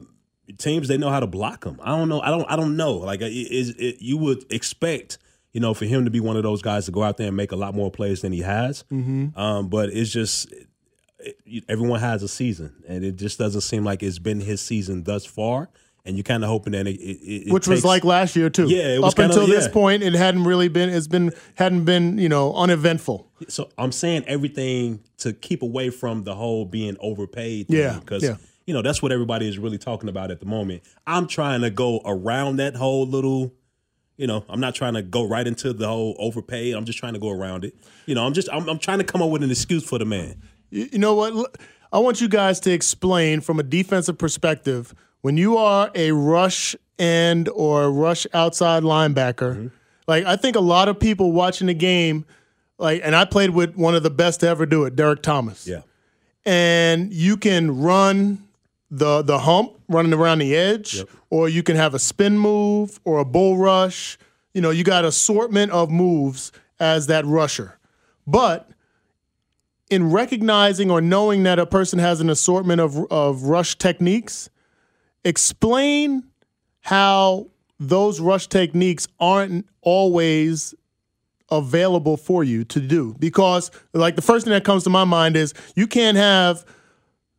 teams 0.57 0.87
they 0.87 0.97
know 0.97 1.09
how 1.09 1.19
to 1.19 1.27
block 1.27 1.65
him. 1.65 1.77
I 1.83 1.89
don't 1.97 2.07
know. 2.07 2.21
I 2.21 2.29
don't. 2.29 2.45
I 2.49 2.55
don't 2.55 2.77
know. 2.77 2.93
Like, 2.93 3.19
it, 3.21 3.97
you 4.01 4.17
would 4.17 4.45
expect, 4.49 5.17
you 5.51 5.59
know, 5.59 5.73
for 5.73 5.83
him 5.85 6.05
to 6.05 6.11
be 6.11 6.21
one 6.21 6.37
of 6.37 6.43
those 6.43 6.61
guys 6.61 6.85
to 6.85 6.91
go 6.91 7.03
out 7.03 7.17
there 7.17 7.27
and 7.27 7.35
make 7.37 7.51
a 7.51 7.57
lot 7.57 7.75
more 7.75 7.91
plays 7.91 8.21
than 8.21 8.31
he 8.31 8.39
has. 8.41 8.85
Mm-hmm. 8.91 9.37
Um, 9.37 9.67
but 9.67 9.89
it's 9.89 10.09
just 10.09 10.51
it, 11.19 11.37
it- 11.45 11.63
everyone 11.67 11.99
has 11.99 12.23
a 12.23 12.29
season, 12.29 12.81
and 12.87 13.03
it 13.03 13.17
just 13.17 13.37
doesn't 13.37 13.61
seem 13.61 13.83
like 13.83 14.01
it's 14.03 14.19
been 14.19 14.39
his 14.39 14.61
season 14.61 15.03
thus 15.03 15.25
far. 15.25 15.69
And 16.03 16.17
you're 16.17 16.23
kind 16.23 16.43
of 16.43 16.49
hoping 16.49 16.73
that 16.73 16.87
it, 16.87 16.95
it, 16.99 17.47
it 17.47 17.53
Which 17.53 17.67
was 17.67 17.85
like 17.85 18.03
last 18.03 18.35
year 18.35 18.49
too. 18.49 18.67
Yeah, 18.67 18.95
it 18.95 19.01
was 19.01 19.13
up 19.13 19.17
kinda- 19.17 19.33
until 19.39 19.47
this 19.47 19.67
point, 19.67 20.01
it 20.01 20.13
hadn't 20.13 20.45
really 20.45 20.67
been. 20.67 20.89
It's 20.89 21.07
been 21.07 21.31
hadn't 21.55 21.85
been 21.85 22.17
you 22.17 22.27
know 22.27 22.53
uneventful. 22.55 23.27
So 23.47 23.69
I'm 23.77 23.91
saying 23.91 24.23
everything 24.27 25.01
to 25.19 25.31
keep 25.33 25.61
away 25.61 25.91
from 25.91 26.23
the 26.23 26.33
whole 26.35 26.65
being 26.65 26.97
overpaid. 26.99 27.67
Thing, 27.67 27.77
Yeah, 27.77 27.99
because 27.99 28.23
yeah. 28.23 28.37
you 28.65 28.73
know 28.73 28.81
that's 28.81 29.01
what 29.03 29.11
everybody 29.11 29.47
is 29.47 29.59
really 29.59 29.77
talking 29.77 30.09
about 30.09 30.31
at 30.31 30.39
the 30.39 30.47
moment. 30.47 30.81
I'm 31.05 31.27
trying 31.27 31.61
to 31.61 31.69
go 31.69 32.01
around 32.03 32.55
that 32.57 32.75
whole 32.75 33.05
little. 33.05 33.53
You 34.17 34.27
know, 34.27 34.43
I'm 34.49 34.59
not 34.59 34.75
trying 34.75 34.93
to 34.95 35.01
go 35.01 35.23
right 35.27 35.45
into 35.47 35.71
the 35.73 35.87
whole 35.87 36.15
overpaid. 36.19 36.75
I'm 36.75 36.85
just 36.85 36.99
trying 36.99 37.13
to 37.13 37.19
go 37.19 37.29
around 37.29 37.63
it. 37.65 37.75
You 38.07 38.15
know, 38.15 38.25
I'm 38.25 38.33
just 38.33 38.49
I'm, 38.51 38.67
I'm 38.69 38.79
trying 38.79 38.97
to 38.99 39.03
come 39.03 39.21
up 39.21 39.29
with 39.29 39.43
an 39.43 39.51
excuse 39.51 39.83
for 39.83 39.99
the 39.99 40.05
man. 40.05 40.41
You 40.71 40.97
know 40.97 41.13
what? 41.15 41.57
I 41.93 41.99
want 41.99 42.21
you 42.21 42.27
guys 42.27 42.59
to 42.61 42.71
explain 42.71 43.41
from 43.41 43.59
a 43.59 43.63
defensive 43.63 44.17
perspective 44.17 44.93
when 45.21 45.37
you 45.37 45.57
are 45.57 45.91
a 45.95 46.11
rush 46.11 46.75
end 46.99 47.49
or 47.49 47.83
a 47.83 47.89
rush 47.89 48.27
outside 48.33 48.83
linebacker. 48.83 49.55
Mm-hmm. 49.55 49.67
Like 50.07 50.25
I 50.25 50.35
think 50.35 50.55
a 50.55 50.61
lot 50.61 50.87
of 50.87 50.99
people 50.99 51.31
watching 51.31 51.67
the 51.67 51.73
game, 51.73 52.25
like, 52.77 53.01
and 53.03 53.15
I 53.15 53.25
played 53.25 53.51
with 53.51 53.75
one 53.75 53.95
of 53.95 54.03
the 54.03 54.09
best 54.09 54.41
to 54.41 54.47
ever 54.47 54.65
do 54.65 54.85
it, 54.85 54.95
Derrick 54.95 55.21
Thomas. 55.21 55.67
Yeah, 55.67 55.81
And 56.45 57.13
you 57.13 57.37
can 57.37 57.79
run 57.79 58.47
the 58.89 59.21
the 59.21 59.39
hump, 59.39 59.73
running 59.87 60.13
around 60.13 60.39
the 60.39 60.55
edge, 60.55 61.03
or 61.29 61.47
you 61.47 61.63
can 61.63 61.75
have 61.75 61.93
a 61.93 61.99
spin 61.99 62.37
move 62.37 62.99
or 63.05 63.19
a 63.19 63.25
bull 63.25 63.57
rush. 63.57 64.17
You 64.53 64.61
know, 64.61 64.69
you 64.69 64.83
got 64.83 65.05
assortment 65.05 65.71
of 65.71 65.89
moves 65.89 66.51
as 66.79 67.07
that 67.07 67.25
rusher. 67.25 67.79
But 68.27 68.69
in 69.89 70.11
recognizing 70.11 70.91
or 70.91 71.01
knowing 71.01 71.43
that 71.43 71.59
a 71.59 71.65
person 71.65 71.99
has 71.99 72.21
an 72.21 72.29
assortment 72.29 72.81
of, 72.81 72.97
of 73.11 73.43
rush 73.43 73.77
techniques, 73.77 74.49
explain 75.23 76.23
how 76.81 77.47
those 77.79 78.19
rush 78.19 78.47
techniques 78.47 79.07
aren't 79.19 79.67
always 79.81 80.75
available 81.49 82.15
for 82.17 82.43
you 82.43 82.63
to 82.63 82.79
do. 82.79 83.15
Because, 83.19 83.71
like, 83.93 84.15
the 84.15 84.21
first 84.21 84.45
thing 84.45 84.53
that 84.53 84.63
comes 84.63 84.83
to 84.85 84.89
my 84.89 85.03
mind 85.03 85.35
is 85.35 85.53
you 85.75 85.87
can't 85.87 86.17
have 86.17 86.65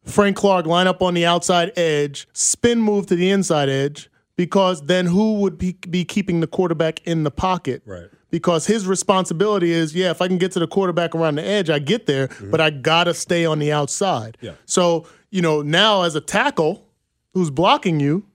Frank 0.04 0.36
Clark 0.36 0.66
line 0.66 0.86
up 0.86 1.00
on 1.00 1.14
the 1.14 1.24
outside 1.24 1.72
edge, 1.76 2.28
spin 2.32 2.80
move 2.80 3.06
to 3.06 3.16
the 3.16 3.30
inside 3.30 3.68
edge, 3.68 4.10
because 4.36 4.82
then 4.86 5.06
who 5.06 5.34
would 5.34 5.58
be, 5.58 5.76
be 5.88 6.04
keeping 6.04 6.40
the 6.40 6.46
quarterback 6.46 7.06
in 7.06 7.22
the 7.22 7.30
pocket? 7.30 7.82
Right. 7.86 8.08
Because 8.30 8.66
his 8.66 8.86
responsibility 8.86 9.70
is, 9.70 9.94
yeah, 9.94 10.10
if 10.10 10.22
I 10.22 10.26
can 10.26 10.38
get 10.38 10.52
to 10.52 10.58
the 10.58 10.66
quarterback 10.66 11.14
around 11.14 11.36
the 11.36 11.44
edge, 11.44 11.70
I 11.70 11.78
get 11.78 12.06
there, 12.06 12.28
mm-hmm. 12.28 12.50
but 12.50 12.60
I 12.60 12.70
gotta 12.70 13.14
stay 13.14 13.44
on 13.44 13.58
the 13.58 13.72
outside. 13.72 14.38
Yeah. 14.40 14.52
So, 14.64 15.06
you 15.30 15.42
know, 15.42 15.62
now 15.62 16.02
as 16.02 16.14
a 16.14 16.20
tackle 16.20 16.86
who's 17.32 17.50
blocking 17.50 18.00
you, 18.00 18.26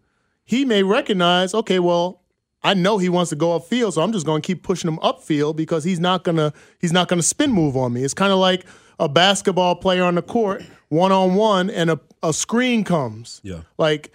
he 0.44 0.66
may 0.66 0.84
recognize, 0.84 1.54
okay, 1.54 1.80
well, 1.80 2.22
I 2.64 2.74
know 2.74 2.98
he 2.98 3.10
wants 3.10 3.30
to 3.30 3.36
go 3.36 3.58
upfield, 3.60 3.94
so 3.94 4.02
I'm 4.02 4.12
just 4.12 4.26
going 4.26 4.42
to 4.42 4.46
keep 4.46 4.64
pushing 4.64 4.90
him 4.90 4.98
upfield 5.00 5.56
because 5.56 5.84
he's 5.84 6.00
not 6.00 6.24
gonna 6.24 6.54
he's 6.80 6.92
not 6.92 7.08
gonna 7.08 7.22
spin 7.22 7.52
move 7.52 7.78
on 7.78 7.94
me. 7.94 8.04
It's 8.04 8.14
kind 8.14 8.32
of 8.32 8.40
like 8.40 8.66
a 9.00 9.08
basketball 9.08 9.76
player 9.76 10.04
on 10.04 10.16
the 10.16 10.22
court, 10.22 10.64
one 10.90 11.12
on 11.12 11.36
one, 11.36 11.70
and 11.70 11.92
a, 11.92 12.00
a 12.24 12.34
screen 12.34 12.84
comes. 12.84 13.40
Yeah. 13.44 13.62
Like 13.78 14.12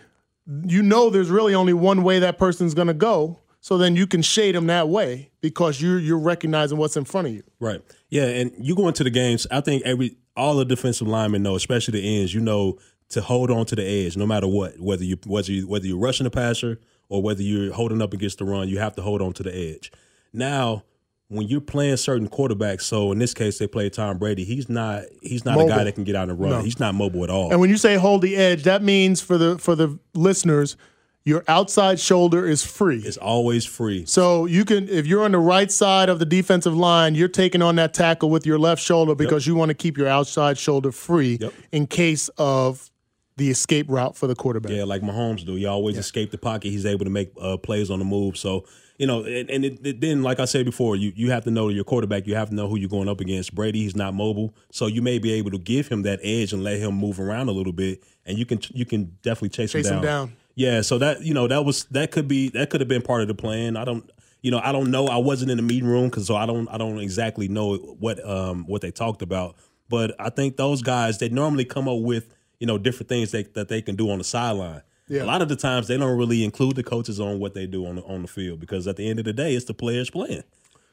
you 0.65 0.83
know, 0.83 1.09
there's 1.09 1.31
really 1.31 1.55
only 1.55 1.73
one 1.73 2.03
way 2.03 2.19
that 2.19 2.39
person's 2.39 2.75
gonna 2.75 2.95
go. 2.95 3.39
So 3.61 3.79
then 3.79 3.95
you 3.95 4.09
can 4.09 4.23
shade 4.23 4.57
him 4.57 4.67
that 4.67 4.89
way 4.89 5.31
because 5.41 5.81
you're 5.81 6.01
you're 6.01 6.19
recognizing 6.19 6.79
what's 6.79 6.97
in 6.97 7.05
front 7.05 7.29
of 7.29 7.35
you. 7.35 7.45
Right. 7.61 7.81
Yeah, 8.11 8.25
and 8.25 8.53
you 8.59 8.75
go 8.75 8.89
into 8.89 9.05
the 9.05 9.11
games. 9.11 9.47
I 9.51 9.61
think 9.61 9.85
every 9.85 10.17
all 10.37 10.57
the 10.57 10.65
defensive 10.65 11.07
linemen 11.07 11.43
know, 11.43 11.55
especially 11.55 12.01
the 12.01 12.19
ends. 12.19 12.35
You 12.35 12.41
know 12.41 12.79
to 13.13 13.23
hold 13.23 13.51
on 13.51 13.65
to 13.67 13.77
the 13.77 13.85
edge, 13.85 14.17
no 14.17 14.27
matter 14.27 14.47
what. 14.47 14.79
Whether 14.81 15.05
you 15.05 15.17
whether 15.27 15.51
you 15.53 15.67
whether 15.69 15.87
you're 15.87 15.99
rushing 15.99 16.25
the 16.25 16.31
passer 16.31 16.79
or 17.09 17.23
whether 17.23 17.43
you're 17.43 17.73
holding 17.73 18.03
up 18.03 18.13
against 18.13 18.39
the 18.39 18.45
run, 18.45 18.69
you 18.69 18.79
have 18.79 18.95
to 18.97 19.03
hold 19.03 19.23
on 19.23 19.33
to 19.35 19.43
the 19.43 19.55
edge. 19.55 19.93
Now, 20.33 20.85
when 21.29 21.49
you're 21.49 21.61
playing 21.63 21.97
certain 21.97 22.29
quarterbacks, 22.29 22.83
so 22.83 23.11
in 23.13 23.19
this 23.19 23.33
case 23.33 23.59
they 23.59 23.67
play 23.67 23.89
Tom 23.89 24.19
Brady. 24.19 24.45
He's 24.45 24.69
not 24.69 25.05
he's 25.23 25.45
not 25.45 25.59
a 25.61 25.67
guy 25.67 25.85
that 25.85 25.95
can 25.95 26.05
get 26.05 26.15
out 26.17 26.29
and 26.29 26.39
run. 26.39 26.51
No. 26.51 26.61
He's 26.63 26.79
not 26.81 26.95
mobile 26.95 27.25
at 27.25 27.31
all. 27.31 27.51
And 27.51 27.61
when 27.61 27.71
you 27.71 27.77
say 27.79 27.97
hold 27.97 28.21
the 28.23 28.37
edge, 28.37 28.65
that 28.65 28.83
means 28.83 29.21
for 29.23 29.39
the 29.39 29.57
for 29.59 29.75
the 29.75 29.99
listeners, 30.15 30.77
your 31.25 31.45
outside 31.49 32.01
shoulder 32.01 32.47
is 32.47 32.65
free. 32.65 32.99
it's 32.99 33.17
always 33.17 33.65
free. 33.65 34.05
So 34.07 34.45
you 34.47 34.65
can, 34.65 34.89
if 34.89 35.07
you're 35.07 35.23
on 35.25 35.31
the 35.33 35.39
right 35.39 35.71
side 35.71 36.09
of 36.09 36.19
the 36.19 36.25
defensive 36.27 36.77
line, 36.77 37.15
you're 37.15 37.29
taking 37.29 37.63
on 37.63 37.77
that 37.77 37.95
tackle 37.95 38.29
with 38.29 38.45
your 38.45 38.59
left 38.59 38.83
shoulder 38.83 39.15
because 39.15 39.47
you 39.47 39.55
want 39.55 39.69
to 39.69 39.75
keep 39.75 39.97
your 39.97 40.09
outside 40.09 40.59
shoulder 40.59 40.91
free 40.91 41.39
Yep. 41.41 41.53
in 41.71 41.87
case 41.87 42.29
of 42.39 42.91
the 43.37 43.51
escape 43.51 43.87
route 43.89 44.17
for 44.17 44.27
the 44.27 44.35
quarterback. 44.35 44.73
Yeah, 44.73 44.85
like 44.85 45.03
Mahomes 45.03 45.45
do. 45.45 45.55
He 45.55 45.67
always 45.67 45.97
escape 45.97 46.31
the 46.31 46.39
pocket. 46.39 46.69
He's 46.69 46.87
able 46.87 47.05
to 47.05 47.11
make 47.11 47.33
uh, 47.41 47.57
plays 47.57 47.91
on 47.91 47.99
the 47.99 48.05
move. 48.05 48.37
So 48.37 48.65
you 48.99 49.07
know, 49.07 49.25
and, 49.25 49.51
and 49.51 49.65
it, 49.65 49.85
it, 49.85 50.01
then 50.01 50.23
like 50.23 50.39
I 50.39 50.45
said 50.45 50.65
before, 50.65 50.97
you 50.97 51.13
you 51.17 51.31
have 51.31 51.45
to 51.45 51.51
know 51.51 51.69
your 51.69 51.85
quarterback. 51.85 52.27
You 52.27 52.35
have 52.37 52.51
to 52.51 52.55
know 52.55 52.69
who 52.69 52.79
you're 52.79 52.89
going 52.89 53.09
up 53.09 53.21
against. 53.21 53.55
Brady, 53.55 53.81
he's 53.83 53.97
not 53.97 54.15
mobile, 54.15 54.55
so 54.71 54.87
you 54.87 55.03
may 55.03 55.19
be 55.19 55.33
able 55.33 55.51
to 55.51 55.59
give 55.59 55.89
him 55.89 56.03
that 56.03 56.21
edge 56.23 56.53
and 56.53 56.63
let 56.63 56.79
him 56.79 56.95
move 56.95 57.19
around 57.19 57.49
a 57.49 57.53
little 57.53 57.73
bit, 57.73 58.03
and 58.27 58.39
you 58.39 58.47
can 58.47 58.61
you 58.73 58.85
can 58.85 59.17
definitely 59.23 59.49
chase, 59.49 59.73
Chase 59.73 59.87
him 59.87 59.97
him 59.97 60.03
down. 60.03 60.27
down. 60.29 60.37
Yeah, 60.55 60.83
so 60.83 60.99
that 60.99 61.23
you 61.23 61.33
know 61.33 61.49
that 61.49 61.65
was 61.65 61.85
that 61.87 62.11
could 62.11 62.29
be 62.29 62.51
that 62.51 62.71
could 62.71 62.81
have 62.81 62.89
been 62.89 63.03
part 63.03 63.23
of 63.23 63.29
the 63.29 63.35
plan. 63.35 63.77
I 63.77 63.85
don't 63.85 64.09
you 64.43 64.51
know 64.51 64.61
I 64.63 64.73
don't 64.73 64.91
know. 64.91 65.07
I 65.07 65.17
wasn't 65.17 65.51
in 65.51 65.57
the 65.57 65.63
meeting 65.63 65.89
room 65.89 66.11
because 66.11 66.27
so 66.27 66.37
I 66.37 66.47
don't 66.47 66.69
I 66.69 66.77
don't 66.77 67.01
exactly 67.01 67.49
know 67.49 67.77
what 67.77 68.25
um 68.29 68.65
what 68.67 68.83
they 68.83 68.91
talked 68.91 69.23
about. 69.23 69.57
But 69.89 70.15
I 70.21 70.31
think 70.31 70.57
those 70.57 70.83
guys 70.83 71.19
they 71.19 71.29
normally 71.29 71.65
come 71.65 71.89
up 71.89 72.01
with 72.01 72.29
you 72.63 72.67
know 72.67 72.79
different 72.79 73.09
things 73.09 73.33
that, 73.33 73.55
that 73.55 73.69
they 73.69 73.83
can 73.83 73.97
do 73.97 74.09
on 74.09 74.19
the 74.19 74.25
sideline. 74.25 74.83
Yeah. 75.09 75.25
A 75.25 75.27
lot 75.27 75.43
of 75.43 75.49
the 75.49 75.57
times 75.57 75.89
they 75.89 75.99
don't 75.99 76.17
really 76.17 76.45
include 76.45 76.77
the 76.77 76.85
coaches 76.85 77.19
on 77.19 77.41
what 77.41 77.55
they 77.55 77.67
do 77.67 77.85
on 77.87 77.97
the, 77.97 78.03
on 78.05 78.23
the 78.23 78.29
field 78.29 78.61
because 78.61 78.87
at 78.87 78.97
the 78.97 79.11
end 79.11 79.19
of 79.19 79.25
the 79.25 79.33
day 79.33 79.55
it's 79.57 79.65
the 79.67 79.75
players 79.75 80.09
playing. 80.11 80.45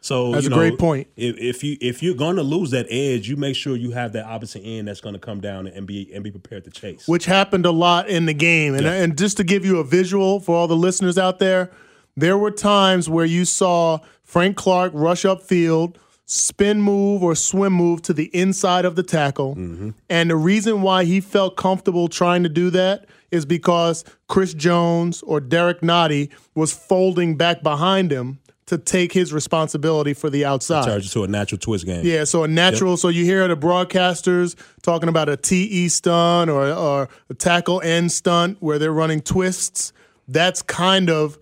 So 0.01 0.31
That's 0.31 0.47
you 0.47 0.51
a 0.51 0.55
great 0.55 0.79
point. 0.79 1.07
If, 1.15 1.37
if 1.37 1.63
you 1.63 1.77
if 1.79 2.01
you're 2.01 2.15
going 2.15 2.37
to 2.37 2.41
lose 2.43 2.71
that 2.71 2.87
edge, 2.89 3.29
you 3.29 3.35
make 3.37 3.55
sure 3.55 3.75
you 3.75 3.91
have 3.91 4.13
that 4.13 4.25
opposite 4.25 4.61
end 4.61 4.87
that's 4.87 5.01
going 5.01 5.13
to 5.13 5.19
come 5.19 5.41
down 5.41 5.67
and 5.67 5.85
be 5.85 6.09
and 6.13 6.23
be 6.23 6.31
prepared 6.31 6.63
to 6.65 6.71
chase. 6.71 7.07
which 7.07 7.25
happened 7.25 7.65
a 7.67 7.71
lot 7.71 8.09
in 8.09 8.25
the 8.25 8.33
game. 8.33 8.73
And, 8.73 8.83
Yeah. 8.85 8.93
and 9.03 9.15
just 9.17 9.37
to 9.37 9.43
give 9.43 9.63
you 9.63 9.77
a 9.77 9.83
visual 9.83 10.39
for 10.39 10.55
all 10.55 10.67
the 10.67 10.75
listeners 10.87 11.17
out 11.19 11.37
there, 11.37 11.69
there 12.17 12.37
were 12.37 12.51
times 12.51 13.07
where 13.09 13.25
you 13.25 13.45
saw 13.45 13.99
Frank 14.23 14.55
Clark 14.57 14.91
rush 14.95 15.23
upfield, 15.23 15.97
spin 16.29 16.79
move 16.79 17.23
or 17.23 17.33
swim 17.33 17.73
move 17.73 18.03
to 18.03 18.13
the 18.13 18.25
inside 18.35 18.85
of 18.85 18.95
the 18.95 19.01
tackle. 19.01 19.55
Mm-hmm. 19.55 19.89
And 20.11 20.29
the 20.29 20.35
reason 20.35 20.83
why 20.83 21.05
he 21.05 21.21
felt 21.21 21.57
comfortable 21.57 22.07
trying 22.07 22.43
to 22.43 22.49
do 22.49 22.69
that 22.69 23.07
is 23.31 23.47
because 23.47 24.05
Chris 24.27 24.53
Jones 24.53 25.23
or 25.23 25.39
Derrick 25.39 25.81
Nnadi 25.81 26.29
was 26.53 26.71
folding 26.71 27.35
back 27.35 27.63
behind 27.63 28.11
him 28.11 28.37
to 28.67 28.77
take 28.77 29.11
his 29.11 29.33
responsibility 29.33 30.13
for 30.13 30.29
the 30.29 30.45
outside. 30.45 30.85
Charge 30.85 31.11
to 31.13 31.23
a 31.23 31.27
natural 31.27 31.57
twist 31.57 31.87
game. 31.87 32.05
Yeah, 32.05 32.25
so 32.25 32.43
a 32.43 32.47
natural. 32.47 32.95
So 32.97 33.07
you 33.07 33.25
hear 33.25 33.47
the 33.47 33.57
broadcasters 33.57 34.55
talking 34.83 35.09
about 35.09 35.29
a 35.29 35.35
TE 35.37 35.89
stunt 35.89 36.51
or 36.51 36.71
or 36.71 37.09
a 37.31 37.33
tackle 37.33 37.81
end 37.81 38.11
stunt 38.11 38.57
where 38.59 38.77
they're 38.77 38.93
running 38.93 39.21
twists. 39.21 39.93
that's 40.27 40.61
kind 40.61 41.09
of 41.09 41.39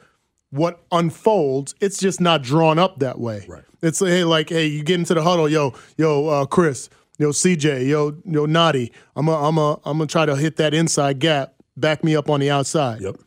what 0.51 0.83
unfolds. 0.91 1.75
It's 1.81 1.97
just 1.97 2.21
not 2.21 2.41
drawn 2.41 2.79
up 2.79 2.99
that 2.99 3.19
way. 3.19 3.45
Right. 3.47 3.63
It's 3.81 3.99
hey, 3.99 4.23
like 4.23 4.49
hey, 4.49 4.67
you 4.67 4.83
get 4.83 4.99
into 4.99 5.13
the 5.13 5.23
huddle, 5.23 5.49
yo, 5.49 5.73
yo, 5.97 6.27
uh, 6.27 6.45
Chris, 6.45 6.89
yo, 7.17 7.29
CJ, 7.29 7.87
yo, 7.87 8.17
yo, 8.25 8.47
Nnadi. 8.47 8.91
I'm 9.15 9.27
a, 9.27 9.47
I'm 9.47 9.57
a, 9.57 9.73
I'm 9.85 9.97
gonna 9.97 10.07
try 10.07 10.25
to 10.25 10.35
hit 10.35 10.57
that 10.57 10.73
inside 10.73 11.19
gap. 11.19 11.53
Back 11.75 12.03
me 12.03 12.15
up 12.15 12.29
on 12.29 12.39
the 12.39 12.49
outside. 12.49 13.01
Yep. 13.01 13.17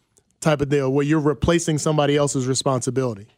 Type 0.41 0.61
of 0.61 0.69
deal 0.69 0.91
where 0.93 1.05
you're 1.05 1.21
replacing 1.21 1.79
somebody 1.79 2.17
else's 2.17 2.47
responsibility. 2.47 3.29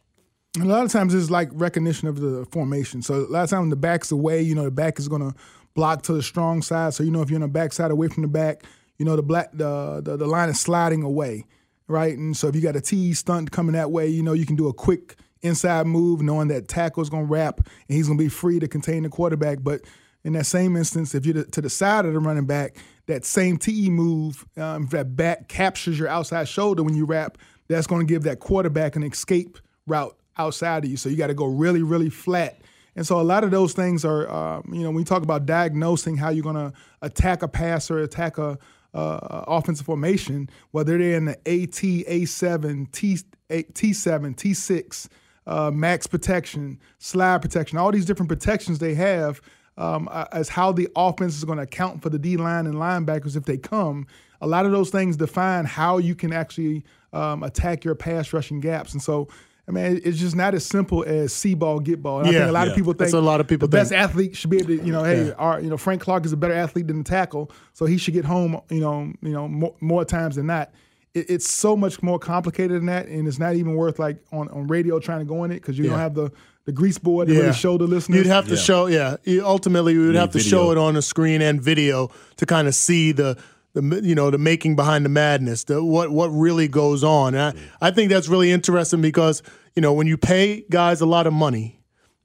A 0.59 0.65
lot 0.65 0.85
of 0.85 0.91
times 0.91 1.13
it's 1.13 1.29
like 1.29 1.49
recognition 1.51 2.07
of 2.07 2.19
the 2.19 2.45
formation. 2.51 3.01
So 3.01 3.15
a 3.15 3.27
lot 3.27 3.43
of 3.43 3.49
times 3.49 3.69
the 3.69 3.75
back's 3.75 4.11
away, 4.11 4.41
you 4.41 4.55
know, 4.55 4.63
the 4.63 4.71
back 4.71 4.99
is 4.99 5.07
gonna 5.07 5.35
block 5.73 6.03
to 6.03 6.13
the 6.13 6.23
strong 6.23 6.61
side. 6.61 6.93
So 6.93 7.03
you 7.03 7.11
know 7.11 7.21
if 7.21 7.29
you're 7.29 7.37
on 7.37 7.41
the 7.41 7.47
back 7.47 7.73
side 7.73 7.91
away 7.91 8.07
from 8.07 8.23
the 8.23 8.29
back, 8.29 8.63
you 8.97 9.05
know 9.05 9.15
the 9.15 9.23
black 9.23 9.51
the 9.53 10.01
the, 10.03 10.17
the 10.17 10.27
line 10.27 10.49
is 10.49 10.59
sliding 10.59 11.03
away, 11.03 11.45
right? 11.87 12.17
And 12.17 12.35
so 12.35 12.47
if 12.47 12.55
you 12.55 12.61
got 12.61 12.75
a 12.75 12.81
T 12.81 13.13
stunt 13.13 13.51
coming 13.51 13.73
that 13.73 13.91
way, 13.91 14.07
you 14.07 14.23
know 14.23 14.33
you 14.33 14.45
can 14.45 14.55
do 14.55 14.67
a 14.67 14.73
quick 14.73 15.15
inside 15.41 15.85
move, 15.87 16.21
knowing 16.21 16.47
that 16.49 16.67
tackle's 16.67 17.09
gonna 17.09 17.25
wrap 17.25 17.57
and 17.57 17.95
he's 17.95 18.07
gonna 18.07 18.17
be 18.17 18.29
free 18.29 18.59
to 18.59 18.67
contain 18.67 19.03
the 19.03 19.09
quarterback. 19.09 19.59
But 19.61 19.81
in 20.23 20.33
that 20.33 20.45
same 20.45 20.75
instance, 20.75 21.13
if 21.15 21.25
you're 21.25 21.43
to 21.43 21.61
the 21.61 21.69
side 21.69 22.05
of 22.05 22.13
the 22.13 22.19
running 22.19 22.45
back, 22.45 22.77
that 23.07 23.25
same 23.25 23.57
TE 23.57 23.89
move, 23.89 24.45
um, 24.57 24.85
if 24.85 24.89
that 24.91 25.15
back 25.15 25.47
captures 25.47 25.99
your 25.99 26.07
outside 26.07 26.47
shoulder 26.47 26.83
when 26.83 26.95
you 26.95 27.05
wrap, 27.05 27.37
that's 27.67 27.87
going 27.87 28.05
to 28.05 28.11
give 28.11 28.23
that 28.23 28.39
quarterback 28.39 28.95
an 28.95 29.03
escape 29.03 29.57
route 29.87 30.15
outside 30.37 30.85
of 30.85 30.89
you. 30.89 30.97
So 30.97 31.09
you 31.09 31.17
got 31.17 31.27
to 31.27 31.33
go 31.33 31.45
really, 31.45 31.83
really 31.83 32.09
flat. 32.09 32.61
And 32.95 33.05
so 33.05 33.19
a 33.19 33.23
lot 33.23 33.43
of 33.43 33.51
those 33.51 33.73
things 33.73 34.05
are, 34.05 34.29
um, 34.29 34.69
you 34.71 34.83
know, 34.83 34.89
when 34.89 34.99
you 34.99 35.05
talk 35.05 35.23
about 35.23 35.45
diagnosing 35.45 36.15
how 36.15 36.29
you're 36.29 36.43
going 36.43 36.55
to 36.55 36.73
attack 37.01 37.41
a 37.41 37.47
pass 37.47 37.89
or 37.89 37.99
attack 37.99 38.37
a 38.37 38.57
uh, 38.93 39.45
offensive 39.47 39.85
formation, 39.85 40.49
whether 40.71 40.97
they're 40.97 41.17
in 41.17 41.25
the 41.25 41.37
AT, 41.47 41.71
A7, 41.71 42.91
T, 42.91 43.17
T7, 43.49 44.35
T6, 44.35 45.07
uh, 45.45 45.71
max 45.71 46.07
protection, 46.07 46.79
slide 46.99 47.41
protection, 47.41 47.77
all 47.77 47.91
these 47.91 48.05
different 48.05 48.29
protections 48.29 48.79
they 48.79 48.93
have 48.93 49.41
um, 49.77 50.07
as 50.31 50.49
how 50.49 50.71
the 50.71 50.87
offense 50.95 51.35
is 51.35 51.43
going 51.43 51.57
to 51.57 51.63
account 51.63 52.01
for 52.01 52.09
the 52.09 52.19
D 52.19 52.37
line 52.37 52.67
and 52.67 52.75
linebackers 52.75 53.35
if 53.35 53.45
they 53.45 53.57
come. 53.57 54.07
A 54.41 54.47
lot 54.47 54.65
of 54.65 54.71
those 54.71 54.89
things 54.89 55.17
define 55.17 55.65
how 55.65 55.97
you 55.97 56.15
can 56.15 56.33
actually 56.33 56.83
um, 57.13 57.43
attack 57.43 57.83
your 57.83 57.95
pass 57.95 58.33
rushing 58.33 58.59
gaps. 58.59 58.93
And 58.93 59.01
so, 59.01 59.27
I 59.67 59.71
mean, 59.71 60.01
it's 60.03 60.17
just 60.19 60.35
not 60.35 60.53
as 60.53 60.65
simple 60.65 61.03
as 61.05 61.31
see 61.31 61.53
ball, 61.55 61.79
get 61.79 62.01
ball. 62.03 62.19
And 62.19 62.27
yeah, 62.31 62.39
I 62.39 62.41
think 62.41 62.49
a 62.49 62.51
lot 62.53 62.63
yeah. 62.65 62.71
of 62.71 62.75
people 62.75 62.91
think 62.91 62.99
That's 62.99 63.13
a 63.13 63.21
lot 63.21 63.39
of 63.39 63.47
people 63.47 63.67
the 63.67 63.77
best 63.77 63.93
athlete 63.93 64.35
should 64.35 64.49
be 64.49 64.57
able 64.57 64.67
to, 64.67 64.75
you 64.85 64.91
know, 64.91 65.03
hey, 65.03 65.27
Yeah. 65.27 65.33
our, 65.37 65.61
you 65.61 65.69
know, 65.69 65.77
Frank 65.77 66.01
Clark 66.01 66.25
is 66.25 66.33
a 66.33 66.37
better 66.37 66.53
athlete 66.53 66.87
than 66.87 66.97
the 66.97 67.03
tackle, 67.05 67.49
so 67.71 67.85
he 67.85 67.97
should 67.97 68.13
get 68.13 68.25
home, 68.25 68.59
you 68.69 68.81
know, 68.81 69.13
you 69.21 69.31
know, 69.31 69.47
more, 69.47 69.73
more 69.79 70.03
times 70.03 70.35
than 70.35 70.47
not. 70.47 70.71
It, 71.13 71.29
it's 71.29 71.47
so 71.49 71.77
much 71.77 72.03
more 72.03 72.19
complicated 72.19 72.75
than 72.77 72.87
that, 72.87 73.07
and 73.07 73.25
it's 73.25 73.39
not 73.39 73.55
even 73.55 73.75
worth 73.75 73.99
like 73.99 74.17
on, 74.33 74.49
on 74.49 74.67
radio 74.67 74.99
trying 74.99 75.19
to 75.19 75.25
go 75.25 75.45
in 75.45 75.51
it 75.51 75.61
because 75.61 75.77
you 75.77 75.85
Yeah. 75.85 75.91
don't 75.91 75.99
have 75.99 76.15
the 76.15 76.31
the 76.65 76.71
grease 76.71 76.97
board 76.97 77.27
to 77.27 77.33
really 77.37 77.51
show 77.51 77.77
the 77.77 77.83
listeners. 77.85 78.19
You'd 78.19 78.27
have 78.27 78.45
to 78.47 78.55
Yeah. 78.55 78.61
show, 78.61 78.85
yeah. 78.85 79.17
Ultimately, 79.43 79.97
we 79.97 80.05
would 80.05 80.13
Need 80.13 80.19
have 80.19 80.31
to 80.31 80.39
show 80.39 80.71
it 80.71 80.77
on 80.77 80.93
the 80.93 81.01
screen 81.01 81.41
and 81.41 81.61
video 81.61 82.09
to 82.37 82.45
kind 82.45 82.69
of 82.69 82.73
see 82.75 83.11
the, 83.11 83.37
the 83.73 84.01
you 84.03 84.15
know 84.15 84.29
the 84.29 84.37
making 84.37 84.75
behind 84.75 85.05
the 85.05 85.09
madness, 85.09 85.63
the 85.63 85.83
what 85.83 86.11
what 86.11 86.27
really 86.27 86.67
goes 86.67 87.03
on. 87.03 87.35
And 87.35 87.57
I, 87.81 87.87
I 87.87 87.91
think 87.91 88.09
that's 88.09 88.27
really 88.27 88.51
interesting 88.51 89.01
because 89.01 89.43
you 89.75 89.81
know 89.81 89.93
when 89.93 90.07
you 90.07 90.17
pay 90.17 90.65
guys 90.69 91.01
a 91.01 91.05
lot 91.05 91.27
of 91.27 91.33
money, 91.33 91.79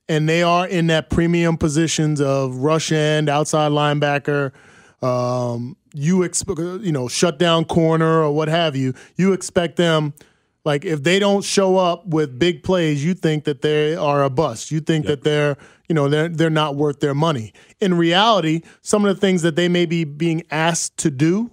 and 0.08 0.28
they 0.28 0.42
are 0.42 0.66
in 0.66 0.88
that 0.88 1.10
premium 1.10 1.56
positions 1.56 2.20
of 2.20 2.56
rush 2.56 2.92
end, 2.92 3.28
outside 3.28 3.72
linebacker, 3.72 4.52
um, 5.02 5.76
you 5.94 6.22
expect 6.22 6.60
you 6.60 6.92
know 6.92 7.08
shut 7.08 7.38
down 7.38 7.64
corner 7.64 8.22
or 8.22 8.30
what 8.32 8.48
have 8.48 8.76
you. 8.76 8.94
You 9.16 9.32
expect 9.32 9.76
them. 9.76 10.14
Like 10.68 10.84
if 10.84 11.02
they 11.02 11.18
don't 11.18 11.42
show 11.42 11.78
up 11.78 12.06
with 12.06 12.38
big 12.38 12.62
plays, 12.62 13.02
you 13.02 13.14
think 13.14 13.44
that 13.44 13.62
they 13.62 13.96
are 13.96 14.22
a 14.22 14.28
bust. 14.28 14.70
You 14.70 14.80
think 14.80 15.06
that 15.06 15.24
they're, 15.24 15.56
you 15.88 15.94
know, 15.94 16.10
they're 16.10 16.28
they're 16.28 16.50
not 16.50 16.76
worth 16.76 17.00
their 17.00 17.14
money. 17.14 17.54
In 17.80 17.94
reality, 17.94 18.60
some 18.82 19.06
of 19.06 19.16
the 19.16 19.18
things 19.18 19.40
that 19.40 19.56
they 19.56 19.68
may 19.68 19.86
be 19.86 20.04
being 20.04 20.42
asked 20.50 20.98
to 20.98 21.10
do 21.10 21.50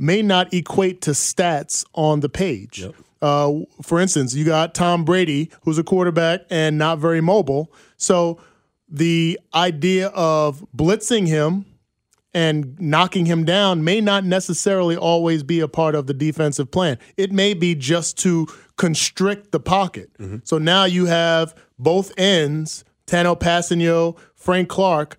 may 0.00 0.20
not 0.20 0.52
equate 0.52 1.00
to 1.02 1.12
stats 1.12 1.84
on 1.94 2.18
the 2.20 2.28
page. 2.28 2.84
Uh, 3.22 3.52
for 3.82 4.00
instance, 4.00 4.34
you 4.34 4.44
got 4.44 4.74
Tom 4.74 5.04
Brady, 5.04 5.48
who's 5.62 5.78
a 5.78 5.84
quarterback 5.84 6.40
and 6.50 6.76
not 6.76 6.98
very 6.98 7.20
mobile. 7.20 7.72
So 7.98 8.40
the 8.88 9.38
idea 9.54 10.08
of 10.08 10.66
blitzing 10.76 11.28
him 11.28 11.66
and 12.32 12.78
knocking 12.80 13.26
him 13.26 13.44
down 13.44 13.82
may 13.82 14.00
not 14.00 14.24
necessarily 14.24 14.96
always 14.96 15.42
be 15.42 15.60
a 15.60 15.68
part 15.68 15.94
of 15.94 16.06
the 16.06 16.14
defensive 16.14 16.70
plan. 16.70 16.98
It 17.16 17.32
may 17.32 17.54
be 17.54 17.74
just 17.74 18.18
to 18.18 18.46
constrict 18.76 19.50
the 19.52 19.60
pocket. 19.60 20.10
Mm-hmm. 20.18 20.36
So 20.44 20.58
now 20.58 20.84
you 20.84 21.06
have 21.06 21.54
both 21.78 22.12
ends, 22.18 22.84
Tanoh 23.06 23.38
Kpassagnon, 23.38 24.16
Frank 24.36 24.68
Clark, 24.68 25.16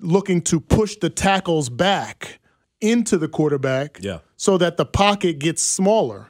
looking 0.00 0.40
to 0.42 0.60
push 0.60 0.96
the 0.96 1.10
tackles 1.10 1.68
back 1.68 2.40
into 2.80 3.18
the 3.18 3.28
quarterback 3.28 3.98
Yeah. 4.00 4.20
so 4.36 4.56
that 4.56 4.78
the 4.78 4.86
pocket 4.86 5.38
gets 5.38 5.62
smaller. 5.62 6.29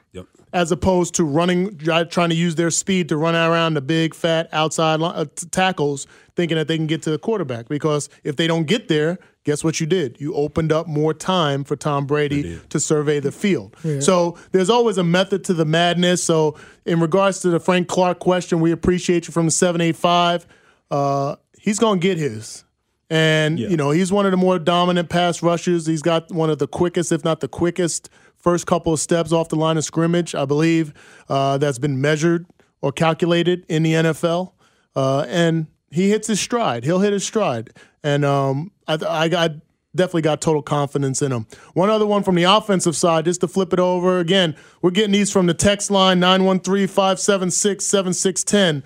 As 0.53 0.73
opposed 0.73 1.15
to 1.15 1.25
running, 1.25 1.77
trying 1.79 2.29
to 2.31 2.35
use 2.35 2.55
their 2.57 2.71
speed 2.71 3.09
to 3.09 3.17
run 3.17 3.35
around 3.35 3.75
the 3.75 3.81
big, 3.81 4.15
fat 4.15 4.49
outside 4.53 5.01
li- 5.01 5.13
uh, 5.15 5.25
t- 5.35 5.47
tackles, 5.49 6.07
thinking 6.37 6.57
that 6.57 6.69
they 6.69 6.77
can 6.77 6.87
get 6.87 7.03
to 7.03 7.11
the 7.11 7.19
quarterback. 7.19 7.69
Because 7.69 8.09
if 8.25 8.37
they 8.37 8.47
don't 8.47 8.65
get 8.65 8.89
there, 8.89 9.19
guess 9.45 9.63
what 9.63 9.81
you 9.81 9.87
did? 9.87 10.21
You 10.21 10.35
opened 10.35 10.73
up 10.73 10.87
more 10.87 11.15
time 11.15 11.65
for 11.65 11.77
Tom 11.77 12.07
Brady 12.07 12.43
to 12.71 12.81
survey 12.81 13.21
the 13.21 13.33
field. 13.33 13.77
So 14.01 14.37
there's 14.53 14.71
always 14.71 14.99
a 14.99 15.05
method 15.05 15.45
to 15.45 15.55
the 15.55 15.65
madness. 15.65 16.23
So 16.23 16.57
in 16.85 17.01
regards 17.01 17.41
to 17.41 17.51
the 17.51 17.61
Frank 17.61 17.89
Clark 17.89 18.19
question, 18.19 18.61
we 18.61 18.73
appreciate 18.73 19.29
you 19.29 19.33
from 19.33 19.47
the 19.47 19.53
785. 19.53 20.47
Uh, 20.91 21.37
he's 21.59 21.79
going 21.79 22.01
to 22.01 22.03
get 22.03 22.19
his. 22.19 22.65
And, 23.11 23.59
Yeah. 23.59 23.69
you 23.69 23.77
know, 23.77 23.91
he's 23.91 24.13
one 24.13 24.25
of 24.25 24.31
the 24.31 24.37
more 24.37 24.59
dominant 24.59 25.09
pass 25.09 25.43
rushers. 25.43 25.87
He's 25.87 26.03
got 26.03 26.31
one 26.31 26.49
of 26.49 26.59
the 26.59 26.69
quickest, 26.69 27.11
if 27.11 27.25
not 27.25 27.41
the 27.41 27.49
quickest, 27.49 28.09
first 28.37 28.67
couple 28.67 28.93
of 28.93 29.01
steps 29.01 29.33
off 29.33 29.49
the 29.49 29.57
line 29.57 29.77
of 29.77 29.85
scrimmage, 29.85 30.35
I 30.35 30.45
believe, 30.45 30.95
uh, 31.29 31.59
that's 31.59 31.79
been 31.79 32.01
measured 32.01 32.47
or 32.81 32.93
calculated 32.93 33.67
in 33.69 33.83
the 33.83 33.95
NFL. 33.95 34.53
Uh, 34.95 35.27
and 35.29 35.67
he 35.91 36.09
hits 36.11 36.29
his 36.29 36.41
stride. 36.41 36.85
He'll 36.85 37.01
hit 37.01 37.13
his 37.13 37.25
stride. 37.25 37.71
And 38.03 38.25
um, 38.25 38.71
I, 38.87 38.95
I, 38.95 39.25
I 39.45 39.49
definitely 39.95 40.23
got 40.23 40.41
total 40.41 40.63
confidence 40.63 41.21
in 41.21 41.33
him. 41.33 41.47
One 41.75 41.91
other 41.91 42.07
one 42.07 42.23
from 42.23 42.37
the 42.37 42.45
offensive 42.45 42.95
side, 42.97 43.25
just 43.25 43.41
to 43.41 43.49
flip 43.49 43.73
it 43.73 43.81
over. 43.81 44.21
Again, 44.21 44.55
we're 44.83 44.91
getting 44.93 45.13
these 45.13 45.31
from 45.33 45.47
the 45.47 45.55
text 45.55 45.91
line 45.91 46.21
913 46.21 46.87
576 46.87 47.85
7610. 47.85 48.85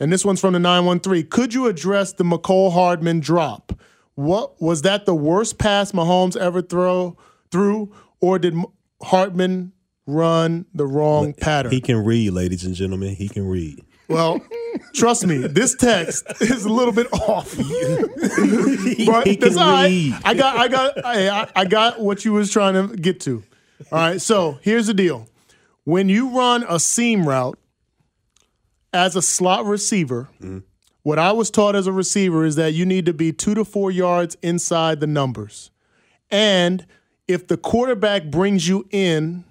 And 0.00 0.10
this 0.12 0.24
one's 0.24 0.40
from 0.40 0.54
the 0.54 0.58
913. 0.58 1.26
Could 1.28 1.52
you 1.54 1.66
address 1.66 2.12
the 2.14 2.24
Mecole 2.24 2.72
Hardman 2.72 3.20
drop? 3.20 3.78
What 4.14 4.60
was 4.60 4.82
that 4.82 5.04
the 5.06 5.14
worst 5.14 5.58
pass 5.58 5.92
Mahomes 5.92 6.36
ever 6.36 6.62
throw 6.62 7.16
through, 7.50 7.92
or 8.20 8.38
did 8.38 8.54
Hardman 9.02 9.72
run 10.06 10.66
the 10.74 10.86
wrong 10.86 11.32
pattern? 11.34 11.70
He 11.72 11.80
can 11.80 12.04
read, 12.04 12.30
ladies 12.32 12.64
and 12.64 12.74
gentlemen. 12.74 13.14
He 13.14 13.28
can 13.28 13.46
read. 13.46 13.82
well, 14.08 14.40
trust 14.94 15.26
me, 15.26 15.38
this 15.38 15.74
text 15.74 16.24
is 16.40 16.64
a 16.64 16.68
little 16.68 16.92
bit 16.92 17.06
off. 17.12 17.54
but 18.26 19.26
he 19.26 19.36
that's 19.36 19.54
can 19.54 19.58
all 19.58 19.70
right. 19.72 19.86
read. 19.88 20.14
I 20.24 20.34
got, 20.34 20.56
I 20.58 20.68
got, 20.68 21.04
I- 21.04 21.48
I 21.54 21.64
got 21.64 22.00
what 22.00 22.24
you 22.24 22.32
was 22.32 22.50
trying 22.50 22.74
to 22.88 22.96
get 22.96 23.20
to. 23.22 23.42
All 23.92 23.98
right. 23.98 24.20
So 24.20 24.58
here's 24.62 24.86
the 24.86 24.94
deal: 24.94 25.28
when 25.84 26.08
you 26.08 26.36
run 26.36 26.64
a 26.68 26.78
seam 26.80 27.26
route 27.28 27.58
as 28.92 29.16
a 29.16 29.22
slot 29.22 29.64
receiver, 29.66 30.28
what 31.02 31.18
I 31.18 31.32
was 31.32 31.50
taught 31.50 31.74
as 31.76 31.86
a 31.86 31.92
receiver 31.92 32.44
is 32.44 32.56
that 32.56 32.72
you 32.72 32.84
need 32.84 33.06
to 33.06 33.12
be 33.14 33.32
two 33.32 33.54
to 33.54 33.64
four 33.64 33.90
yards 33.90 34.36
inside 34.42 35.00
the 35.00 35.06
numbers, 35.06 35.70
and 36.30 36.86
if 37.28 37.46
the 37.46 37.56
quarterback 37.56 38.24
brings 38.24 38.66
you 38.68 38.86
in 38.90 39.44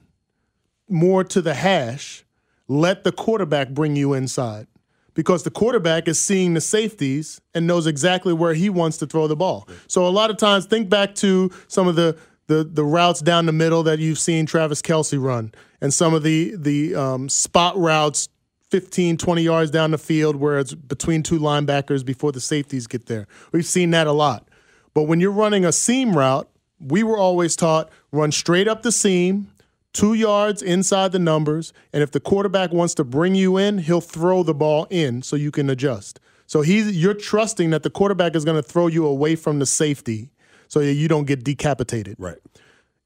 more 0.90 1.24
to 1.24 1.42
the 1.42 1.54
hash, 1.54 2.26
let 2.68 3.04
the 3.04 3.12
quarterback 3.12 3.70
bring 3.70 3.96
you 3.96 4.14
inside 4.14 4.68
because 5.14 5.44
the 5.44 5.52
quarterback 5.52 6.08
is 6.08 6.20
seeing 6.20 6.54
the 6.54 6.62
safeties 6.62 7.42
and 7.54 7.68
knows 7.68 7.88
exactly 7.88 8.34
where 8.34 8.54
he 8.54 8.70
wants 8.70 8.98
to 8.98 9.06
throw 9.06 9.28
the 9.28 9.36
ball. 9.36 9.68
So 9.88 10.08
a 10.08 10.10
lot 10.10 10.30
of 10.30 10.38
times, 10.38 10.66
think 10.66 10.90
back 10.90 11.16
to 11.16 11.52
some 11.68 11.88
of 11.88 11.96
the 11.96 12.18
the, 12.48 12.64
the 12.64 12.84
routes 12.84 13.22
down 13.22 13.46
the 13.46 13.54
middle 13.54 13.84
that 13.84 14.00
you've 14.00 14.18
seen 14.18 14.48
Travis 14.48 14.82
Kelce 14.82 15.22
run 15.22 15.52
and 15.82 15.94
some 15.94 16.14
of 16.14 16.24
the 16.24 16.56
the 16.58 16.96
um, 16.96 17.30
spot 17.30 17.78
routes 17.78 18.28
15, 18.70 19.18
20 19.18 19.42
yards 19.42 19.72
down 19.72 19.92
the 19.92 19.98
field 19.98 20.36
where 20.36 20.60
it's 20.60 20.74
between 20.74 21.24
two 21.24 21.40
linebackers 21.40 22.06
before 22.06 22.32
the 22.32 22.40
safeties 22.40 22.88
get 22.88 23.08
there. 23.08 23.28
We've 23.52 23.66
seen 23.66 23.92
that 23.92 24.08
a 24.08 24.12
lot. 24.12 24.48
But 24.94 25.04
when 25.04 25.20
you're 25.20 25.32
running 25.32 25.66
a 25.66 25.72
seam 25.72 26.16
route, 26.16 26.50
we 26.80 27.04
were 27.04 27.18
always 27.18 27.56
taught 27.56 27.90
run 28.12 28.32
straight 28.32 28.68
up 28.68 28.84
the 28.84 28.92
seam, 28.92 29.52
two 29.94 30.14
yards 30.14 30.62
inside 30.62 31.12
the 31.12 31.20
numbers, 31.20 31.74
and 31.92 32.02
if 32.04 32.12
the 32.12 32.20
quarterback 32.20 32.72
wants 32.72 32.94
to 32.96 33.04
bring 33.04 33.36
you 33.36 33.58
in, 33.58 33.80
he'll 33.80 34.02
throw 34.02 34.44
the 34.44 34.54
ball 34.54 34.88
in 34.90 35.22
so 35.22 35.36
you 35.36 35.52
can 35.52 35.70
adjust. 35.70 36.20
So 36.48 36.62
he's 36.62 36.96
you're 36.96 37.14
trusting 37.14 37.70
that 37.72 37.84
the 37.84 37.90
quarterback 37.90 38.36
is 38.36 38.46
going 38.46 38.58
to 38.58 38.64
throw 38.68 38.88
you 38.88 39.06
away 39.06 39.36
from 39.36 39.60
the 39.60 39.66
safety 39.66 40.32
so 40.68 40.80
that 40.80 40.94
you 40.94 41.08
don't 41.08 41.26
get 41.26 41.44
decapitated. 41.44 42.16
Right. 42.20 42.38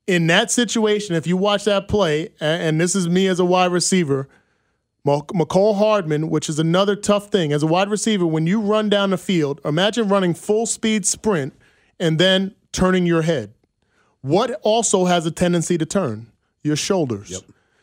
in 0.07 0.27
that 0.27 0.51
situation, 0.51 1.15
if 1.15 1.25
you 1.25 1.37
watch 1.37 1.63
that 1.65 1.87
play, 1.87 2.29
and 2.39 2.79
this 2.79 2.95
is 2.95 3.07
me 3.07 3.27
as 3.27 3.39
a 3.39 3.45
wide 3.45 3.71
receiver, 3.71 4.27
Mecole 5.05 5.77
Hardman, 5.77 6.29
which 6.29 6.47
is 6.47 6.59
another 6.59 6.95
tough 6.95 7.29
thing. 7.29 7.51
As 7.51 7.61
a 7.61 7.67
wide 7.67 7.89
receiver, 7.89 8.25
when 8.25 8.47
you 8.47 8.61
run 8.61 8.89
down 8.89 9.09
the 9.09 9.17
field, 9.17 9.59
imagine 9.65 10.07
running 10.07 10.33
full 10.33 10.65
speed 10.65 11.05
sprint 11.05 11.53
and 11.99 12.17
then 12.17 12.55
turning 12.71 13.05
your 13.05 13.21
head. 13.21 13.53
What 14.21 14.51
also 14.61 15.05
has 15.05 15.25
a 15.25 15.31
tendency 15.31 15.77
to 15.77 15.85
turn? 15.85 16.27
Your 16.63 16.77
shoulders. 16.77 17.29
Yep. 17.29 17.41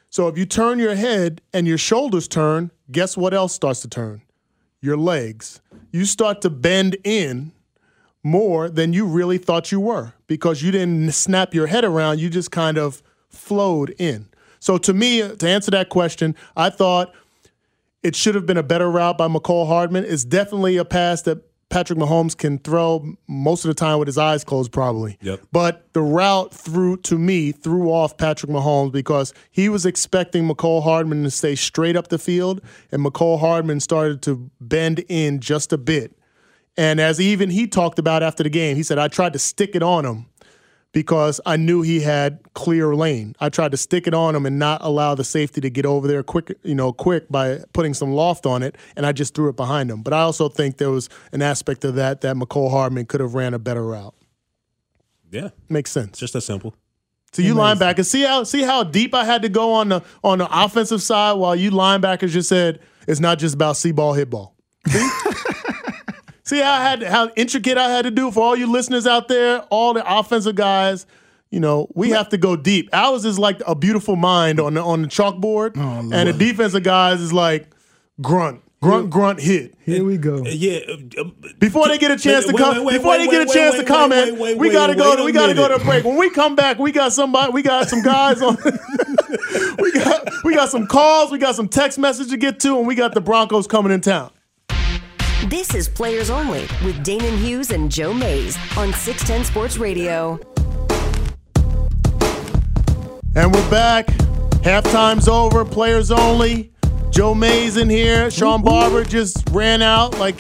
So 0.09 0.29
if 0.29 0.39
you 0.39 0.47
turn 0.47 0.79
your 0.79 0.95
head 0.95 1.43
and 1.53 1.67
your 1.67 1.79
shoulders 1.79 2.27
turn, 2.27 2.71
guess 2.91 3.17
what 3.17 3.35
else 3.35 3.53
starts 3.53 3.81
to 3.83 3.89
turn? 3.89 4.23
Your 4.81 4.97
legs. 4.97 5.61
You 5.93 6.07
start 6.07 6.41
to 6.41 6.51
bend 6.51 6.97
in 7.05 7.53
more 8.23 8.71
than 8.71 8.95
you 8.95 9.05
really 9.07 9.39
thought 9.39 9.71
you 9.71 9.81
were 9.81 10.15
because 10.27 10.63
you 10.63 10.71
didn't 10.71 11.13
snap 11.13 11.53
your 11.53 11.67
head 11.67 11.85
around, 11.85 12.19
you 12.19 12.31
just 12.31 12.51
kind 12.51 12.79
of 12.79 13.03
flowed 13.29 13.95
in. 13.99 14.30
So 14.61 14.79
to 14.79 14.95
me, 14.95 15.37
to 15.37 15.49
answer 15.49 15.71
that 15.73 15.89
question, 15.89 16.37
I 16.57 16.71
thought 16.71 17.13
it 18.03 18.15
should 18.15 18.35
have 18.35 18.47
been 18.47 18.57
a 18.57 18.63
better 18.63 18.91
route 18.91 19.19
by 19.19 19.27
Mecole 19.29 19.67
Hardman. 19.67 20.05
It's 20.05 20.25
definitely 20.25 20.77
a 20.77 20.85
pass 20.85 21.23
that 21.23 21.43
Patrick 21.71 21.99
Mahomes 21.99 22.37
can 22.37 22.59
throw 22.59 23.15
most 23.29 23.65
of 23.65 23.69
the 23.69 23.75
time 23.75 23.99
with 23.99 24.09
his 24.09 24.19
eyes 24.19 24.43
closed, 24.43 24.73
probably. 24.73 25.17
Yep. 25.23 25.41
But 25.53 25.93
the 25.93 26.03
route 26.03 26.53
threw 26.53 26.97
to 26.99 27.17
me 27.17 27.53
threw 27.53 27.91
off 27.91 28.17
Patrick 28.17 28.51
Mahomes 28.51 28.93
because 28.93 29.33
he 29.51 29.69
was 29.69 29.87
expecting 29.87 30.49
Mecole 30.49 30.83
Hardman 30.83 31.23
to 31.23 31.31
stay 31.31 31.55
straight 31.55 31.97
up 31.97 32.09
the 32.09 32.19
field, 32.19 32.61
and 32.91 33.05
Mecole 33.05 33.39
Hardman 33.39 33.81
started 33.81 34.21
to 34.23 34.51
bend 34.61 35.05
in 35.09 35.41
just 35.41 35.73
a 35.73 35.79
bit. 35.79 36.19
And 36.77 37.01
as 37.01 37.21
even 37.21 37.51
he 37.51 37.67
talked 37.67 37.99
about 37.99 38.23
after 38.23 38.43
the 38.43 38.51
game, 38.51 38.77
he 38.77 38.83
said, 38.83 38.99
I 38.99 39.09
tried 39.09 39.33
to 39.35 39.39
stick 39.39 39.75
it 39.75 39.83
on 39.83 40.05
him 40.05 40.27
because 40.93 41.41
I 41.47 41.57
knew 41.57 41.83
he 41.83 42.01
had 42.01 42.41
clear 42.55 42.95
lane. 42.95 43.35
I 43.41 43.49
tried 43.49 43.71
to 43.71 43.77
stick 43.77 44.07
it 44.07 44.15
on 44.15 44.35
him 44.35 44.45
and 44.45 44.59
not 44.59 44.81
allow 44.83 45.15
the 45.15 45.25
safety 45.25 45.61
to 45.61 45.71
get 45.71 45.87
over 45.87 46.09
there 46.09 46.23
quick, 46.23 46.57
you 46.63 46.75
know, 46.75 46.93
quick 46.93 47.29
by 47.31 47.61
putting 47.73 47.95
some 47.95 48.13
loft 48.13 48.47
on 48.47 48.63
it, 48.63 48.77
and 48.97 49.07
I 49.07 49.13
just 49.13 49.35
threw 49.35 49.49
it 49.49 49.57
behind 49.57 49.91
him. 49.91 50.03
But 50.03 50.13
I 50.13 50.21
also 50.21 50.49
think 50.49 50.79
there 50.79 50.91
was 50.91 51.09
an 51.33 51.43
aspect 51.43 51.85
of 51.85 51.95
that 51.95 52.23
that 52.23 52.37
Mecole 52.37 52.71
Hardman 52.71 53.07
could 53.07 53.21
have 53.21 53.35
ran 53.35 53.55
a 53.55 53.59
better 53.59 53.85
route. 53.85 54.15
Yeah, 55.31 55.51
makes 55.69 55.93
sense. 55.93 56.19
Just 56.19 56.33
that 56.33 56.41
simple. 56.41 56.75
So 57.33 57.43
you 57.43 57.55
linebackers, 57.55 58.07
see 58.07 58.23
how 58.23 58.43
see 58.43 58.63
how 58.63 58.83
deep 58.83 59.15
I 59.15 59.25
had 59.25 59.43
to 59.43 59.49
go 59.49 59.75
on 59.75 59.91
the 59.91 60.03
on 60.25 60.39
the 60.39 60.49
offensive 60.51 61.01
side, 61.01 61.35
while 61.35 61.55
you 61.55 61.71
linebackers 61.71 62.31
just 62.31 62.49
said 62.49 62.81
it's 63.07 63.21
not 63.21 63.39
just 63.39 63.55
about 63.55 63.77
see 63.77 63.93
ball, 63.93 64.15
hit 64.15 64.31
ball. 64.31 64.57
See 66.51 66.59
how 66.59 66.73
I 66.73 66.81
had 66.81 67.03
how 67.05 67.31
intricate 67.37 67.79
I 67.79 67.89
had 67.91 68.03
to 68.03 68.11
do 68.11 68.33
for 68.33 68.43
all 68.43 68.57
you 68.57 68.67
listeners 68.73 69.07
out 69.07 69.29
there, 69.29 69.61
all 69.71 69.95
the 69.95 70.03
offensive 70.05 70.57
guys. 70.57 71.07
You 71.49 71.61
know, 71.61 71.87
we 71.95 72.11
have 72.11 72.31
to 72.31 72.39
go 72.39 72.57
deep. 72.57 72.89
Ours 72.93 73.25
is 73.25 73.39
like 73.39 73.63
a 73.69 73.77
beautiful 73.77 74.17
mind 74.17 74.59
on 74.59 74.75
the 74.75 74.83
on 74.83 75.03
the 75.03 75.07
chalkboard, 75.07 75.77
oh, 75.77 76.11
and 76.13 76.29
the 76.29 76.33
defensive 76.33 76.83
guys 76.83 77.21
is 77.21 77.33
like 77.33 77.69
grunt. 78.21 78.63
Grunt, 78.83 79.11
grunt, 79.11 79.39
hit. 79.41 79.77
Here 79.85 80.03
we 80.03 80.17
go. 80.17 80.45
Yeah. 80.45 80.81
Uh, 81.17 81.25
before 81.61 81.87
they 81.87 81.99
get 81.99 82.11
a 82.11 82.17
chance 82.17 82.47
to 82.47 82.53
come, 82.53 82.85
before 82.85 83.17
they 83.17 83.29
get 83.29 83.49
a 83.49 83.53
chance 83.53 83.77
to 83.77 83.85
comment, 83.85 84.37
we 84.59 84.71
gotta 84.73 84.97
go. 84.97 85.15
To, 85.15 85.23
we 85.23 85.31
gotta 85.31 85.55
go 85.55 85.69
to 85.69 85.77
a 85.77 85.85
break. 85.85 86.05
When 86.05 86.17
we 86.17 86.31
come 86.31 86.57
back, 86.57 86.81
we 86.81 86.91
got 86.91 87.13
somebody. 87.13 87.53
We 87.53 87.63
got 87.63 87.89
some 87.89 88.03
guys 88.03 88.43
on. 88.43 88.57
we 89.79 89.93
got 89.93 90.29
we 90.43 90.57
got 90.57 90.69
some 90.69 90.89
calls. 90.89 91.31
We 91.31 91.39
got 91.39 91.55
some 91.55 91.69
text 91.69 91.97
message 91.97 92.31
to 92.31 92.37
get 92.37 92.59
to, 92.61 92.77
and 92.79 92.89
we 92.89 92.97
got 92.97 93.15
the 93.15 93.21
Broncos 93.21 93.69
coming 93.69 93.93
in 93.93 94.01
town. 94.01 94.33
This 95.49 95.75
is 95.75 95.89
Players 95.89 96.29
Only 96.29 96.61
with 96.85 97.03
Danan 97.03 97.39
Hughes 97.39 97.71
and 97.71 97.91
Joe 97.91 98.13
Mays 98.13 98.59
on 98.77 98.93
610 98.93 99.45
Sports 99.45 99.79
Radio. 99.79 100.39
And 103.35 103.51
we're 103.51 103.71
back. 103.71 104.07
Halftime's 104.63 105.29
over. 105.29 105.65
Players 105.65 106.11
Only. 106.11 106.71
Joe 107.09 107.35
Mays 107.35 107.79
in 107.79 107.89
here. 107.89 108.31
Sean 108.31 108.63
Barber 108.63 109.03
just 109.03 109.49
ran 109.51 109.81
out 109.81 110.19
like 110.19 110.37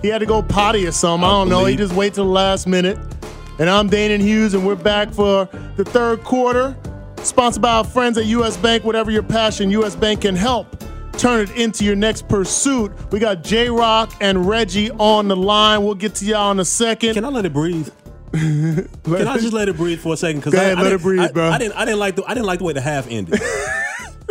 he 0.00 0.06
had 0.06 0.18
to 0.18 0.26
go 0.26 0.40
potty 0.40 0.86
or 0.86 0.92
something. 0.92 1.28
I 1.28 1.32
don't 1.32 1.48
know. 1.48 1.64
He 1.64 1.74
just 1.74 1.92
wait 1.92 2.14
till 2.14 2.26
the 2.26 2.30
last 2.30 2.68
minute. 2.68 2.96
And 3.58 3.68
I'm 3.68 3.90
Danan 3.90 4.20
Hughes, 4.20 4.54
and 4.54 4.64
we're 4.64 4.76
back 4.76 5.12
for 5.12 5.48
the 5.74 5.84
third 5.84 6.22
quarter. 6.22 6.76
Sponsored 7.24 7.60
by 7.60 7.72
our 7.72 7.84
friends 7.84 8.18
at 8.18 8.26
US 8.26 8.56
Bank. 8.56 8.84
Whatever 8.84 9.10
your 9.10 9.24
passion, 9.24 9.68
US 9.72 9.96
Bank 9.96 10.20
can 10.20 10.36
help 10.36 10.68
turn 11.18 11.40
it 11.40 11.50
into 11.52 11.84
your 11.84 11.96
next 11.96 12.28
pursuit. 12.28 12.92
We 13.10 13.18
got 13.18 13.42
J 13.42 13.68
Rock 13.70 14.12
and 14.20 14.46
Reggie 14.46 14.90
on 14.92 15.28
the 15.28 15.36
line. 15.36 15.82
We'll 15.84 15.94
get 15.94 16.14
to 16.16 16.24
y'all 16.24 16.50
in 16.50 16.60
a 16.60 16.64
second. 16.64 17.14
Can 17.14 17.24
I 17.24 17.28
let 17.28 17.44
it 17.44 17.52
breathe? 17.52 17.88
Can 18.32 18.88
I 19.06 19.38
just 19.38 19.52
let 19.52 19.68
it 19.68 19.76
breathe 19.76 20.00
for 20.00 20.14
a 20.14 20.16
second? 20.16 20.40
Because 20.40 20.54
I, 20.54 20.74
let 20.74 20.92
it 20.92 21.00
breathe, 21.02 21.20
I, 21.20 21.30
bro. 21.30 21.48
I 21.48 21.58
didn't. 21.58 21.74
I 21.74 21.84
didn't 21.84 22.00
like 22.00 22.16
the. 22.16 22.24
I 22.24 22.34
didn't 22.34 22.46
like 22.46 22.58
the 22.58 22.64
way 22.64 22.72
the 22.72 22.80
half 22.80 23.08
ended. 23.08 23.40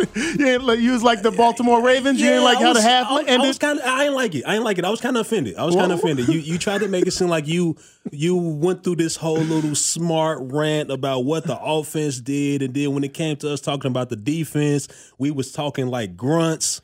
you, 0.14 0.72
you 0.72 0.92
was 0.92 1.02
like 1.02 1.22
the 1.22 1.30
Baltimore 1.30 1.80
Ravens. 1.82 2.20
You 2.20 2.26
didn't 2.28 2.44
like 2.44 2.58
how 2.58 2.72
the 2.72 2.82
half 2.82 3.06
I, 3.08 3.20
ended. 3.20 3.40
I 3.40 3.46
was 3.46 3.58
kind 3.58 3.78
of. 3.78 3.86
I 3.86 4.04
didn't 4.04 4.14
like 4.14 4.34
it. 4.34 4.44
I 4.46 4.52
didn't 4.52 4.64
like 4.64 4.78
it. 4.78 4.84
I 4.84 4.90
was 4.90 5.00
kind 5.00 5.16
of 5.16 5.26
offended. 5.26 5.56
I 5.56 5.64
was 5.64 5.76
kind 5.76 5.92
of 5.92 5.98
offended. 5.98 6.28
You 6.28 6.40
you 6.40 6.58
tried 6.58 6.78
to 6.78 6.88
make 6.88 7.06
it 7.06 7.12
seem 7.12 7.28
like 7.28 7.46
you 7.46 7.76
you 8.10 8.36
went 8.36 8.82
through 8.82 8.96
this 8.96 9.16
whole 9.16 9.38
little 9.38 9.74
smart 9.74 10.40
rant 10.42 10.90
about 10.90 11.20
what 11.20 11.44
the 11.44 11.58
offense 11.60 12.20
did, 12.20 12.62
and 12.62 12.74
then 12.74 12.92
when 12.92 13.04
it 13.04 13.14
came 13.14 13.36
to 13.36 13.52
us 13.52 13.60
talking 13.60 13.90
about 13.90 14.08
the 14.08 14.16
defense, 14.16 14.88
we 15.18 15.30
was 15.30 15.52
talking 15.52 15.86
like 15.86 16.16
grunts. 16.16 16.80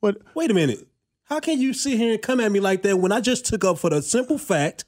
What? 0.00 0.18
Wait 0.34 0.50
a 0.50 0.54
minute. 0.54 0.86
How 1.24 1.40
can 1.40 1.58
you 1.58 1.72
sit 1.72 1.96
here 1.96 2.12
and 2.12 2.20
come 2.20 2.40
at 2.40 2.52
me 2.52 2.60
like 2.60 2.82
that 2.82 2.98
when 2.98 3.12
I 3.12 3.20
just 3.20 3.46
took 3.46 3.64
up 3.64 3.78
for 3.78 3.88
the 3.88 4.02
simple 4.02 4.36
fact 4.36 4.84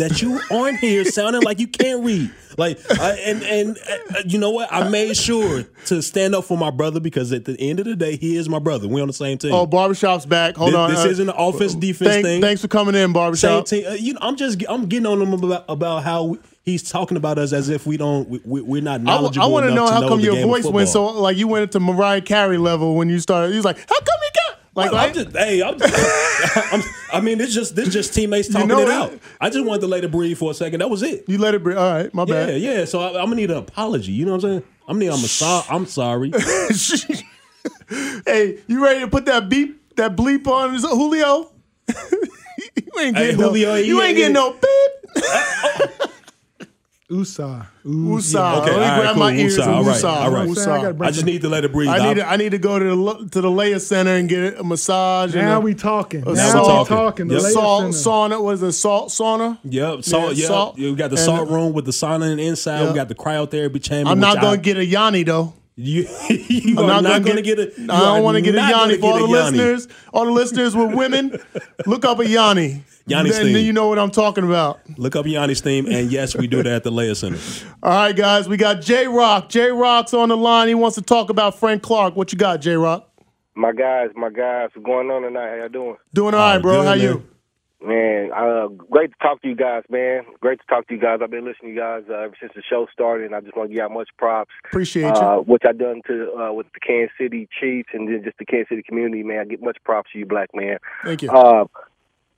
that 0.00 0.20
you 0.20 0.40
aren't 0.50 0.78
here 0.78 1.04
sounding 1.04 1.42
like 1.42 1.60
you 1.60 1.68
can't 1.68 2.02
read? 2.02 2.30
Like, 2.56 2.78
I, 2.98 3.12
and 3.24 3.42
and 3.42 3.78
uh, 3.88 4.22
you 4.26 4.38
know 4.38 4.50
what? 4.50 4.72
I 4.72 4.88
made 4.88 5.16
sure 5.16 5.64
to 5.86 6.02
stand 6.02 6.34
up 6.34 6.44
for 6.44 6.58
my 6.58 6.70
brother 6.70 7.00
because 7.00 7.32
at 7.32 7.44
the 7.44 7.58
end 7.60 7.78
of 7.78 7.86
the 7.86 7.96
day, 7.96 8.16
he 8.16 8.36
is 8.36 8.48
my 8.48 8.58
brother. 8.58 8.88
We 8.88 9.00
on 9.00 9.06
the 9.06 9.12
same 9.12 9.38
team. 9.38 9.54
Oh, 9.54 9.66
barbershop's 9.66 10.26
back. 10.26 10.56
Hold 10.56 10.70
this, 10.70 10.76
on. 10.76 10.90
This 10.90 11.04
uh, 11.04 11.08
isn't 11.08 11.28
an 11.28 11.34
offense 11.36 11.74
defense 11.74 12.10
thank, 12.10 12.24
thing. 12.24 12.40
Thanks 12.40 12.60
for 12.60 12.68
coming 12.68 12.94
in, 12.94 13.12
barbershop. 13.12 13.68
Same 13.68 13.82
team. 13.82 13.90
Uh, 13.90 13.94
you 13.94 14.14
know, 14.14 14.20
I'm 14.22 14.36
just 14.36 14.62
I'm 14.68 14.86
getting 14.86 15.06
on 15.06 15.22
him 15.22 15.32
about 15.32 15.64
about 15.68 16.02
how. 16.02 16.24
We, 16.24 16.38
he's 16.62 16.88
talking 16.88 17.16
about 17.16 17.38
us 17.38 17.52
as 17.52 17.68
if 17.68 17.86
we 17.86 17.96
don't 17.96 18.28
we, 18.28 18.60
we're 18.60 18.82
not 18.82 19.00
knowledgeable. 19.00 19.44
I, 19.44 19.48
I 19.48 19.50
want 19.50 19.66
to 19.66 19.74
know 19.74 19.86
how 19.86 20.00
come 20.00 20.18
know 20.20 20.32
your 20.32 20.46
voice 20.46 20.66
went 20.66 20.88
so 20.88 21.06
like 21.06 21.36
you 21.36 21.48
went 21.48 21.72
to 21.72 21.80
Mariah 21.80 22.20
Carey 22.20 22.58
level 22.58 22.94
when 22.96 23.08
you 23.08 23.18
started. 23.18 23.54
He's 23.54 23.64
like, 23.64 23.78
how 23.78 23.98
come 23.98 24.20
he 24.22 24.29
like, 24.80 24.92
well, 24.92 25.06
I'm 25.06 25.14
just, 25.14 25.36
hey, 25.36 25.62
I'm, 25.62 25.78
just, 25.78 26.72
I'm, 26.72 26.82
i 27.12 27.20
mean, 27.20 27.38
this 27.38 27.54
just 27.54 27.76
this 27.76 27.92
just 27.92 28.14
teammates 28.14 28.48
talking 28.48 28.68
you 28.68 28.76
know 28.76 28.82
it 28.82 28.90
out. 28.90 29.18
I 29.40 29.50
just 29.50 29.64
wanted 29.64 29.82
to 29.82 29.86
let 29.86 30.04
it 30.04 30.10
breathe 30.10 30.38
for 30.38 30.50
a 30.50 30.54
second. 30.54 30.80
That 30.80 30.90
was 30.90 31.02
it. 31.02 31.24
You 31.28 31.38
let 31.38 31.54
it 31.54 31.62
breathe. 31.62 31.78
All 31.78 31.92
right, 31.92 32.12
my 32.14 32.24
bad. 32.24 32.60
Yeah, 32.60 32.72
yeah. 32.72 32.84
So 32.84 33.00
I, 33.00 33.08
am 33.08 33.26
gonna 33.26 33.36
need 33.36 33.50
an 33.50 33.58
apology. 33.58 34.12
You 34.12 34.26
know 34.26 34.32
what 34.32 34.44
I'm 34.44 34.50
saying? 34.50 34.62
I'm 34.88 34.98
gonna 34.98 35.04
need. 35.06 35.10
I'm, 35.12 35.18
so, 35.18 35.62
I'm 35.70 35.86
sorry. 35.86 36.32
hey, 38.26 38.58
you 38.66 38.82
ready 38.82 39.00
to 39.00 39.08
put 39.08 39.26
that 39.26 39.48
beep, 39.48 39.96
that 39.96 40.16
bleep 40.16 40.46
on 40.46 40.74
Julio? 40.80 41.52
you 41.88 41.94
ain't 42.98 43.14
getting 43.14 43.14
hey, 43.14 43.32
Julio, 43.32 43.70
no, 43.70 43.76
you 43.76 44.02
ain't 44.02 44.16
getting 44.16 44.34
no 44.34 44.52
beep. 44.52 44.62
Uh, 44.62 45.20
oh. 45.24 46.10
USA. 47.10 47.66
USA. 47.84 48.38
Okay, 48.58 48.70
Let 48.70 48.76
me 48.76 48.82
right, 48.82 49.00
grab 49.00 49.14
cool. 49.14 49.22
my 49.24 49.32
ears. 49.32 49.56
USA. 49.56 50.08
all 50.08 50.30
right. 50.30 50.46
USA. 50.46 50.70
I, 50.70 50.88
I 51.06 51.10
just 51.10 51.24
need 51.24 51.42
to 51.42 51.48
let 51.48 51.64
it 51.64 51.72
breathe. 51.72 51.88
I 51.88 52.08
need 52.08 52.20
to, 52.20 52.26
I 52.26 52.36
need 52.36 52.50
to 52.50 52.58
go 52.58 52.78
to 52.78 52.84
the 52.84 53.28
to 53.30 53.40
the 53.40 53.48
Leia 53.48 53.80
Center 53.80 54.14
and 54.14 54.28
get 54.28 54.58
a 54.58 54.62
massage. 54.62 55.34
Now 55.34 55.56
and 55.56 55.64
we 55.64 55.74
talking. 55.74 56.20
Now 56.20 56.32
now 56.32 56.82
we 56.82 56.88
talking. 56.88 57.28
The 57.28 57.40
salt 57.40 57.86
sauna 57.86 58.40
was 58.40 58.62
a 58.62 58.72
salt 58.72 59.08
sauna. 59.08 59.58
Yep, 59.64 60.04
salt. 60.04 60.36
Yeah, 60.36 60.42
yep. 60.42 60.48
Salt. 60.48 60.78
We 60.78 60.94
got 60.94 61.10
the 61.10 61.16
salt 61.16 61.48
room 61.50 61.72
with 61.72 61.84
the 61.84 61.92
sauna 61.92 62.38
inside. 62.38 62.80
Yep. 62.80 62.88
We 62.90 62.94
got 62.94 63.08
the 63.08 63.14
cryotherapy 63.16 63.82
chamber. 63.82 64.10
I'm 64.10 64.20
not 64.20 64.40
gonna 64.40 64.56
get 64.56 64.76
a 64.76 64.84
Yanni 64.84 65.24
though. 65.24 65.54
You, 65.76 66.06
you 66.28 66.78
I'm 66.78 66.86
not, 66.86 67.02
not 67.02 67.24
going 67.24 67.36
to 67.36 67.42
get 67.42 67.58
a. 67.58 67.72
I 67.82 67.98
don't 68.14 68.22
want 68.22 68.36
to 68.36 68.42
get 68.42 68.54
a 68.54 68.58
Yanni 68.58 68.98
for 68.98 69.12
all 69.12 69.18
the 69.18 69.26
listeners. 69.26 69.88
All 70.12 70.26
the 70.26 70.32
listeners 70.32 70.76
with 70.76 70.94
women, 70.94 71.38
look 71.86 72.04
up 72.04 72.18
a 72.18 72.26
Yanni. 72.26 72.84
Yanni's 73.06 73.36
then, 73.36 73.46
theme. 73.46 73.54
Then 73.54 73.64
you 73.64 73.72
know 73.72 73.88
what 73.88 73.98
I'm 73.98 74.10
talking 74.10 74.44
about. 74.44 74.80
Look 74.98 75.16
up 75.16 75.26
Yanni's 75.26 75.60
theme, 75.60 75.86
and 75.86 76.12
yes, 76.12 76.36
we 76.36 76.46
do 76.46 76.62
that 76.62 76.72
at 76.72 76.84
the 76.84 76.92
Leia 76.92 77.16
Center. 77.16 77.38
All 77.82 77.90
right, 77.90 78.14
guys, 78.14 78.48
we 78.48 78.56
got 78.56 78.82
J 78.82 79.08
Rock. 79.08 79.48
J 79.48 79.70
Rock's 79.70 80.12
on 80.12 80.28
the 80.28 80.36
line. 80.36 80.68
He 80.68 80.74
wants 80.74 80.96
to 80.96 81.02
talk 81.02 81.30
about 81.30 81.58
Frank 81.58 81.82
Clark. 81.82 82.14
What 82.14 82.32
you 82.32 82.38
got, 82.38 82.60
J 82.60 82.76
Rock? 82.76 83.08
My 83.54 83.72
guys, 83.72 84.10
my 84.14 84.30
guys, 84.30 84.70
what's 84.74 84.86
going 84.86 85.10
on 85.10 85.22
tonight? 85.22 85.48
How 85.48 85.56
y'all 85.56 85.68
doing? 85.68 85.96
Doing 86.14 86.34
all 86.34 86.40
right, 86.40 86.62
bro. 86.62 86.82
Good, 86.82 86.86
How 86.86 86.94
man. 86.94 87.00
you? 87.00 87.26
Man, 87.82 88.30
uh, 88.36 88.66
great 88.68 89.10
to 89.12 89.16
talk 89.22 89.40
to 89.40 89.48
you 89.48 89.56
guys, 89.56 89.84
man. 89.88 90.24
Great 90.40 90.60
to 90.60 90.66
talk 90.66 90.86
to 90.88 90.94
you 90.94 91.00
guys. 91.00 91.20
I've 91.22 91.30
been 91.30 91.46
listening 91.46 91.70
to 91.70 91.74
you 91.74 91.80
guys 91.80 92.02
uh, 92.10 92.14
ever 92.14 92.34
since 92.38 92.52
the 92.54 92.62
show 92.62 92.86
started, 92.92 93.24
and 93.24 93.34
I 93.34 93.40
just 93.40 93.56
want 93.56 93.70
to 93.70 93.74
give 93.74 93.80
y'all 93.80 93.88
much 93.88 94.10
props. 94.18 94.50
Appreciate 94.66 95.16
uh, 95.16 95.36
you. 95.36 95.42
What 95.42 95.64
y'all 95.64 95.72
done 95.72 96.02
to 96.06 96.32
uh, 96.34 96.52
with 96.52 96.66
the 96.74 96.80
Kansas 96.80 97.14
City 97.18 97.48
Chiefs 97.58 97.88
and 97.94 98.06
then 98.06 98.22
just 98.22 98.36
the 98.36 98.44
Kansas 98.44 98.68
City 98.68 98.82
community, 98.82 99.22
man. 99.22 99.38
I 99.40 99.44
get 99.44 99.62
much 99.62 99.78
props 99.82 100.10
to 100.12 100.18
you, 100.18 100.26
black 100.26 100.50
man. 100.54 100.76
Thank 101.04 101.22
you. 101.22 101.30
Uh, 101.30 101.64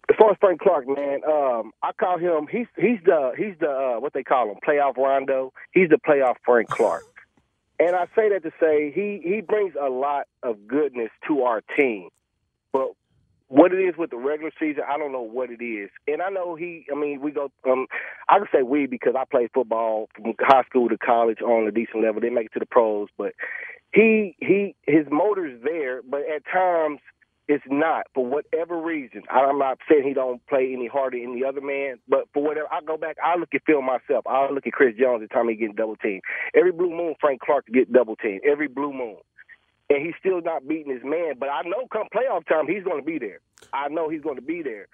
as 0.08 0.16
far 0.16 0.30
as 0.30 0.36
Frank 0.40 0.60
Clark, 0.60 0.86
man, 0.86 1.20
um, 1.26 1.72
I 1.82 1.90
call 1.92 2.18
him. 2.18 2.46
He's 2.46 2.66
he's 2.76 2.98
the 3.04 3.32
he's 3.36 3.54
the 3.58 3.70
uh, 3.70 4.00
what 4.00 4.12
they 4.12 4.22
call 4.22 4.48
him, 4.48 4.58
playoff 4.66 4.96
Rondo. 4.96 5.52
He's 5.72 5.88
the 5.88 5.98
playoff 5.98 6.36
Frank 6.44 6.68
Clark. 6.68 7.04
And 7.80 7.96
I 7.96 8.06
say 8.14 8.28
that 8.28 8.44
to 8.44 8.52
say 8.60 8.92
he 8.94 9.20
he 9.24 9.40
brings 9.40 9.74
a 9.80 9.88
lot 9.88 10.28
of 10.44 10.68
goodness 10.68 11.10
to 11.26 11.42
our 11.42 11.62
team. 11.76 12.10
But 12.72 12.92
what 13.52 13.74
it 13.74 13.76
is 13.84 13.94
with 13.98 14.08
the 14.08 14.16
regular 14.16 14.50
season, 14.58 14.82
I 14.88 14.96
don't 14.96 15.12
know 15.12 15.20
what 15.20 15.50
it 15.50 15.62
is. 15.62 15.90
And 16.08 16.22
I 16.22 16.30
know 16.30 16.54
he, 16.54 16.86
I 16.90 16.98
mean, 16.98 17.20
we 17.20 17.32
go, 17.32 17.50
um, 17.70 17.86
I 18.30 18.38
can 18.38 18.46
say 18.50 18.62
we 18.62 18.86
because 18.86 19.12
I 19.14 19.24
played 19.30 19.50
football 19.52 20.08
from 20.16 20.32
high 20.40 20.62
school 20.62 20.88
to 20.88 20.96
college 20.96 21.42
on 21.42 21.68
a 21.68 21.70
decent 21.70 22.02
level. 22.02 22.22
They 22.22 22.30
make 22.30 22.46
it 22.46 22.52
to 22.54 22.60
the 22.60 22.66
pros, 22.66 23.08
but 23.18 23.34
he, 23.92 24.34
he, 24.40 24.74
his 24.86 25.04
motor's 25.10 25.60
there, 25.62 26.00
but 26.00 26.20
at 26.34 26.44
times 26.50 27.00
it's 27.46 27.64
not 27.68 28.06
for 28.14 28.24
whatever 28.24 28.80
reason. 28.80 29.22
I'm 29.30 29.58
not 29.58 29.76
saying 29.86 30.04
he 30.08 30.14
don't 30.14 30.40
play 30.46 30.72
any 30.72 30.86
harder 30.86 31.18
than 31.20 31.38
the 31.38 31.46
other 31.46 31.60
man, 31.60 31.96
but 32.08 32.28
for 32.32 32.42
whatever, 32.42 32.68
I 32.72 32.80
go 32.86 32.96
back, 32.96 33.16
I 33.22 33.38
look 33.38 33.50
at 33.54 33.60
film 33.66 33.84
myself. 33.84 34.26
I 34.26 34.48
look 34.50 34.66
at 34.66 34.72
Chris 34.72 34.96
Jones 34.98 35.28
time 35.30 35.50
he 35.50 35.56
getting 35.56 35.74
double 35.74 35.96
teamed. 35.96 36.22
Every 36.56 36.72
blue 36.72 36.88
moon, 36.90 37.16
Frank 37.20 37.42
Clark 37.42 37.66
get 37.66 37.92
double 37.92 38.16
teamed. 38.16 38.40
Every 38.50 38.68
blue 38.68 38.94
moon 38.94 39.16
and 39.92 40.04
he's 40.04 40.14
still 40.18 40.40
not 40.40 40.66
beating 40.66 40.92
his 40.92 41.04
man. 41.04 41.34
But 41.38 41.50
I 41.50 41.62
know 41.62 41.86
come 41.92 42.08
playoff 42.14 42.46
time, 42.46 42.66
he's 42.66 42.84
going 42.84 43.00
to 43.00 43.06
be 43.06 43.18
there. 43.18 43.40
I 43.72 43.88
know 43.88 44.08
he's 44.08 44.22
going 44.22 44.36
to 44.36 44.42
be 44.42 44.62
there. 44.62 44.88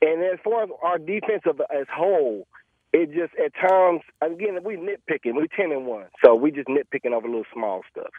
And 0.00 0.22
as 0.22 0.38
far 0.42 0.64
as 0.64 0.70
our 0.82 0.98
defense 0.98 1.42
as 1.46 1.86
whole, 1.92 2.46
it 2.92 3.12
just 3.12 3.34
at 3.34 3.52
times 3.54 4.00
again 4.22 4.58
we 4.64 4.76
nitpicking. 4.76 5.34
we're 5.34 5.46
ten 5.54 5.72
and 5.72 5.86
one, 5.86 6.06
so 6.24 6.34
we 6.34 6.50
just 6.50 6.68
nitpicking 6.68 7.12
over 7.12 7.26
little 7.26 7.44
small 7.52 7.82
stuff. 7.90 8.10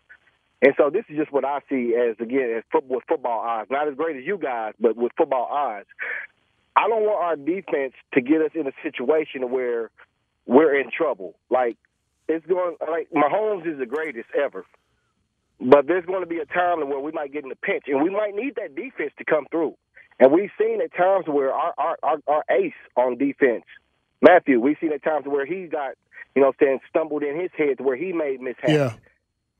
And 0.62 0.74
so 0.78 0.90
this 0.90 1.06
is 1.10 1.18
just 1.18 1.32
what 1.32 1.46
I 1.46 1.60
see 1.70 1.96
as 1.96 2.16
again 2.20 2.54
as 2.58 2.64
football 2.72 2.98
with 2.98 3.06
football 3.08 3.42
eyes. 3.42 3.66
Not 3.72 3.88
as 3.88 3.96
great 3.96 4.18
as 4.18 4.26
you 4.26 4.38
guys, 4.38 4.74
but 4.80 4.96
with 4.96 5.12
football 5.18 5.50
eyes. 5.52 5.86
I 6.76 6.88
don't 6.88 7.04
want 7.04 7.24
our 7.24 7.36
defense 7.36 7.94
to 8.14 8.22
get 8.22 8.42
us 8.42 8.52
in 8.54 8.68
a 8.68 8.72
situation 8.84 9.50
where 9.50 9.90
we're 10.46 10.80
in 10.80 10.92
trouble. 10.96 11.36
Like 11.50 11.78
it's 12.28 12.46
going 12.46 12.76
like 12.90 13.10
Mahomes 13.10 13.66
is 13.66 13.80
the 13.80 13.86
greatest 13.86 14.30
ever. 14.38 14.66
But 15.60 15.88
there's 15.88 16.06
going 16.06 16.22
to 16.22 16.28
be 16.28 16.38
a 16.38 16.46
time 16.46 16.88
where 16.90 17.00
we 17.00 17.12
might 17.12 17.34
get 17.34 17.44
in 17.44 17.52
a 17.52 17.56
pinch, 17.56 17.84
and 17.88 18.02
we 18.02 18.10
might 18.10 18.34
need 18.34 18.56
that 18.56 18.76
defense 18.76 19.12
to 19.18 19.26
come 19.26 19.46
through. 19.52 19.76
And 20.20 20.32
we've 20.32 20.52
seen 20.60 20.82
at 20.82 20.94
times 20.94 21.26
where 21.28 21.54
our 21.54 21.74
our, 21.78 21.98
our, 22.04 22.18
our 22.28 22.44
ace 22.50 22.74
on 22.96 23.18
defense, 23.18 23.64
Mathieu, 24.22 24.60
we've 24.60 24.78
seen 24.80 24.94
at 24.94 25.04
times 25.04 25.26
where 25.26 25.46
he 25.46 25.68
got, 25.68 25.96
you 26.36 26.42
know, 26.42 26.54
saying 26.60 26.80
stumbled 26.90 27.24
in 27.24 27.40
his 27.40 27.52
head 27.58 27.80
where 27.80 27.96
he 27.96 28.14
made 28.14 28.42
mishaps. 28.42 28.70
Yeah. 28.70 28.94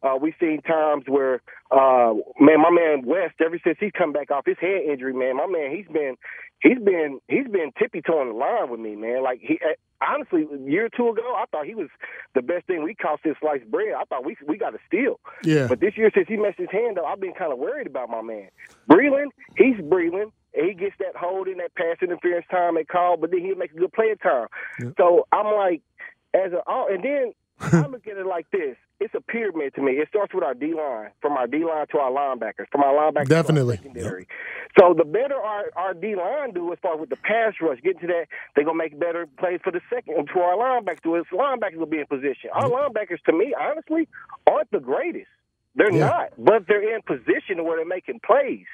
Uh, 0.02 0.16
we've 0.22 0.34
seen 0.40 0.62
times 0.62 1.04
where, 1.08 1.42
uh, 1.72 2.14
man, 2.40 2.62
my 2.62 2.72
man 2.72 3.04
West, 3.06 3.36
ever 3.44 3.60
since 3.64 3.78
he's 3.80 3.92
come 3.98 4.14
back 4.14 4.32
off 4.32 4.46
his 4.46 4.58
head 4.60 4.82
injury, 4.90 5.14
man, 5.14 5.38
my 5.38 5.46
man, 5.46 5.76
he's 5.76 5.88
been, 5.88 6.16
he's 6.62 6.80
been, 6.80 7.20
he's 7.28 7.48
been 7.48 7.72
tippy 7.78 8.02
toeing 8.02 8.30
the 8.30 8.36
line 8.36 8.70
with 8.70 8.80
me, 8.80 8.96
man. 8.96 9.24
Like 9.24 9.40
he, 9.42 9.60
honestly, 10.02 10.48
a 10.52 10.70
year 10.70 10.86
or 10.86 10.90
two 10.90 11.10
ago, 11.10 11.36
I 11.36 11.46
thought 11.52 11.66
he 11.66 11.76
was 11.76 11.90
the 12.34 12.42
best 12.42 12.66
thing 12.68 12.84
we 12.84 12.96
caught 12.96 13.20
since 13.24 13.38
sliced 13.42 13.70
bread. 13.70 13.94
I 14.00 14.06
thought 14.06 14.24
we 14.24 14.38
we 14.48 14.58
got 14.58 14.74
a 14.74 14.80
steal. 14.88 15.20
Yeah. 15.44 15.68
But 15.68 15.82
this 15.82 15.98
year, 15.98 16.12
since 16.14 16.28
he 16.28 16.38
messed 16.38 16.60
his 16.60 16.72
hand 16.72 16.98
up, 16.98 17.06
I've 17.06 17.20
been 17.20 17.34
kind 17.34 17.52
of 17.52 17.60
worried 17.60 17.88
about 17.88 18.10
my 18.10 18.22
man. 18.22 18.50
Breeland, 18.90 19.32
he's 19.58 19.76
Breeland. 19.78 20.32
And 20.56 20.68
he 20.68 20.74
gets 20.74 20.96
that 20.98 21.16
hold 21.16 21.48
in 21.48 21.58
that 21.60 21.76
pass 21.76 21.98
interference 22.02 22.48
time 22.50 22.76
at 22.78 22.88
call, 22.88 23.18
but 23.18 23.30
then 23.30 23.42
he 23.42 23.54
makes 23.54 23.76
a 23.76 23.78
good 23.78 23.94
play 23.94 24.16
time. 24.16 24.48
Yeah. 24.82 24.90
So 24.98 25.28
I'm 25.32 25.46
like, 25.56 25.84
as 26.34 26.52
a, 26.54 26.64
oh, 26.66 26.88
and 26.90 27.04
then 27.04 27.34
I 27.62 27.88
look 27.88 28.08
at 28.08 28.18
it 28.18 28.26
like 28.26 28.50
this: 28.52 28.78
it's 29.00 29.14
a 29.16 29.22
pyramid 29.22 29.76
to 29.76 29.82
me. 29.82 29.94
It 29.94 30.08
starts 30.10 30.34
with 30.34 30.44
our 30.44 30.54
D 30.54 30.74
line, 30.74 31.10
from 31.22 31.34
our 31.34 31.48
D 31.48 31.64
line 31.64 31.88
to 31.92 31.98
our 31.98 32.12
linebackers, 32.12 32.68
from 32.72 32.84
our 32.84 32.94
linebackers 32.94 33.28
definitely. 33.28 33.78
to 33.78 33.84
our 33.84 33.94
secondary. 33.94 34.22
Yep. 34.22 34.80
So 34.80 34.94
the 34.94 35.06
better 35.06 35.36
our 35.36 35.66
our 35.76 35.94
D 35.94 36.16
line 36.16 36.54
do 36.54 36.72
as 36.72 36.80
far 36.82 36.96
as 36.96 37.00
with 37.00 37.10
the 37.10 37.18
pass 37.18 37.54
rush, 37.62 37.80
getting 37.82 38.02
to 38.02 38.08
that, 38.08 38.26
they're 38.56 38.66
gonna 38.66 38.78
make 38.78 39.00
better 39.00 39.28
plays 39.38 39.60
for 39.64 39.72
the 39.72 39.82
second 39.90 40.30
to 40.34 40.40
our 40.40 40.58
linebackers. 40.58 41.02
To 41.04 41.36
linebackers 41.36 41.78
will 41.78 41.86
be 41.86 42.00
in 42.00 42.06
position. 42.08 42.50
Our 42.54 42.70
linebackers, 42.70 43.22
to 43.26 43.34
me, 43.34 43.54
honestly, 43.60 44.08
aren't 44.48 44.72
the 44.72 44.80
greatest. 44.80 45.28
They're 45.76 45.92
yeah. 45.92 46.08
not, 46.08 46.34
but 46.38 46.68
they're 46.68 46.96
in 46.96 47.02
position 47.02 47.64
where 47.64 47.78
they're 47.78 47.86
making 47.86 48.20
plays. 48.26 48.66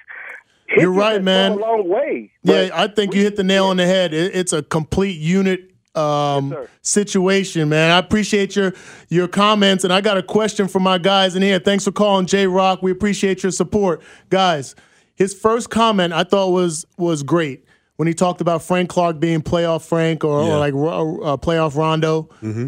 You're 0.75 0.91
right, 0.91 1.21
man. 1.21 1.51
A 1.51 1.55
long 1.55 1.87
way. 1.87 2.31
Yeah, 2.41 2.69
I 2.73 2.87
think 2.87 3.13
you 3.13 3.21
hit 3.21 3.35
the 3.35 3.43
nail 3.43 3.65
on 3.65 3.77
the 3.77 3.85
head. 3.85 4.13
It's 4.13 4.51
a 4.51 4.63
complete 4.63 5.19
unit 5.19 5.74
um, 5.97 6.51
yes, 6.51 6.67
situation, 6.81 7.69
man. 7.69 7.91
I 7.91 7.97
appreciate 7.97 8.55
your 8.55 8.73
your 9.09 9.27
comments, 9.27 9.83
and 9.83 9.93
I 9.93 10.01
got 10.01 10.17
a 10.17 10.23
question 10.23 10.67
for 10.67 10.79
my 10.79 10.97
guys 10.97 11.35
in 11.35 11.41
here. 11.41 11.59
Thanks 11.59 11.83
for 11.83 11.91
calling, 11.91 12.25
J 12.25 12.47
Rock. 12.47 12.81
We 12.81 12.91
appreciate 12.91 13.43
your 13.43 13.51
support, 13.51 14.01
guys. 14.29 14.75
His 15.15 15.33
first 15.33 15.69
comment 15.69 16.13
I 16.13 16.23
thought 16.23 16.51
was 16.51 16.85
was 16.97 17.23
great 17.23 17.65
when 17.95 18.07
he 18.07 18.13
talked 18.13 18.41
about 18.41 18.61
Frank 18.61 18.89
Clark 18.89 19.19
being 19.19 19.41
playoff 19.41 19.87
Frank 19.87 20.23
or, 20.23 20.43
yeah. 20.43 20.53
or 20.53 20.59
like 20.59 20.73
uh, 20.73 21.37
playoff 21.37 21.75
Rondo. 21.75 22.23
Mm-hmm. 22.41 22.67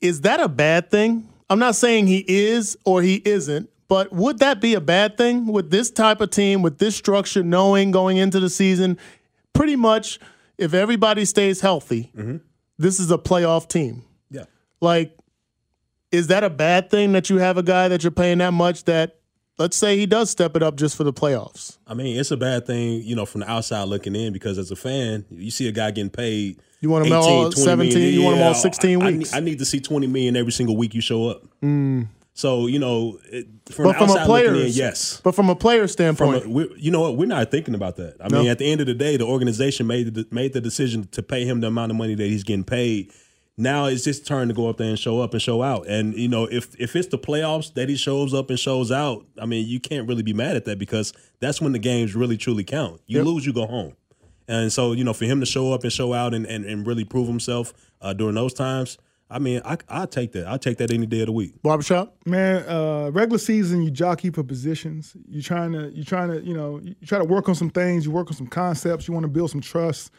Is 0.00 0.22
that 0.22 0.40
a 0.40 0.48
bad 0.48 0.90
thing? 0.90 1.28
I'm 1.48 1.58
not 1.58 1.76
saying 1.76 2.06
he 2.06 2.24
is 2.26 2.76
or 2.84 3.02
he 3.02 3.22
isn't, 3.24 3.70
but 3.88 4.12
would 4.12 4.38
that 4.40 4.60
be 4.60 4.74
a 4.74 4.80
bad 4.80 5.16
thing 5.16 5.46
with 5.46 5.70
this 5.70 5.90
type 5.90 6.20
of 6.20 6.30
team, 6.30 6.62
with 6.62 6.78
this 6.78 6.96
structure, 6.96 7.42
knowing 7.42 7.90
going 7.90 8.16
into 8.16 8.40
the 8.40 8.50
season, 8.50 8.98
pretty 9.52 9.76
much 9.76 10.18
if 10.58 10.74
everybody 10.74 11.24
stays 11.24 11.60
healthy, 11.60 12.12
mm-hmm. 12.16 12.36
this 12.78 13.00
is 13.00 13.10
a 13.10 13.18
playoff 13.18 13.68
team. 13.68 14.04
Yeah. 14.30 14.44
Like, 14.80 15.16
is 16.12 16.28
that 16.28 16.44
a 16.44 16.50
bad 16.50 16.90
thing 16.90 17.12
that 17.12 17.30
you 17.30 17.38
have 17.38 17.58
a 17.58 17.62
guy 17.62 17.88
that 17.88 18.02
you're 18.02 18.12
paying 18.12 18.38
that 18.38 18.52
much 18.52 18.84
that 18.84 19.18
let's 19.58 19.76
say 19.76 19.96
he 19.96 20.06
does 20.06 20.30
step 20.30 20.56
it 20.56 20.62
up 20.62 20.76
just 20.76 20.96
for 20.96 21.04
the 21.04 21.12
playoffs? 21.12 21.78
I 21.86 21.94
mean, 21.94 22.18
it's 22.18 22.30
a 22.30 22.36
bad 22.36 22.66
thing, 22.66 23.02
you 23.02 23.16
know, 23.16 23.26
from 23.26 23.40
the 23.40 23.50
outside 23.50 23.84
looking 23.84 24.14
in 24.14 24.32
because 24.32 24.58
as 24.58 24.70
a 24.70 24.76
fan, 24.76 25.24
you 25.30 25.50
see 25.50 25.68
a 25.68 25.72
guy 25.72 25.90
getting 25.90 26.10
paid. 26.10 26.60
You 26.80 26.90
want 26.90 27.06
him 27.06 27.12
18, 27.12 27.22
all 27.22 27.52
17, 27.52 27.94
million. 27.94 28.14
you 28.14 28.22
want 28.22 28.36
him 28.36 28.42
all 28.42 28.54
16 28.54 29.02
I, 29.02 29.06
weeks. 29.06 29.32
I, 29.32 29.38
I, 29.38 29.40
need 29.40 29.58
to 29.58 29.64
see 29.64 29.80
20 29.80 30.06
million 30.06 30.36
every 30.36 30.52
single 30.52 30.76
week 30.76 30.94
you 30.94 31.00
show 31.00 31.28
up. 31.28 31.42
Mm. 31.62 32.08
So 32.34 32.66
you 32.66 32.80
know, 32.80 33.20
it, 33.26 33.46
from, 33.70 33.84
but 33.84 33.96
from 33.96 34.10
a 34.10 34.24
player, 34.24 34.54
yes. 34.56 35.20
But 35.22 35.36
from 35.36 35.48
a 35.48 35.54
player 35.54 35.86
standpoint, 35.86 36.44
a, 36.44 36.68
you 36.76 36.90
know 36.90 37.00
what? 37.00 37.16
We're 37.16 37.26
not 37.26 37.50
thinking 37.50 37.74
about 37.74 37.96
that. 37.96 38.16
I 38.20 38.28
no. 38.28 38.40
mean, 38.40 38.50
at 38.50 38.58
the 38.58 38.70
end 38.70 38.80
of 38.80 38.88
the 38.88 38.94
day, 38.94 39.16
the 39.16 39.24
organization 39.24 39.86
made 39.86 40.14
the, 40.14 40.26
made 40.32 40.52
the 40.52 40.60
decision 40.60 41.06
to 41.12 41.22
pay 41.22 41.44
him 41.44 41.60
the 41.60 41.68
amount 41.68 41.92
of 41.92 41.96
money 41.96 42.14
that 42.16 42.26
he's 42.26 42.42
getting 42.42 42.64
paid. 42.64 43.12
Now 43.56 43.86
it's 43.86 44.04
his 44.04 44.20
turn 44.20 44.48
to 44.48 44.54
go 44.54 44.68
up 44.68 44.78
there 44.78 44.88
and 44.88 44.98
show 44.98 45.20
up 45.20 45.32
and 45.32 45.40
show 45.40 45.62
out. 45.62 45.86
And 45.86 46.14
you 46.14 46.26
know, 46.26 46.46
if 46.50 46.74
if 46.78 46.96
it's 46.96 47.06
the 47.06 47.18
playoffs 47.18 47.72
that 47.74 47.88
he 47.88 47.94
shows 47.94 48.34
up 48.34 48.50
and 48.50 48.58
shows 48.58 48.90
out, 48.90 49.24
I 49.40 49.46
mean, 49.46 49.68
you 49.68 49.78
can't 49.78 50.08
really 50.08 50.24
be 50.24 50.32
mad 50.32 50.56
at 50.56 50.64
that 50.64 50.80
because 50.80 51.12
that's 51.38 51.60
when 51.60 51.70
the 51.70 51.78
games 51.78 52.16
really 52.16 52.36
truly 52.36 52.64
count. 52.64 53.00
You 53.06 53.18
yep. 53.18 53.26
lose, 53.26 53.46
you 53.46 53.52
go 53.52 53.66
home. 53.66 53.94
And 54.48 54.72
so, 54.72 54.92
you 54.92 55.04
know, 55.04 55.12
for 55.12 55.24
him 55.24 55.40
to 55.40 55.46
show 55.46 55.72
up 55.72 55.84
and 55.84 55.92
show 55.92 56.12
out 56.12 56.34
and, 56.34 56.46
and, 56.46 56.64
and 56.64 56.86
really 56.86 57.04
prove 57.04 57.28
himself 57.28 57.72
uh, 58.02 58.12
during 58.12 58.34
those 58.34 58.52
times, 58.52 58.98
I 59.30 59.38
mean, 59.38 59.62
I 59.64 59.78
I 59.88 60.06
take 60.06 60.32
that. 60.32 60.46
I 60.46 60.58
take 60.58 60.78
that 60.78 60.92
any 60.92 61.06
day 61.06 61.20
of 61.20 61.26
the 61.26 61.32
week. 61.32 61.60
Barbershop, 61.62 62.14
man. 62.26 62.68
Uh, 62.68 63.10
regular 63.10 63.38
season, 63.38 63.82
you 63.82 63.90
jockey 63.90 64.30
for 64.30 64.42
positions. 64.42 65.16
You're 65.28 65.42
trying 65.42 65.72
to 65.72 65.90
you're 65.90 66.04
trying 66.04 66.30
to 66.30 66.42
you 66.42 66.54
know 66.54 66.80
you 66.82 66.94
try 67.06 67.18
to 67.18 67.24
work 67.24 67.48
on 67.48 67.54
some 67.54 67.70
things. 67.70 68.04
You 68.04 68.10
work 68.10 68.28
on 68.28 68.36
some 68.36 68.46
concepts. 68.46 69.08
You 69.08 69.14
want 69.14 69.24
to 69.24 69.28
build 69.28 69.50
some 69.50 69.60
trust 69.60 70.10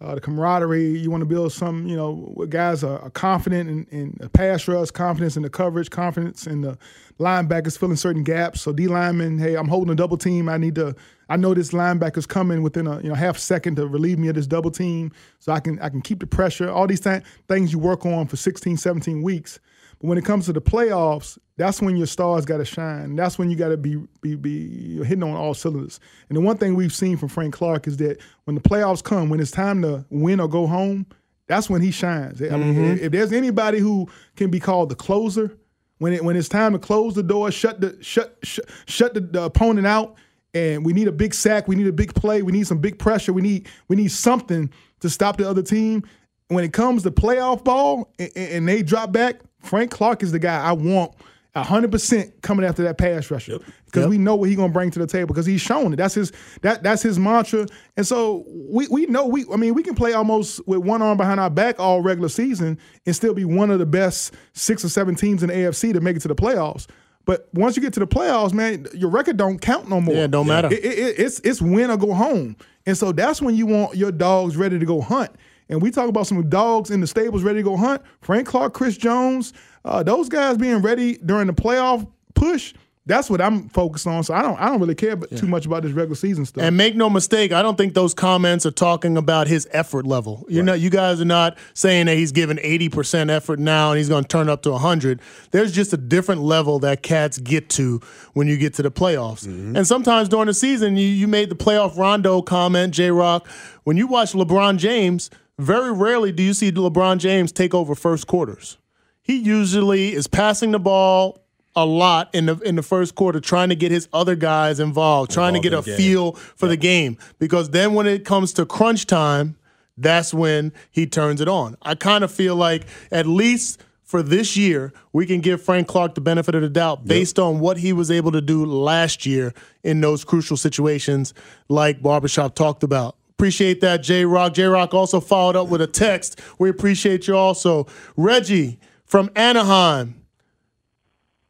uh, 0.00 0.14
the 0.14 0.20
camaraderie. 0.20 0.98
You 0.98 1.10
want 1.10 1.20
to 1.20 1.26
build 1.26 1.52
some, 1.52 1.86
you 1.86 1.96
know, 1.96 2.34
guys 2.48 2.82
are, 2.82 2.98
are 3.00 3.10
confident 3.10 3.68
in, 3.68 3.84
in 3.90 4.16
the 4.18 4.28
pass 4.28 4.66
rush, 4.66 4.90
confidence 4.90 5.36
in 5.36 5.42
the 5.42 5.50
coverage, 5.50 5.90
confidence 5.90 6.46
in 6.46 6.62
the 6.62 6.78
linebackers 7.18 7.78
filling 7.78 7.96
certain 7.96 8.24
gaps. 8.24 8.62
So 8.62 8.72
D 8.72 8.88
lineman, 8.88 9.38
hey, 9.38 9.56
I'm 9.56 9.68
holding 9.68 9.92
a 9.92 9.96
double 9.96 10.16
team. 10.16 10.48
I 10.48 10.56
need 10.56 10.74
to. 10.76 10.94
I 11.28 11.36
know 11.36 11.54
this 11.54 11.70
linebacker's 11.70 12.26
coming 12.26 12.62
within 12.62 12.86
a 12.86 13.00
you 13.02 13.08
know 13.08 13.14
half 13.14 13.38
second 13.38 13.76
to 13.76 13.86
relieve 13.86 14.18
me 14.18 14.28
of 14.28 14.34
this 14.34 14.46
double 14.46 14.70
team, 14.70 15.12
so 15.38 15.52
I 15.52 15.60
can 15.60 15.78
I 15.80 15.90
can 15.90 16.00
keep 16.00 16.20
the 16.20 16.26
pressure. 16.26 16.70
All 16.70 16.86
these 16.86 17.00
th- 17.00 17.22
things 17.46 17.72
you 17.72 17.78
work 17.78 18.06
on 18.06 18.26
for 18.26 18.36
16, 18.36 18.76
17 18.78 19.22
weeks. 19.22 19.60
But 20.00 20.08
when 20.08 20.18
it 20.18 20.24
comes 20.24 20.46
to 20.46 20.52
the 20.52 20.62
playoffs, 20.62 21.38
that's 21.60 21.82
when 21.82 21.94
your 21.94 22.06
stars 22.06 22.46
got 22.46 22.56
to 22.56 22.64
shine. 22.64 23.16
That's 23.16 23.38
when 23.38 23.50
you 23.50 23.56
got 23.56 23.68
to 23.68 23.76
be, 23.76 23.96
be 24.22 24.34
be 24.34 25.04
hitting 25.04 25.22
on 25.22 25.36
all 25.36 25.52
cylinders. 25.52 26.00
And 26.30 26.36
the 26.36 26.40
one 26.40 26.56
thing 26.56 26.74
we've 26.74 26.92
seen 26.92 27.18
from 27.18 27.28
Frank 27.28 27.52
Clark 27.52 27.86
is 27.86 27.98
that 27.98 28.18
when 28.44 28.54
the 28.54 28.62
playoffs 28.62 29.04
come, 29.04 29.28
when 29.28 29.40
it's 29.40 29.50
time 29.50 29.82
to 29.82 30.06
win 30.08 30.40
or 30.40 30.48
go 30.48 30.66
home, 30.66 31.04
that's 31.48 31.68
when 31.68 31.82
he 31.82 31.90
shines. 31.90 32.40
I 32.40 32.56
mean, 32.56 32.74
mm-hmm. 32.74 33.04
if 33.04 33.12
there's 33.12 33.32
anybody 33.32 33.78
who 33.78 34.08
can 34.36 34.50
be 34.50 34.58
called 34.58 34.88
the 34.88 34.94
closer, 34.94 35.54
when 35.98 36.14
it 36.14 36.24
when 36.24 36.34
it's 36.34 36.48
time 36.48 36.72
to 36.72 36.78
close 36.78 37.14
the 37.14 37.22
door, 37.22 37.50
shut 37.50 37.82
the 37.82 37.94
shut 38.02 38.38
shut, 38.42 38.64
shut 38.86 39.12
the, 39.12 39.20
the 39.20 39.42
opponent 39.42 39.86
out, 39.86 40.14
and 40.54 40.82
we 40.82 40.94
need 40.94 41.08
a 41.08 41.12
big 41.12 41.34
sack, 41.34 41.68
we 41.68 41.76
need 41.76 41.88
a 41.88 41.92
big 41.92 42.14
play, 42.14 42.40
we 42.40 42.52
need 42.52 42.66
some 42.66 42.78
big 42.78 42.98
pressure, 42.98 43.34
we 43.34 43.42
need 43.42 43.68
we 43.88 43.96
need 43.96 44.12
something 44.12 44.72
to 45.00 45.10
stop 45.10 45.36
the 45.36 45.46
other 45.46 45.62
team. 45.62 46.04
When 46.48 46.64
it 46.64 46.72
comes 46.72 47.02
to 47.02 47.10
playoff 47.10 47.62
ball 47.64 48.10
and, 48.18 48.30
and 48.34 48.66
they 48.68 48.82
drop 48.82 49.12
back, 49.12 49.40
Frank 49.60 49.90
Clark 49.90 50.22
is 50.22 50.32
the 50.32 50.38
guy 50.38 50.58
I 50.58 50.72
want 50.72 51.12
hundred 51.56 51.90
percent 51.90 52.42
coming 52.42 52.64
after 52.64 52.82
that 52.84 52.96
pass 52.96 53.30
rusher 53.30 53.58
because 53.86 54.02
yep. 54.02 54.10
we 54.10 54.18
know 54.18 54.36
what 54.36 54.48
he's 54.48 54.56
gonna 54.56 54.72
bring 54.72 54.90
to 54.90 54.98
the 54.98 55.06
table 55.06 55.28
because 55.28 55.46
he's 55.46 55.60
shown 55.60 55.92
it. 55.92 55.96
That's 55.96 56.14
his 56.14 56.32
that 56.62 56.82
that's 56.82 57.02
his 57.02 57.18
mantra. 57.18 57.66
And 57.96 58.06
so 58.06 58.44
we 58.48 58.86
we 58.88 59.06
know 59.06 59.26
we 59.26 59.44
I 59.52 59.56
mean 59.56 59.74
we 59.74 59.82
can 59.82 59.94
play 59.94 60.12
almost 60.12 60.66
with 60.68 60.78
one 60.78 61.02
arm 61.02 61.16
behind 61.16 61.40
our 61.40 61.50
back 61.50 61.80
all 61.80 62.02
regular 62.02 62.28
season 62.28 62.78
and 63.04 63.16
still 63.16 63.34
be 63.34 63.44
one 63.44 63.70
of 63.70 63.78
the 63.78 63.86
best 63.86 64.34
six 64.52 64.84
or 64.84 64.88
seven 64.88 65.14
teams 65.14 65.42
in 65.42 65.48
the 65.48 65.54
AFC 65.54 65.92
to 65.92 66.00
make 66.00 66.16
it 66.16 66.20
to 66.20 66.28
the 66.28 66.36
playoffs. 66.36 66.86
But 67.24 67.48
once 67.52 67.76
you 67.76 67.82
get 67.82 67.92
to 67.94 68.00
the 68.00 68.06
playoffs, 68.06 68.52
man, 68.52 68.86
your 68.94 69.10
record 69.10 69.36
don't 69.36 69.60
count 69.60 69.88
no 69.88 70.00
more. 70.00 70.14
Yeah, 70.14 70.26
don't 70.26 70.46
matter. 70.46 70.68
It, 70.68 70.84
it, 70.84 71.18
it's 71.18 71.40
it's 71.40 71.60
win 71.60 71.90
or 71.90 71.96
go 71.96 72.14
home. 72.14 72.56
And 72.86 72.96
so 72.96 73.12
that's 73.12 73.42
when 73.42 73.56
you 73.56 73.66
want 73.66 73.96
your 73.96 74.12
dogs 74.12 74.56
ready 74.56 74.78
to 74.78 74.86
go 74.86 75.00
hunt. 75.00 75.30
And 75.70 75.80
we 75.80 75.90
talk 75.90 76.08
about 76.08 76.26
some 76.26 76.48
dogs 76.48 76.90
in 76.90 77.00
the 77.00 77.06
stables 77.06 77.42
ready 77.42 77.60
to 77.60 77.62
go 77.62 77.76
hunt. 77.76 78.02
Frank 78.20 78.46
Clark, 78.46 78.74
Chris 78.74 78.96
Jones, 78.96 79.52
uh, 79.84 80.02
those 80.02 80.28
guys 80.28 80.58
being 80.58 80.82
ready 80.82 81.16
during 81.18 81.46
the 81.46 81.54
playoff 81.54 82.06
push, 82.34 82.74
that's 83.06 83.30
what 83.30 83.40
I'm 83.40 83.68
focused 83.68 84.06
on. 84.06 84.22
So 84.24 84.34
I 84.34 84.42
don't 84.42 84.58
I 84.60 84.66
don't 84.66 84.80
really 84.80 84.94
care 84.94 85.16
yeah. 85.30 85.38
too 85.38 85.46
much 85.46 85.66
about 85.66 85.82
this 85.82 85.92
regular 85.92 86.14
season 86.14 86.44
stuff. 86.44 86.62
And 86.62 86.76
make 86.76 86.94
no 86.96 87.08
mistake, 87.08 87.50
I 87.52 87.62
don't 87.62 87.76
think 87.76 87.94
those 87.94 88.14
comments 88.14 88.66
are 88.66 88.70
talking 88.70 89.16
about 89.16 89.48
his 89.48 89.66
effort 89.72 90.06
level. 90.06 90.44
You 90.48 90.60
right. 90.60 90.66
know, 90.66 90.74
you 90.74 90.90
guys 90.90 91.20
are 91.20 91.24
not 91.26 91.56
saying 91.74 92.06
that 92.06 92.16
he's 92.16 92.30
giving 92.30 92.58
80% 92.58 93.30
effort 93.30 93.58
now 93.58 93.90
and 93.90 93.98
he's 93.98 94.08
going 94.08 94.24
to 94.24 94.28
turn 94.28 94.48
up 94.48 94.62
to 94.62 94.70
100. 94.70 95.20
There's 95.50 95.72
just 95.72 95.92
a 95.92 95.96
different 95.96 96.42
level 96.42 96.78
that 96.80 97.02
cats 97.02 97.38
get 97.38 97.68
to 97.70 98.00
when 98.34 98.46
you 98.46 98.56
get 98.56 98.74
to 98.74 98.82
the 98.82 98.90
playoffs. 98.90 99.46
Mm-hmm. 99.46 99.76
And 99.76 99.86
sometimes 99.86 100.28
during 100.28 100.46
the 100.46 100.54
season, 100.54 100.96
you, 100.96 101.06
you 101.06 101.26
made 101.26 101.48
the 101.48 101.56
playoff 101.56 101.96
Rondo 101.96 102.42
comment, 102.42 102.94
J 102.94 103.10
Rock. 103.10 103.48
When 103.84 103.96
you 103.96 104.06
watch 104.06 104.32
LeBron 104.32 104.76
James, 104.76 105.30
very 105.60 105.92
rarely 105.92 106.32
do 106.32 106.42
you 106.42 106.54
see 106.54 106.72
LeBron 106.72 107.18
James 107.18 107.52
take 107.52 107.74
over 107.74 107.94
first 107.94 108.26
quarters. 108.26 108.78
He 109.22 109.36
usually 109.36 110.14
is 110.14 110.26
passing 110.26 110.72
the 110.72 110.80
ball 110.80 111.42
a 111.76 111.86
lot 111.86 112.34
in 112.34 112.46
the 112.46 112.58
in 112.60 112.74
the 112.74 112.82
first 112.82 113.14
quarter 113.14 113.38
trying 113.38 113.68
to 113.68 113.76
get 113.76 113.92
his 113.92 114.08
other 114.12 114.34
guys 114.34 114.80
involved, 114.80 115.30
trying 115.30 115.54
to 115.54 115.60
get 115.60 115.72
a 115.72 115.82
feel 115.82 116.32
for 116.32 116.66
the 116.66 116.76
game 116.76 117.16
because 117.38 117.70
then 117.70 117.94
when 117.94 118.06
it 118.06 118.24
comes 118.24 118.52
to 118.54 118.66
crunch 118.66 119.06
time, 119.06 119.56
that's 119.96 120.34
when 120.34 120.72
he 120.90 121.06
turns 121.06 121.40
it 121.40 121.48
on. 121.48 121.76
I 121.82 121.94
kind 121.94 122.24
of 122.24 122.32
feel 122.32 122.56
like 122.56 122.86
at 123.12 123.26
least 123.26 123.80
for 124.02 124.24
this 124.24 124.56
year, 124.56 124.92
we 125.12 125.24
can 125.24 125.40
give 125.40 125.62
Frank 125.62 125.86
Clark 125.86 126.16
the 126.16 126.20
benefit 126.20 126.56
of 126.56 126.62
the 126.62 126.68
doubt 126.68 127.04
based 127.04 127.38
yep. 127.38 127.44
on 127.44 127.60
what 127.60 127.76
he 127.76 127.92
was 127.92 128.10
able 128.10 128.32
to 128.32 128.40
do 128.40 128.66
last 128.66 129.24
year 129.24 129.54
in 129.84 130.00
those 130.00 130.24
crucial 130.24 130.56
situations 130.56 131.32
like 131.68 132.02
Barbershop 132.02 132.56
talked 132.56 132.82
about. 132.82 133.14
Appreciate 133.40 133.80
that, 133.80 134.02
J 134.02 134.26
Rock. 134.26 134.52
J 134.52 134.64
Rock 134.64 134.92
also 134.92 135.18
followed 135.18 135.56
up 135.56 135.68
with 135.68 135.80
a 135.80 135.86
text. 135.86 136.38
We 136.58 136.68
appreciate 136.68 137.26
you 137.26 137.36
also. 137.36 137.86
Reggie 138.14 138.78
from 139.06 139.30
Anaheim 139.34 140.20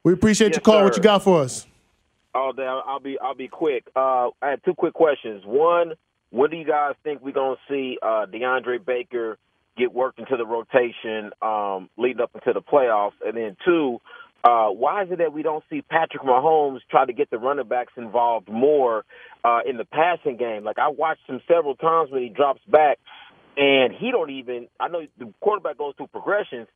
we 0.03 0.13
appreciate 0.13 0.49
yes, 0.49 0.57
your 0.57 0.61
call. 0.63 0.81
Sir. 0.81 0.85
What 0.85 0.97
you 0.97 1.03
got 1.03 1.25
for 1.25 1.43
us? 1.43 1.67
Oh, 2.35 2.53
I'll 2.87 3.01
be 3.01 3.19
I'll 3.19 3.35
be 3.35 3.49
quick. 3.49 3.85
Uh, 3.97 4.29
I 4.41 4.51
have 4.51 4.63
two 4.63 4.75
quick 4.75 4.95
questions. 4.95 5.43
One, 5.45 5.95
when 6.31 6.51
do 6.51 6.57
you 6.57 6.65
guys 6.65 6.95
think 7.03 7.23
we're 7.23 7.33
gonna 7.33 7.57
see 7.69 7.99
uh, 8.01 8.27
DeAndre 8.33 8.85
Baker 8.85 9.37
get 9.77 9.93
worked 9.93 10.21
into 10.21 10.37
the 10.37 10.47
rotation 10.47 11.33
um, 11.43 11.91
leading 11.99 12.23
up 12.23 12.31
into 12.35 12.53
the 12.53 12.63
playoffs? 12.63 13.15
And 13.27 13.37
then 13.37 13.57
two, 13.65 14.01
uh, 14.45 14.69
why 14.69 15.05
is 15.05 15.11
it 15.11 15.19
that 15.19 15.33
we 15.33 15.43
don't 15.43 15.65
see 15.71 15.83
Patrick 15.83 16.23
Mahomes 16.23 16.81
try 16.91 17.05
to 17.07 17.13
get 17.13 17.31
the 17.31 17.39
running 17.39 17.69
backs 17.69 17.93
involved 17.97 18.49
more 18.49 19.05
uh, 19.45 19.61
in 19.69 19.77
the 19.77 19.85
passing 19.85 20.37
game? 20.37 20.65
Like 20.65 20.79
I 20.79 20.89
watched 20.89 21.29
him 21.29 21.41
several 21.49 21.77
times 21.77 22.11
when 22.11 22.23
he 22.23 22.29
drops 22.31 22.63
back, 22.69 22.99
and 23.57 23.95
he 23.95 24.11
don't 24.11 24.31
even. 24.31 24.69
I 24.81 24.89
know 24.89 25.03
the 25.19 25.33
quarterback 25.41 25.79
goes 25.79 25.95
through 25.97 26.09
progressions 26.09 26.69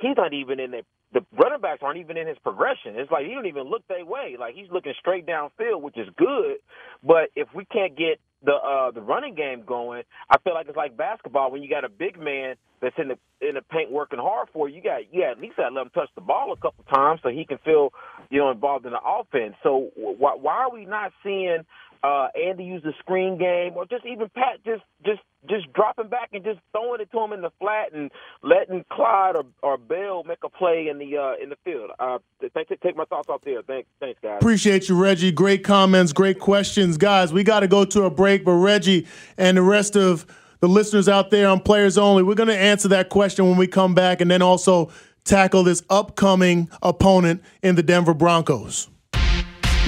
he's 0.00 0.16
not 0.16 0.32
even 0.32 0.60
in 0.60 0.70
the 0.72 0.82
the 1.12 1.20
running 1.32 1.60
backs 1.60 1.80
aren't 1.82 1.98
even 1.98 2.16
in 2.16 2.26
his 2.26 2.38
progression. 2.42 2.94
It's 2.96 3.10
like 3.10 3.26
he 3.26 3.34
don't 3.34 3.46
even 3.46 3.64
look 3.64 3.82
that 3.88 4.06
way. 4.06 4.36
Like 4.38 4.54
he's 4.54 4.70
looking 4.72 4.94
straight 4.98 5.26
downfield, 5.26 5.82
which 5.82 5.98
is 5.98 6.08
good. 6.16 6.56
But 7.04 7.30
if 7.36 7.48
we 7.54 7.64
can't 7.66 7.96
get 7.96 8.20
the 8.44 8.52
uh 8.52 8.90
the 8.92 9.00
running 9.02 9.34
game 9.34 9.64
going, 9.66 10.02
I 10.30 10.38
feel 10.38 10.54
like 10.54 10.68
it's 10.68 10.76
like 10.76 10.96
basketball 10.96 11.50
when 11.50 11.62
you 11.62 11.70
got 11.70 11.84
a 11.84 11.88
big 11.88 12.18
man 12.18 12.56
that's 12.80 12.96
in 12.98 13.08
the 13.08 13.18
in 13.46 13.54
the 13.54 13.62
paint 13.62 13.90
working 13.90 14.18
hard 14.18 14.48
for 14.52 14.68
you. 14.68 14.76
You 14.76 14.82
got 14.82 15.02
yeah, 15.12 15.30
at 15.30 15.40
least 15.40 15.54
I 15.58 15.68
let 15.70 15.82
him 15.82 15.90
touch 15.94 16.08
the 16.14 16.20
ball 16.22 16.52
a 16.52 16.56
couple 16.56 16.84
times 16.92 17.20
so 17.22 17.28
he 17.30 17.44
can 17.44 17.58
feel 17.64 17.90
you 18.30 18.38
know 18.40 18.50
involved 18.50 18.86
in 18.86 18.92
the 18.92 19.00
offense. 19.04 19.54
So 19.62 19.90
why 19.96 20.34
why 20.40 20.54
are 20.64 20.72
we 20.72 20.86
not 20.86 21.12
seeing 21.22 21.58
uh, 22.02 22.28
Andy 22.34 22.64
used 22.64 22.84
the 22.84 22.94
screen 23.00 23.38
game, 23.38 23.72
or 23.76 23.84
just 23.86 24.06
even 24.06 24.28
Pat 24.34 24.64
just 24.64 24.82
just 25.04 25.20
just 25.48 25.72
dropping 25.72 26.08
back 26.08 26.30
and 26.32 26.44
just 26.44 26.60
throwing 26.72 27.00
it 27.00 27.10
to 27.12 27.18
him 27.20 27.32
in 27.32 27.42
the 27.42 27.50
flat 27.60 27.92
and 27.92 28.10
letting 28.42 28.84
Clyde 28.90 29.36
or, 29.36 29.44
or 29.62 29.76
Bell 29.76 30.22
make 30.24 30.38
a 30.44 30.48
play 30.48 30.88
in 30.88 30.98
the 30.98 31.16
uh, 31.16 31.42
in 31.42 31.50
the 31.50 31.56
field. 31.64 31.90
Uh, 31.98 32.18
take, 32.54 32.68
take 32.80 32.96
my 32.96 33.04
thoughts 33.04 33.28
off 33.28 33.42
there. 33.44 33.62
Thanks, 33.62 33.88
thanks, 34.00 34.18
guys. 34.22 34.38
Appreciate 34.40 34.88
you, 34.88 35.00
Reggie. 35.00 35.32
Great 35.32 35.62
comments, 35.62 36.12
great 36.12 36.38
questions, 36.38 36.96
guys. 36.96 37.32
We 37.32 37.44
got 37.44 37.60
to 37.60 37.68
go 37.68 37.84
to 37.84 38.04
a 38.04 38.10
break, 38.10 38.44
but 38.44 38.52
Reggie 38.52 39.06
and 39.36 39.56
the 39.56 39.62
rest 39.62 39.96
of 39.96 40.26
the 40.60 40.68
listeners 40.68 41.08
out 41.08 41.30
there 41.30 41.48
on 41.48 41.60
Players 41.60 41.96
Only, 41.96 42.22
we're 42.22 42.34
going 42.34 42.48
to 42.48 42.56
answer 42.56 42.88
that 42.88 43.08
question 43.08 43.46
when 43.48 43.56
we 43.56 43.66
come 43.66 43.94
back, 43.94 44.20
and 44.20 44.30
then 44.30 44.42
also 44.42 44.90
tackle 45.24 45.62
this 45.62 45.82
upcoming 45.90 46.68
opponent 46.82 47.42
in 47.62 47.74
the 47.76 47.82
Denver 47.82 48.14
Broncos. 48.14 48.88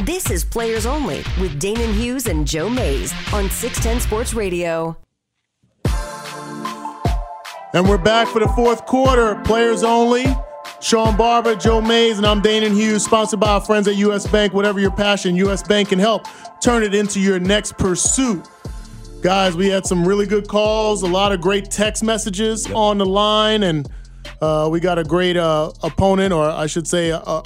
This 0.01 0.31
is 0.31 0.43
Players 0.43 0.87
Only 0.87 1.19
with 1.39 1.61
Danan 1.61 1.93
Hughes 1.93 2.27
and 2.27 2.47
Joe 2.47 2.71
Mays 2.71 3.13
on 3.35 3.51
610 3.51 4.01
Sports 4.01 4.33
Radio. 4.33 4.97
And 7.75 7.87
we're 7.87 7.99
back 7.99 8.27
for 8.29 8.41
the 8.41 8.49
fourth 8.57 8.87
quarter. 8.87 9.35
Players 9.45 9.85
Only. 9.85 10.25
Sean 10.81 11.15
Barber, 11.15 11.55
Joe 11.55 11.83
Mays, 11.83 12.17
and 12.17 12.27
I'm 12.27 12.41
Danan 12.41 12.73
Hughes, 12.75 13.05
sponsored 13.05 13.39
by 13.39 13.51
our 13.51 13.61
friends 13.61 13.87
at 13.87 13.97
US 13.97 14.27
Bank. 14.27 14.55
Whatever 14.55 14.81
your 14.81 14.91
passion, 14.91 15.37
US 15.37 15.63
Bank 15.63 15.91
can 15.91 15.99
help 15.99 16.27
turn 16.63 16.83
it 16.83 16.95
into 16.95 17.21
your 17.21 17.39
next 17.39 17.77
pursuit. 17.77 18.49
Guys, 19.21 19.57
we 19.57 19.69
had 19.69 19.85
some 19.85 20.09
really 20.09 20.27
good 20.27 20.49
calls, 20.49 21.03
a 21.03 21.07
lot 21.07 21.33
of 21.33 21.43
great 21.43 21.71
text 21.71 22.03
messages 22.03 22.67
yep. 22.67 22.75
on 22.75 22.97
the 22.97 23.07
line, 23.07 23.63
and 23.63 23.89
uh, 24.41 24.69
we 24.73 24.81
got 24.81 24.99
a 24.99 25.05
great 25.05 25.37
uh, 25.37 25.71
opponent, 25.83 26.33
or 26.33 26.49
I 26.49 26.67
should 26.67 26.89
say, 26.89 27.11
a, 27.11 27.19
a 27.19 27.43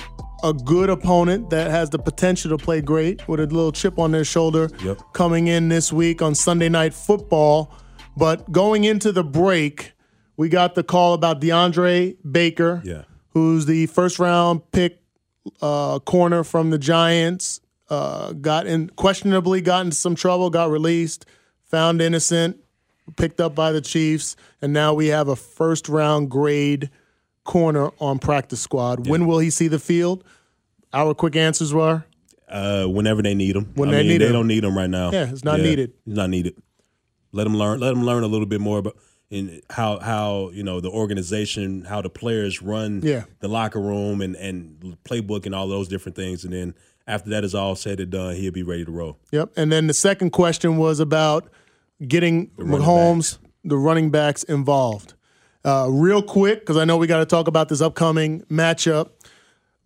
good 0.64 0.90
opponent 0.90 1.50
that 1.50 1.70
has 1.70 1.90
the 1.90 1.98
potential 1.98 2.56
to 2.56 2.62
play 2.62 2.80
great 2.80 3.26
with 3.28 3.40
a 3.40 3.46
little 3.46 3.72
chip 3.72 3.98
on 3.98 4.12
their 4.12 4.24
shoulder 4.24 4.70
yep. 4.82 5.00
coming 5.12 5.48
in 5.48 5.68
this 5.68 5.92
week 5.92 6.22
on 6.22 6.34
Sunday 6.34 6.68
Night 6.68 6.94
Football. 6.94 7.72
But 8.16 8.50
going 8.50 8.84
into 8.84 9.12
the 9.12 9.24
break, 9.24 9.92
we 10.36 10.48
got 10.48 10.74
the 10.74 10.82
call 10.82 11.14
about 11.14 11.40
DeAndre 11.40 12.16
Baker, 12.30 12.82
yeah. 12.84 13.02
who's 13.30 13.66
the 13.66 13.86
first 13.86 14.18
round 14.18 14.70
pick 14.72 15.00
uh, 15.60 15.98
corner 16.00 16.44
from 16.44 16.70
the 16.70 16.78
Giants. 16.78 17.60
Uh, 17.88 18.32
got 18.32 18.66
in 18.66 18.88
questionably 18.90 19.60
got 19.60 19.84
into 19.84 19.96
some 19.96 20.16
trouble, 20.16 20.50
got 20.50 20.70
released, 20.70 21.24
found 21.64 22.02
innocent, 22.02 22.58
picked 23.16 23.40
up 23.40 23.54
by 23.54 23.70
the 23.70 23.80
Chiefs, 23.80 24.34
and 24.60 24.72
now 24.72 24.92
we 24.92 25.06
have 25.06 25.28
a 25.28 25.36
first 25.36 25.88
round 25.88 26.28
grade 26.30 26.90
corner 27.46 27.90
on 27.98 28.18
practice 28.18 28.60
squad. 28.60 29.06
Yeah. 29.06 29.12
When 29.12 29.26
will 29.26 29.38
he 29.38 29.50
see 29.50 29.68
the 29.68 29.78
field? 29.78 30.24
Our 30.92 31.14
quick 31.14 31.36
answers 31.36 31.72
were 31.72 32.04
uh, 32.48 32.86
whenever 32.86 33.22
they 33.22 33.34
need 33.34 33.56
him. 33.56 33.72
When 33.74 33.88
I 33.88 33.92
they 33.92 33.98
mean, 33.98 34.08
need 34.08 34.18
they 34.18 34.26
him. 34.26 34.32
don't 34.32 34.46
need 34.46 34.64
him 34.64 34.76
right 34.76 34.90
now. 34.90 35.10
Yeah, 35.10 35.30
it's 35.30 35.44
not 35.44 35.58
yeah, 35.58 35.64
needed. 35.64 35.92
It's 36.06 36.16
not 36.16 36.30
needed. 36.30 36.56
Let 37.32 37.46
him 37.46 37.56
learn. 37.56 37.80
Let 37.80 37.92
him 37.92 38.04
learn 38.04 38.22
a 38.22 38.28
little 38.28 38.46
bit 38.46 38.60
more 38.60 38.78
about 38.78 38.96
in 39.30 39.60
how 39.70 39.98
how 39.98 40.50
you 40.52 40.62
know 40.62 40.80
the 40.80 40.90
organization, 40.90 41.84
how 41.84 42.00
the 42.00 42.10
players 42.10 42.62
run 42.62 43.00
yeah. 43.02 43.24
the 43.40 43.48
locker 43.48 43.80
room 43.80 44.20
and 44.20 44.36
and 44.36 44.96
playbook 45.04 45.46
and 45.46 45.54
all 45.54 45.68
those 45.68 45.88
different 45.88 46.16
things, 46.16 46.44
and 46.44 46.52
then 46.52 46.74
after 47.06 47.30
that 47.30 47.44
is 47.44 47.54
all 47.54 47.76
said 47.76 48.00
and 48.00 48.10
done, 48.10 48.34
he'll 48.34 48.52
be 48.52 48.62
ready 48.62 48.84
to 48.84 48.90
roll. 48.90 49.18
Yep. 49.32 49.52
And 49.56 49.70
then 49.70 49.86
the 49.86 49.94
second 49.94 50.30
question 50.30 50.76
was 50.76 50.98
about 50.98 51.48
getting 52.06 52.50
the 52.56 52.64
Mahomes, 52.64 53.38
the 53.64 53.76
running 53.76 54.10
backs 54.10 54.42
involved. 54.44 55.14
Uh, 55.66 55.88
real 55.90 56.22
quick, 56.22 56.60
because 56.60 56.76
I 56.76 56.84
know 56.84 56.96
we 56.96 57.08
got 57.08 57.18
to 57.18 57.26
talk 57.26 57.48
about 57.48 57.68
this 57.68 57.80
upcoming 57.80 58.42
matchup. 58.42 59.10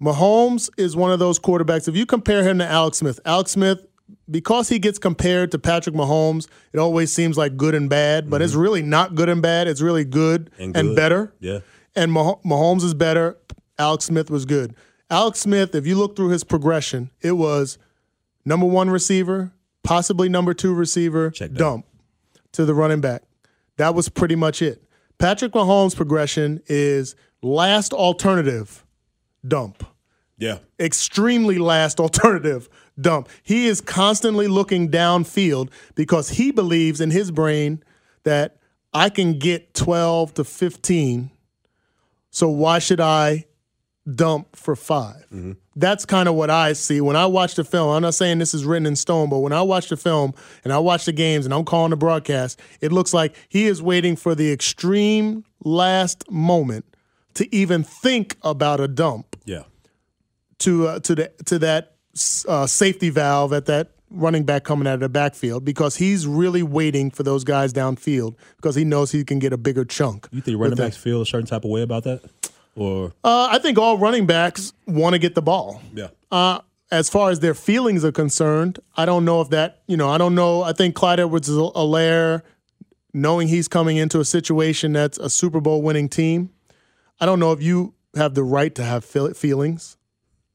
Mahomes 0.01 0.69
is 0.77 0.95
one 0.95 1.11
of 1.11 1.19
those 1.19 1.39
quarterbacks. 1.39 1.89
If 1.89 1.97
you 1.97 2.05
compare 2.05 2.43
him 2.43 2.59
to 2.59 2.67
Alex 2.67 2.99
Smith, 2.99 3.19
Alex 3.25 3.53
Smith, 3.53 3.87
because 4.31 4.69
he 4.69 4.79
gets 4.79 4.99
compared 4.99 5.51
to 5.53 5.59
Patrick 5.59 5.95
Mahomes, 5.95 6.49
it 6.75 6.79
always 6.79 7.13
seems 7.15 7.39
like 7.39 7.57
good 7.57 7.75
and 7.75 7.89
bad, 7.89 8.29
but 8.29 8.37
mm-hmm. 8.37 8.45
it's 8.45 8.55
really 8.55 8.83
not 8.83 9.15
good 9.15 9.31
and 9.31 9.41
bad. 9.41 9.69
It's 9.69 9.81
really 9.81 10.05
good 10.05 10.51
and, 10.59 10.75
good. 10.75 10.85
and 10.85 10.95
better. 10.97 11.33
Yeah. 11.41 11.61
And 11.97 12.13
Mah- 12.13 12.37
Mahomes 12.45 12.85
is 12.85 12.93
better. 12.93 13.39
Alex 13.79 14.05
Smith 14.05 14.31
was 14.31 14.45
good. 14.45 14.75
Alex 15.11 15.41
Smith, 15.41 15.75
if 15.75 15.87
you 15.87 15.97
look 15.97 16.15
through 16.15 16.29
his 16.29 16.45
progression, 16.45 17.11
it 17.23 17.33
was 17.33 17.79
number 18.45 18.67
one 18.67 18.91
receiver, 18.91 19.53
possibly 19.83 20.29
number 20.29 20.53
two 20.53 20.75
receiver, 20.75 21.31
Check 21.31 21.53
dump 21.53 21.87
to 22.53 22.67
the 22.67 22.75
running 22.75 23.01
back. 23.01 23.23
That 23.79 23.95
was 23.95 24.11
pretty 24.11 24.37
much 24.37 24.61
it. 24.61 24.85
Patrick 25.21 25.53
Mahomes' 25.53 25.95
progression 25.95 26.63
is 26.67 27.15
last 27.43 27.93
alternative, 27.93 28.87
dump. 29.47 29.85
Yeah. 30.39 30.61
Extremely 30.81 31.59
last 31.59 32.01
alternative, 32.07 32.71
dump. 32.99 33.29
He 33.43 33.67
is 33.67 33.83
constantly 33.83 34.49
looking 34.49 34.91
downfield 34.91 35.71
because 35.95 36.31
he 36.31 36.51
believes 36.51 37.03
in 37.03 37.11
his 37.11 37.31
brain 37.31 37.83
that 38.25 38.57
I 38.95 39.11
can 39.11 39.39
get 39.39 39.75
12 39.75 40.35
to 40.35 40.45
15. 40.45 41.31
So 42.31 42.49
why 42.49 42.79
should 42.79 43.01
I 43.01 43.45
dump 44.11 44.57
for 44.57 44.75
5 44.75 45.17
mm-hmm. 45.17 45.53
That's 45.81 46.05
kind 46.05 46.29
of 46.29 46.35
what 46.35 46.51
I 46.51 46.75
see 46.75 47.01
when 47.01 47.17
I 47.17 47.27
watch 47.27 47.55
the 47.55 47.65
film. 47.65 47.91
I'm 47.91 48.03
not 48.03 48.15
saying 48.15 48.39
this 48.39 48.53
is 48.53 48.65
written 48.65 48.87
in 48.87 48.97
stone, 48.97 49.31
but 49.31 49.39
when 49.39 49.53
I 49.53 49.63
watch 49.63 49.89
the 49.89 49.97
film 49.97 50.35
and 50.63 50.73
I 50.73 50.79
watch 50.79 51.07
the 51.07 51.13
games 51.13 51.47
and 51.47 51.55
I'm 51.55 51.65
calling 51.65 51.91
the 51.91 51.97
broadcast, 51.97 52.61
it 52.81 52.93
looks 52.93 53.15
like 53.15 53.35
he 53.49 53.67
is 53.67 53.83
waiting 53.83 54.15
for 54.15 54.35
the 54.35 54.53
extreme 54.53 55.45
last 55.65 56.31
moment 56.31 56.85
to 57.35 57.55
even 57.55 57.83
think 57.83 58.37
about 58.43 58.81
a 58.81 58.89
dump. 58.89 59.37
Yeah. 59.45 59.63
To 60.61 60.89
uh, 60.89 60.99
to 61.01 61.15
the 61.15 61.33
to 61.47 61.59
that 61.61 61.95
uh, 62.47 62.67
safety 62.67 63.09
valve 63.09 63.53
at 63.55 63.67
that 63.67 63.93
running 64.11 64.45
back 64.45 64.65
coming 64.65 64.87
out 64.87 64.95
of 64.95 65.01
the 65.01 65.09
backfield 65.09 65.65
because 65.65 65.97
he's 65.97 66.27
really 66.27 66.63
waiting 66.63 67.11
for 67.11 67.23
those 67.23 67.45
guys 67.45 67.73
downfield 67.73 68.35
because 68.57 68.75
he 68.75 68.85
knows 68.85 69.13
he 69.13 69.25
can 69.25 69.39
get 69.39 69.53
a 69.53 69.57
bigger 69.57 69.85
chunk. 69.85 70.29
You 70.33 70.41
think 70.41 70.59
running 70.59 70.77
backs 70.77 70.97
feel 70.97 71.23
a 71.23 71.27
certain 71.27 71.47
type 71.47 71.65
of 71.65 71.71
way 71.71 71.83
about 71.83 72.05
that? 72.05 72.23
Or 72.77 73.13
uh, 73.25 73.49
I 73.51 73.59
think 73.59 73.79
all 73.79 73.99
running 73.99 74.27
backs 74.27 74.73
want 74.87 75.15
to 75.15 75.19
get 75.19 75.35
the 75.35 75.43
ball. 75.43 75.83
Yeah. 75.95 76.09
Uh, 76.31 76.61
as 76.91 77.09
far 77.09 77.31
as 77.31 77.41
their 77.41 77.55
feelings 77.55 78.05
are 78.05 78.13
concerned, 78.13 78.79
I 78.97 79.07
don't 79.07 79.25
know 79.25 79.41
if 79.41 79.51
that, 79.51 79.83
you 79.87 79.97
know, 79.97 80.09
I 80.09 80.19
don't 80.19 80.35
know. 80.35 80.63
I 80.63 80.73
think 80.73 80.95
Clyde 80.95 81.21
Edwards 81.21 81.49
Helaire, 81.49 82.43
knowing 83.13 83.49
he's 83.49 83.69
coming 83.69 83.97
into 83.97 84.21
a 84.21 84.25
situation 84.25 84.93
that's 84.93 85.19
a 85.19 85.31
Super 85.31 85.61
Bowl 85.61 85.83
winning 85.83 86.09
team, 86.09 86.51
I 87.21 87.27
don't 87.27 87.39
know 87.39 87.53
if 87.53 87.63
you 87.63 87.95
have 88.17 88.35
the 88.35 88.43
right 88.43 88.75
to 88.75 88.83
have 88.83 89.05
feelings 89.05 89.97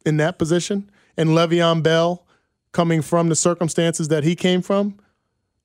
in 0.05 0.17
that 0.17 0.37
position. 0.37 0.89
And 1.17 1.29
Le'Veon 1.29 1.81
Bell, 1.83 2.25
coming 2.73 3.01
from 3.01 3.29
the 3.29 3.35
circumstances 3.35 4.09
that 4.09 4.23
he 4.25 4.35
came 4.35 4.61
from, 4.61 4.99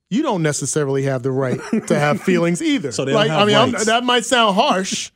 you 0.09 0.23
don't 0.23 0.43
necessarily 0.43 1.05
have 1.05 1.23
the 1.23 1.33
right 1.33 1.59
to 1.87 1.99
have 1.99 2.21
feelings 2.23 2.63
either. 2.63 2.93
So 2.93 3.05
they 3.05 3.13
like, 3.13 3.31
I 3.31 3.45
mean, 3.45 3.73
that 3.87 4.05
might 4.05 4.25
sound 4.25 4.55
harsh, 4.55 5.11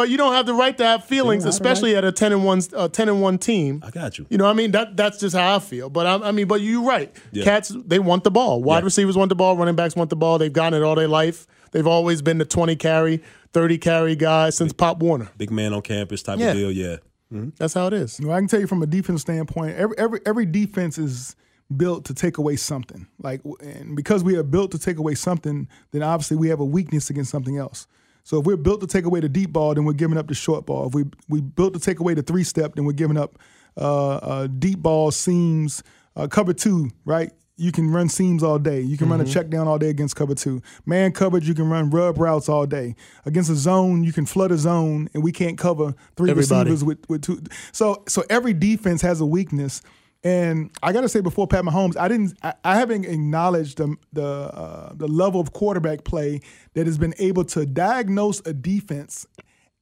but 0.00 0.08
you 0.08 0.16
don't 0.16 0.32
have 0.32 0.46
the 0.46 0.54
right 0.54 0.78
to 0.78 0.82
have 0.82 1.04
feelings, 1.04 1.44
especially 1.44 1.92
right. 1.92 1.98
at 2.02 2.08
a 2.08 2.12
ten 2.12 2.32
and 2.32 2.42
one 2.42 2.62
uh, 2.74 2.88
ten 2.88 3.10
and 3.10 3.20
one 3.20 3.36
team. 3.36 3.82
I 3.86 3.90
got 3.90 4.16
you. 4.16 4.24
You 4.30 4.38
know, 4.38 4.44
what 4.44 4.52
I 4.52 4.54
mean 4.54 4.70
that 4.70 4.96
that's 4.96 5.20
just 5.20 5.36
how 5.36 5.56
I 5.56 5.58
feel. 5.58 5.90
But 5.90 6.06
I, 6.06 6.28
I 6.28 6.32
mean, 6.32 6.48
but 6.48 6.62
you're 6.62 6.82
right. 6.82 7.14
Yeah. 7.32 7.44
Cats 7.44 7.68
they 7.84 7.98
want 7.98 8.24
the 8.24 8.30
ball. 8.30 8.62
Wide 8.62 8.78
yeah. 8.78 8.84
receivers 8.84 9.14
want 9.14 9.28
the 9.28 9.34
ball. 9.34 9.58
Running 9.58 9.76
backs 9.76 9.94
want 9.94 10.08
the 10.08 10.16
ball. 10.16 10.38
They've 10.38 10.50
gotten 10.50 10.80
it 10.80 10.82
all 10.82 10.94
their 10.94 11.06
life. 11.06 11.46
They've 11.72 11.86
always 11.86 12.22
been 12.22 12.38
the 12.38 12.46
twenty 12.46 12.76
carry, 12.76 13.22
thirty 13.52 13.76
carry 13.76 14.16
guy 14.16 14.48
since 14.48 14.72
big, 14.72 14.78
Pop 14.78 15.00
Warner. 15.00 15.28
Big 15.36 15.50
man 15.50 15.74
on 15.74 15.82
campus 15.82 16.22
type 16.22 16.38
yeah. 16.38 16.52
of 16.52 16.56
deal. 16.56 16.70
Yeah, 16.72 16.96
mm-hmm. 17.30 17.50
that's 17.58 17.74
how 17.74 17.86
it 17.88 17.92
is. 17.92 18.18
You 18.18 18.28
know, 18.28 18.32
I 18.32 18.38
can 18.38 18.48
tell 18.48 18.60
you 18.60 18.66
from 18.66 18.82
a 18.82 18.86
defense 18.86 19.20
standpoint, 19.20 19.76
every 19.76 19.98
every 19.98 20.20
every 20.24 20.46
defense 20.46 20.96
is 20.96 21.36
built 21.76 22.06
to 22.06 22.14
take 22.14 22.38
away 22.38 22.56
something. 22.56 23.06
Like, 23.22 23.42
and 23.60 23.94
because 23.94 24.24
we 24.24 24.36
are 24.36 24.42
built 24.42 24.70
to 24.70 24.78
take 24.78 24.96
away 24.96 25.14
something, 25.14 25.68
then 25.90 26.02
obviously 26.02 26.38
we 26.38 26.48
have 26.48 26.60
a 26.60 26.64
weakness 26.64 27.10
against 27.10 27.30
something 27.30 27.58
else. 27.58 27.86
So 28.24 28.40
if 28.40 28.46
we're 28.46 28.56
built 28.56 28.80
to 28.80 28.86
take 28.86 29.04
away 29.04 29.20
the 29.20 29.28
deep 29.28 29.52
ball, 29.52 29.74
then 29.74 29.84
we're 29.84 29.92
giving 29.92 30.18
up 30.18 30.28
the 30.28 30.34
short 30.34 30.66
ball. 30.66 30.88
If 30.88 30.94
we 30.94 31.04
we 31.28 31.40
built 31.40 31.74
to 31.74 31.80
take 31.80 32.00
away 32.00 32.14
the 32.14 32.22
three 32.22 32.44
step, 32.44 32.74
then 32.74 32.84
we're 32.84 32.92
giving 32.92 33.16
up 33.16 33.38
uh, 33.76 34.16
uh, 34.16 34.46
deep 34.46 34.80
ball 34.80 35.10
seams, 35.10 35.82
uh, 36.16 36.26
cover 36.26 36.52
two, 36.52 36.90
right? 37.04 37.32
You 37.56 37.72
can 37.72 37.90
run 37.90 38.08
seams 38.08 38.42
all 38.42 38.58
day. 38.58 38.80
You 38.80 38.96
can 38.96 39.04
mm-hmm. 39.04 39.12
run 39.12 39.20
a 39.20 39.24
mm-hmm. 39.24 39.32
check 39.32 39.50
down 39.50 39.68
all 39.68 39.78
day 39.78 39.90
against 39.90 40.16
cover 40.16 40.34
two. 40.34 40.62
Man 40.86 41.12
coverage, 41.12 41.46
you 41.46 41.54
can 41.54 41.68
run 41.68 41.90
rub 41.90 42.18
routes 42.18 42.48
all 42.48 42.66
day. 42.66 42.94
Against 43.26 43.50
a 43.50 43.54
zone, 43.54 44.02
you 44.02 44.12
can 44.12 44.24
flood 44.24 44.50
a 44.50 44.56
zone, 44.56 45.10
and 45.12 45.22
we 45.22 45.30
can't 45.30 45.58
cover 45.58 45.94
three 46.16 46.30
Everybody. 46.30 46.70
receivers 46.70 46.84
with, 46.84 47.08
with 47.08 47.22
two. 47.22 47.42
So 47.72 48.02
so 48.08 48.24
every 48.30 48.54
defense 48.54 49.02
has 49.02 49.20
a 49.20 49.26
weakness. 49.26 49.82
And 50.22 50.70
I 50.82 50.92
got 50.92 51.00
to 51.00 51.08
say, 51.08 51.20
before 51.20 51.46
Pat 51.46 51.64
Mahomes, 51.64 51.96
I 51.96 52.08
didn't, 52.08 52.36
I, 52.42 52.52
I 52.62 52.76
haven't 52.76 53.06
acknowledged 53.06 53.78
the 53.78 53.96
the, 54.12 54.24
uh, 54.24 54.92
the 54.94 55.08
level 55.08 55.40
of 55.40 55.52
quarterback 55.52 56.04
play 56.04 56.40
that 56.74 56.86
has 56.86 56.98
been 56.98 57.14
able 57.18 57.44
to 57.44 57.64
diagnose 57.64 58.44
a 58.46 58.52
defense 58.52 59.26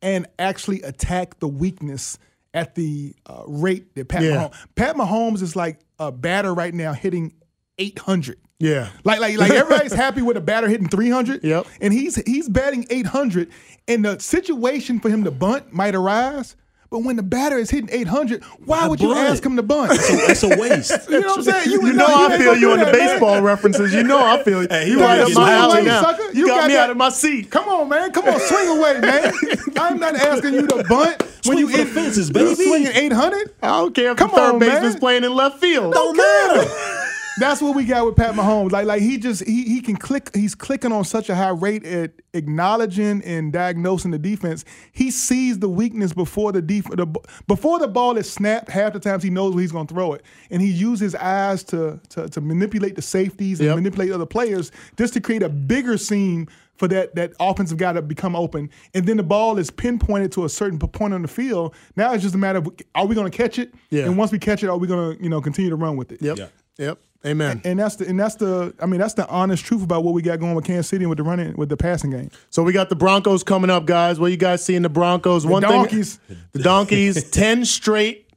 and 0.00 0.26
actually 0.38 0.82
attack 0.82 1.40
the 1.40 1.48
weakness 1.48 2.18
at 2.54 2.74
the 2.74 3.14
uh, 3.26 3.42
rate 3.46 3.94
that 3.94 4.08
Pat 4.08 4.22
yeah. 4.22 4.30
Mahomes. 4.30 4.66
Pat 4.74 4.96
Mahomes 4.96 5.42
is 5.42 5.56
like 5.56 5.80
a 5.98 6.12
batter 6.12 6.54
right 6.54 6.72
now 6.72 6.92
hitting 6.92 7.32
800. 7.78 8.38
Yeah. 8.60 8.90
Like 9.04 9.20
like 9.20 9.38
like 9.38 9.50
everybody's 9.52 9.92
happy 9.92 10.22
with 10.22 10.36
a 10.36 10.40
batter 10.40 10.68
hitting 10.68 10.88
300. 10.88 11.44
Yep. 11.44 11.66
And 11.80 11.92
he's 11.92 12.16
he's 12.26 12.48
batting 12.48 12.86
800 12.90 13.50
and 13.86 14.04
the 14.04 14.18
situation 14.18 15.00
for 15.00 15.08
him 15.08 15.24
to 15.24 15.30
bunt 15.30 15.72
might 15.72 15.94
arise 15.94 16.56
but 16.90 17.00
when 17.00 17.16
the 17.16 17.22
batter 17.22 17.58
is 17.58 17.70
hitting 17.70 17.90
800, 17.92 18.42
why, 18.42 18.80
why 18.80 18.88
would 18.88 19.00
you 19.00 19.12
ask 19.12 19.44
him 19.44 19.56
to 19.56 19.62
bunt? 19.62 19.92
It's 19.92 20.42
a, 20.42 20.48
waste. 20.56 20.90
you 21.10 21.20
know 21.20 21.28
what 21.28 21.38
I'm 21.38 21.42
saying? 21.44 21.70
You, 21.70 21.86
you 21.86 21.92
know, 21.92 22.06
know 22.06 22.26
I 22.28 22.38
feel 22.38 22.56
you 22.56 22.72
on 22.72 22.78
the 22.78 22.86
baseball 22.86 23.34
man. 23.34 23.44
references. 23.44 23.92
You 23.92 24.04
know 24.04 24.24
I 24.24 24.42
feel 24.42 24.62
you. 24.62 24.68
Hey, 24.70 24.88
you 24.88 25.00
right 25.00 25.20
up 25.20 25.32
my 25.34 25.52
alley 25.52 25.82
now. 25.82 26.16
You, 26.16 26.30
you 26.32 26.46
got, 26.46 26.60
got 26.60 26.68
me 26.68 26.74
that. 26.74 26.84
out 26.84 26.90
of 26.90 26.96
my 26.96 27.10
seat. 27.10 27.50
Come 27.50 27.68
on, 27.68 27.90
man. 27.90 28.10
Come 28.12 28.26
on, 28.26 28.40
swing 28.40 28.68
away, 28.68 29.00
man. 29.00 29.32
I'm 29.78 29.98
not 29.98 30.14
asking 30.14 30.54
you 30.54 30.66
to 30.66 30.84
bunt 30.84 31.22
when 31.44 31.58
you 31.58 31.66
hit 31.68 31.88
fences, 31.88 32.30
baby. 32.30 32.46
You're 32.46 32.54
swinging 32.54 32.92
800. 32.92 33.54
I 33.62 33.66
don't 33.66 33.94
care 33.94 34.12
if 34.12 34.16
Come 34.16 34.30
the 34.30 34.36
third 34.36 34.54
on, 34.54 34.58
baseman's 34.58 34.96
playing 34.96 35.24
in 35.24 35.34
left 35.34 35.60
field. 35.60 35.92
Don't 35.92 36.16
matter. 36.16 36.70
That's 37.38 37.62
what 37.62 37.76
we 37.76 37.84
got 37.84 38.04
with 38.06 38.16
Pat 38.16 38.34
Mahomes. 38.34 38.72
Like, 38.72 38.86
like 38.86 39.02
he 39.02 39.18
just 39.18 39.44
he 39.44 39.64
he 39.64 39.80
can 39.80 39.96
click. 39.96 40.34
He's 40.34 40.54
clicking 40.54 40.92
on 40.92 41.04
such 41.04 41.28
a 41.28 41.34
high 41.34 41.50
rate 41.50 41.84
at 41.84 42.12
acknowledging 42.34 43.22
and 43.22 43.52
diagnosing 43.52 44.10
the 44.10 44.18
defense. 44.18 44.64
He 44.92 45.10
sees 45.10 45.58
the 45.58 45.68
weakness 45.68 46.12
before 46.12 46.52
the 46.52 46.62
def- 46.62 46.90
the, 46.90 47.06
before 47.46 47.78
the 47.78 47.88
ball 47.88 48.16
is 48.16 48.30
snapped. 48.30 48.70
Half 48.70 48.92
the 48.92 49.00
times 49.00 49.22
he 49.22 49.30
knows 49.30 49.54
where 49.54 49.62
he's 49.62 49.72
going 49.72 49.86
to 49.86 49.94
throw 49.94 50.12
it, 50.14 50.22
and 50.50 50.60
he 50.60 50.68
uses 50.68 51.00
his 51.00 51.14
eyes 51.14 51.62
to 51.64 52.00
to, 52.10 52.28
to 52.28 52.40
manipulate 52.40 52.96
the 52.96 53.02
safeties 53.02 53.60
and 53.60 53.68
yep. 53.68 53.76
manipulate 53.76 54.12
other 54.12 54.26
players 54.26 54.72
just 54.96 55.14
to 55.14 55.20
create 55.20 55.42
a 55.42 55.48
bigger 55.48 55.96
seam 55.96 56.48
for 56.76 56.88
that 56.88 57.14
that 57.16 57.32
offensive 57.40 57.76
guy 57.76 57.92
to 57.92 58.02
become 58.02 58.36
open, 58.36 58.70
and 58.94 59.06
then 59.06 59.16
the 59.16 59.22
ball 59.22 59.58
is 59.58 59.70
pinpointed 59.70 60.32
to 60.32 60.44
a 60.44 60.48
certain 60.48 60.78
point 60.78 61.12
on 61.12 61.22
the 61.22 61.28
field. 61.28 61.74
Now 61.96 62.12
it's 62.14 62.22
just 62.22 62.34
a 62.34 62.38
matter 62.38 62.58
of 62.58 62.68
are 62.94 63.06
we 63.06 63.14
going 63.14 63.30
to 63.30 63.36
catch 63.36 63.58
it, 63.58 63.74
yeah. 63.90 64.04
and 64.04 64.16
once 64.16 64.32
we 64.32 64.38
catch 64.38 64.62
it, 64.62 64.68
are 64.68 64.78
we 64.78 64.86
going 64.86 65.16
to 65.16 65.22
you 65.22 65.28
know 65.28 65.40
continue 65.40 65.70
to 65.70 65.76
run 65.76 65.96
with 65.96 66.12
it? 66.12 66.22
Yep. 66.22 66.38
Yeah. 66.38 66.46
Yep. 66.78 66.98
Amen. 67.26 67.50
And, 67.50 67.66
and, 67.66 67.80
that's 67.80 67.96
the 67.96 68.06
and 68.06 68.18
that's 68.18 68.36
the 68.36 68.72
I 68.80 68.86
mean 68.86 69.00
that's 69.00 69.14
the 69.14 69.28
honest 69.28 69.64
truth 69.64 69.82
about 69.82 70.04
what 70.04 70.14
we 70.14 70.22
got 70.22 70.38
going 70.38 70.54
with 70.54 70.64
Kansas 70.64 70.88
City 70.88 71.04
and 71.04 71.10
with 71.10 71.18
the 71.18 71.24
running 71.24 71.54
with 71.56 71.68
the 71.68 71.76
passing 71.76 72.10
game. 72.10 72.30
So 72.50 72.62
we 72.62 72.72
got 72.72 72.90
the 72.90 72.96
Broncos 72.96 73.42
coming 73.42 73.70
up, 73.70 73.86
guys. 73.86 74.20
What 74.20 74.30
you 74.30 74.36
guys 74.36 74.64
see 74.64 74.76
in 74.76 74.82
the 74.82 74.88
Broncos? 74.88 75.42
The 75.42 75.48
One 75.48 75.62
donkeys. 75.62 76.16
thing, 76.16 76.36
the 76.52 76.60
donkeys, 76.60 77.28
ten 77.30 77.64
straight 77.64 78.30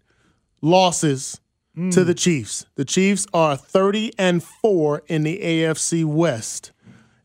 losses 0.62 1.40
mm. 1.78 1.94
to 1.94 2.04
the 2.04 2.16
Chiefs. 2.16 2.66
The 2.74 2.86
Chiefs 2.86 3.28
are 3.36 3.56
thirty 3.56 4.14
and 4.18 4.44
four 4.44 5.04
in 5.08 5.22
the 5.22 5.40
AFC 5.40 6.04
West, 6.04 6.72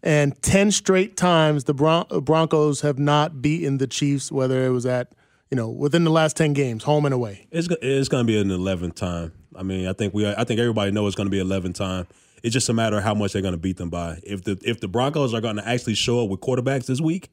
and 0.03 0.41
ten 0.43 0.71
straight 0.71 1.17
times 1.17 1.65
the 1.65 1.75
Bron- 1.75 2.07
Broncos 2.23 2.83
have 2.83 2.99
not 2.99 3.41
beaten 3.41 3.79
the 3.79 3.87
Chiefs, 3.87 4.31
whether 4.31 4.67
it 4.67 4.71
was 4.71 4.85
at 4.85 5.15
you 5.51 5.57
know 5.57 5.71
within 5.71 6.05
the 6.05 6.11
last 6.11 6.37
ten 6.37 6.53
games, 6.53 6.85
home 6.85 7.07
and 7.07 7.15
away. 7.15 7.47
It's 7.51 7.67
it's 7.81 8.11
going 8.11 8.27
to 8.27 8.31
be 8.31 8.39
an 8.39 8.51
eleventh 8.51 8.97
time. 8.97 9.33
I 9.57 9.63
mean, 9.63 9.87
I 9.87 9.93
think 9.93 10.15
we 10.15 10.27
I 10.27 10.45
think 10.45 10.61
everybody 10.61 10.91
knows 10.91 11.09
it's 11.09 11.17
going 11.17 11.27
to 11.27 11.31
be 11.31 11.41
11 11.41 11.73
time. 11.73 12.07
It's 12.43 12.53
just 12.53 12.69
a 12.69 12.73
matter 12.73 12.99
of 12.99 13.03
how 13.03 13.15
much 13.15 13.33
they're 13.33 13.43
going 13.43 13.55
to 13.55 13.59
beat 13.59 13.77
them 13.77 13.91
by. 13.91 14.21
If 14.23 14.45
the 14.45 14.59
if 14.63 14.81
the 14.81 14.89
Broncos 14.89 15.35
are 15.35 15.41
going 15.41 15.57
to 15.57 15.67
actually 15.67 15.95
show 15.95 16.23
up 16.23 16.29
with 16.29 16.41
quarterbacks 16.41 16.87
this 16.87 17.01
week, 17.01 17.31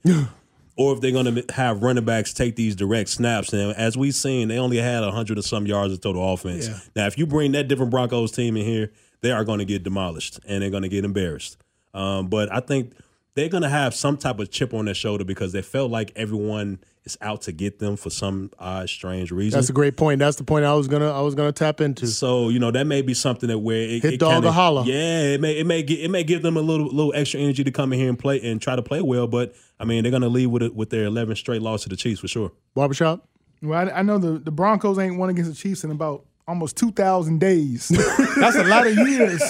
or 0.76 0.94
if 0.94 1.02
they're 1.02 1.12
going 1.12 1.36
to 1.36 1.46
have 1.54 1.84
running 1.84 2.06
backs 2.06 2.34
take 2.34 2.56
these 2.56 2.76
direct 2.76 3.10
snaps. 3.10 3.54
And 3.54 3.76
as 3.76 3.98
we've 3.98 4.16
seen, 4.16 4.48
they 4.48 4.58
only 4.58 4.78
had 4.78 5.02
100 5.02 5.38
or 5.38 5.42
some 5.42 5.68
yards 5.68 5.94
of 5.94 6.02
total 6.02 6.34
offense. 6.34 6.68
Yeah. 6.68 6.80
Now, 6.96 7.08
if 7.08 7.18
you 7.18 7.28
bring 7.28 7.52
that 7.52 7.68
different 7.68 7.92
Broncos 7.92 8.32
team 8.32 8.58
in 8.58 8.66
here, 8.66 8.92
they 9.22 9.32
are 9.32 9.44
going 9.44 9.60
to 9.60 9.66
get 9.66 9.84
demolished 9.84 10.40
and 10.48 10.62
they're 10.62 10.70
going 10.70 10.84
to 10.84 10.90
get 10.90 11.06
embarrassed. 11.06 11.58
Um, 11.94 12.28
but 12.28 12.52
I 12.52 12.60
think 12.60 12.94
they're 13.36 13.50
going 13.50 13.64
to 13.64 13.70
have 13.70 13.94
some 13.94 14.18
type 14.18 14.40
of 14.40 14.52
chip 14.52 14.74
on 14.74 14.86
their 14.86 14.94
shoulder 14.94 15.24
because 15.24 15.52
they 15.52 15.62
felt 15.62 15.92
like 15.92 16.12
everyone– 16.16 16.80
is 17.06 17.18
out 17.22 17.42
to 17.42 17.52
get 17.52 17.80
them 17.80 17.96
for 17.96 18.10
some 18.10 18.52
odd, 18.60 18.90
strange 18.90 19.32
reason. 19.32 19.58
That's 19.58 19.70
a 19.70 19.74
great 19.74 19.98
point. 19.98 20.20
That's 20.20 20.38
the 20.38 20.44
point 20.44 20.66
I 20.66 20.74
was 20.74 20.88
gonna 20.88 21.12
I 21.12 21.22
was 21.22 21.36
gonna 21.36 21.52
tap 21.52 21.82
into. 21.82 22.08
So 22.08 22.50
you 22.50 22.60
know 22.60 22.72
that 22.72 22.88
may 22.88 23.02
be 23.02 23.14
something 23.14 23.50
that 23.50 23.60
where 23.60 23.82
it, 23.82 24.02
hit 24.02 24.14
it 24.14 24.20
dog 24.20 24.34
kinda, 24.34 24.50
a 24.50 24.52
holler. 24.52 24.84
Yeah, 24.86 25.34
it 25.34 25.42
may 25.42 25.58
it 25.58 25.66
may 25.66 25.84
get, 25.84 26.00
it 26.00 26.10
may 26.10 26.24
give 26.24 26.42
them 26.42 26.58
a 26.58 26.62
little 26.62 26.88
little 26.88 27.14
extra 27.16 27.40
energy 27.40 27.64
to 27.64 27.72
come 27.72 27.94
in 27.94 28.00
here 28.00 28.10
and 28.10 28.18
play 28.18 28.42
and 28.42 28.62
try 28.62 28.76
to 28.76 28.82
play 28.82 29.02
well. 29.02 29.28
But 29.28 29.54
I 29.80 29.86
mean 29.86 30.04
they're 30.04 30.12
gonna 30.12 30.30
leave 30.30 30.50
with 30.50 30.64
it 30.64 30.76
with 30.76 30.90
their 30.90 31.06
11 31.06 31.36
straight 31.36 31.62
loss 31.62 31.84
to 31.84 31.90
the 31.90 31.98
Chiefs 31.98 32.22
for 32.22 32.28
sure. 32.28 32.52
Barbershop. 32.74 33.28
Well, 33.62 33.90
I, 33.90 34.00
I 34.00 34.02
know 34.02 34.18
the 34.18 34.40
the 34.40 34.52
Broncos 34.52 34.98
ain't 35.00 35.18
won 35.18 35.30
against 35.30 35.52
the 35.52 35.58
Chiefs 35.58 35.84
in 35.84 35.92
about 35.92 36.26
almost 36.46 36.76
2,000 36.76 37.40
days. 37.40 37.88
That's 38.38 38.58
a 38.58 38.66
lot 38.66 38.86
of 38.86 38.98
years. 38.98 39.42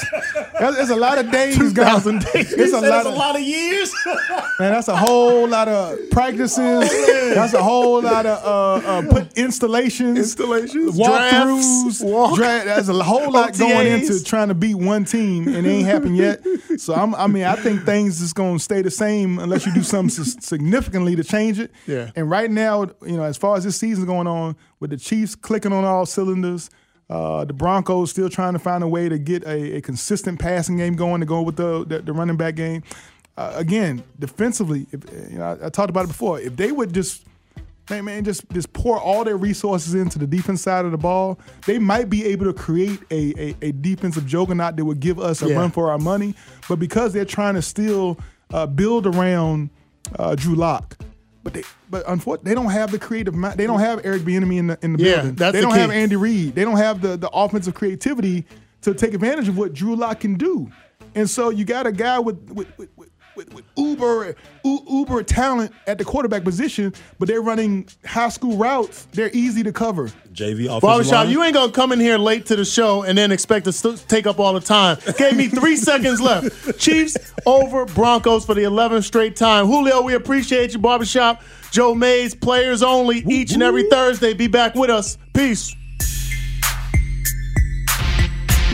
That's, 0.71 0.89
a 0.89 0.95
lot 0.95 1.17
of 1.17 1.31
days. 1.31 1.57
2,000 1.57 2.19
days. 2.19 2.53
It's 2.53 2.73
a 2.73 2.79
lot, 2.79 3.05
of, 3.05 3.13
a 3.13 3.17
lot 3.17 3.35
of 3.35 3.41
years. 3.41 3.93
man, 4.59 4.71
that's 4.71 4.87
a 4.87 4.95
whole 4.95 5.47
lot 5.47 5.67
of 5.67 6.09
practices. 6.09 6.57
Oh, 6.59 7.31
that's 7.35 7.53
a 7.53 7.61
whole 7.61 8.01
lot 8.01 8.25
of 8.25 8.43
uh, 8.43 8.87
uh, 8.87 9.09
put 9.09 9.37
installations, 9.37 10.17
installations, 10.17 10.97
walkthroughs. 10.97 12.03
Walk. 12.03 12.35
Dra- 12.35 12.63
there's 12.63 12.89
a 12.89 13.03
whole 13.03 13.31
lot 13.31 13.53
OTAs. 13.53 13.59
going 13.59 13.87
into 13.87 14.23
trying 14.23 14.47
to 14.47 14.53
beat 14.53 14.75
one 14.75 15.05
team, 15.05 15.47
and 15.47 15.65
it 15.65 15.69
ain't 15.69 15.87
happened 15.87 16.17
yet. 16.17 16.43
So 16.77 16.93
I'm, 16.93 17.13
i 17.15 17.27
mean, 17.27 17.43
I 17.43 17.55
think 17.55 17.83
things 17.83 18.21
is 18.21 18.33
going 18.33 18.57
to 18.57 18.63
stay 18.63 18.81
the 18.81 18.91
same 18.91 19.39
unless 19.39 19.65
you 19.65 19.73
do 19.73 19.83
something 19.83 20.09
significantly 20.23 21.15
to 21.15 21.23
change 21.23 21.59
it. 21.59 21.71
Yeah. 21.87 22.11
And 22.15 22.29
right 22.29 22.49
now, 22.49 22.83
you 23.05 23.17
know, 23.17 23.23
as 23.23 23.37
far 23.37 23.57
as 23.57 23.63
this 23.63 23.77
season 23.77 24.05
going 24.05 24.27
on, 24.27 24.55
with 24.83 24.89
the 24.89 24.97
Chiefs 24.97 25.33
clicking 25.33 25.71
on 25.71 25.85
all 25.85 26.05
cylinders. 26.05 26.69
Uh, 27.13 27.45
the 27.45 27.53
Broncos 27.53 28.09
still 28.09 28.27
trying 28.27 28.53
to 28.53 28.59
find 28.59 28.83
a 28.83 28.87
way 28.87 29.07
to 29.07 29.19
get 29.19 29.43
a, 29.43 29.77
a 29.77 29.81
consistent 29.81 30.39
passing 30.39 30.77
game 30.77 30.95
going 30.95 31.19
to 31.19 31.27
go 31.27 31.43
with 31.43 31.57
the 31.57 31.85
the, 31.85 31.99
the 31.99 32.11
running 32.11 32.37
back 32.37 32.55
game. 32.55 32.81
Uh, 33.37 33.53
again, 33.55 34.03
defensively, 34.17 34.87
if, 34.91 35.03
you 35.29 35.37
know, 35.37 35.57
I, 35.61 35.67
I, 35.67 35.69
talked 35.69 35.91
about 35.91 36.05
it 36.05 36.07
before. 36.07 36.39
If 36.39 36.55
they 36.55 36.71
would 36.71 36.91
just, 36.91 37.23
man, 37.87 38.05
man, 38.05 38.23
just 38.23 38.49
just 38.51 38.73
pour 38.73 38.99
all 38.99 39.23
their 39.23 39.37
resources 39.37 39.93
into 39.93 40.17
the 40.17 40.25
defense 40.25 40.63
side 40.63 40.85
of 40.85 40.91
the 40.91 40.97
ball, 40.97 41.37
they 41.67 41.77
might 41.77 42.09
be 42.09 42.25
able 42.25 42.45
to 42.45 42.53
create 42.53 42.99
a 43.11 43.33
a, 43.39 43.55
a 43.67 43.71
defensive 43.73 44.25
juggernaut 44.25 44.75
that 44.75 44.83
would 44.83 44.99
give 44.99 45.19
us 45.19 45.43
a 45.43 45.49
yeah. 45.49 45.55
run 45.55 45.69
for 45.69 45.91
our 45.91 45.99
money. 45.99 46.33
But 46.67 46.79
because 46.79 47.13
they're 47.13 47.25
trying 47.25 47.53
to 47.53 47.61
still 47.61 48.17
uh, 48.51 48.65
build 48.65 49.05
around 49.05 49.69
uh, 50.17 50.33
Drew 50.33 50.55
Lock, 50.55 50.97
but 51.43 51.53
they 51.53 51.63
but 51.89 52.03
unfortunately 52.07 52.51
they 52.51 52.55
don't 52.55 52.71
have 52.71 52.91
the 52.91 52.99
creative 52.99 53.35
mind. 53.35 53.57
They 53.57 53.67
don't 53.67 53.79
have 53.79 54.05
Eric 54.05 54.23
Bieniemy 54.23 54.57
in 54.57 54.67
the 54.67 54.79
in 54.81 54.93
the 54.93 55.03
yeah, 55.03 55.15
building. 55.15 55.35
That's 55.35 55.53
they 55.53 55.61
don't 55.61 55.73
the 55.73 55.79
have 55.79 55.91
Andy 55.91 56.15
Reid. 56.15 56.55
They 56.55 56.63
don't 56.63 56.77
have 56.77 57.01
the 57.01 57.17
the 57.17 57.29
offensive 57.29 57.73
creativity 57.73 58.45
to 58.81 58.93
take 58.93 59.13
advantage 59.13 59.47
of 59.47 59.57
what 59.57 59.73
Drew 59.73 59.95
Lock 59.95 60.21
can 60.21 60.35
do. 60.35 60.71
And 61.15 61.29
so 61.29 61.49
you 61.49 61.65
got 61.65 61.85
a 61.85 61.91
guy 61.91 62.19
with 62.19 62.49
with, 62.49 62.77
with, 62.77 63.09
with, 63.35 63.53
with 63.53 63.63
uber 63.77 64.35
u- 64.63 64.83
uber 64.89 65.23
talent 65.23 65.71
at 65.87 65.97
the 65.97 66.05
quarterback 66.05 66.43
position, 66.43 66.93
but 67.19 67.27
they're 67.27 67.41
running 67.41 67.87
high 68.05 68.29
school 68.29 68.57
routes. 68.57 69.07
They're 69.13 69.31
easy 69.33 69.63
to 69.63 69.71
cover. 69.71 70.07
JV 70.33 70.65
offensive 70.65 70.81
Barbershop, 70.81 71.13
line. 71.25 71.29
you 71.29 71.43
ain't 71.43 71.53
gonna 71.53 71.71
come 71.71 71.91
in 71.91 71.99
here 71.99 72.17
late 72.17 72.45
to 72.47 72.55
the 72.55 72.65
show 72.65 73.03
and 73.03 73.17
then 73.17 73.31
expect 73.31 73.65
to 73.65 73.71
st- 73.71 74.03
take 74.07 74.25
up 74.27 74.39
all 74.39 74.53
the 74.53 74.59
time. 74.59 74.97
Gave 75.17 75.35
me 75.37 75.47
three 75.47 75.75
seconds 75.77 76.19
left. 76.21 76.79
Chiefs 76.79 77.17
over 77.45 77.85
Broncos 77.85 78.45
for 78.45 78.53
the 78.55 78.63
11th 78.63 79.03
straight 79.03 79.35
time. 79.35 79.65
Julio, 79.67 80.01
we 80.01 80.13
appreciate 80.15 80.73
you. 80.73 80.79
Barbershop, 80.79 81.41
Joe 81.71 81.93
Mays, 81.93 82.33
players 82.35 82.81
only 82.83 83.19
each 83.29 83.53
and 83.53 83.61
every 83.63 83.87
Thursday. 83.89 84.33
Be 84.33 84.47
back 84.47 84.75
with 84.75 84.89
us. 84.89 85.17
Peace. 85.33 85.75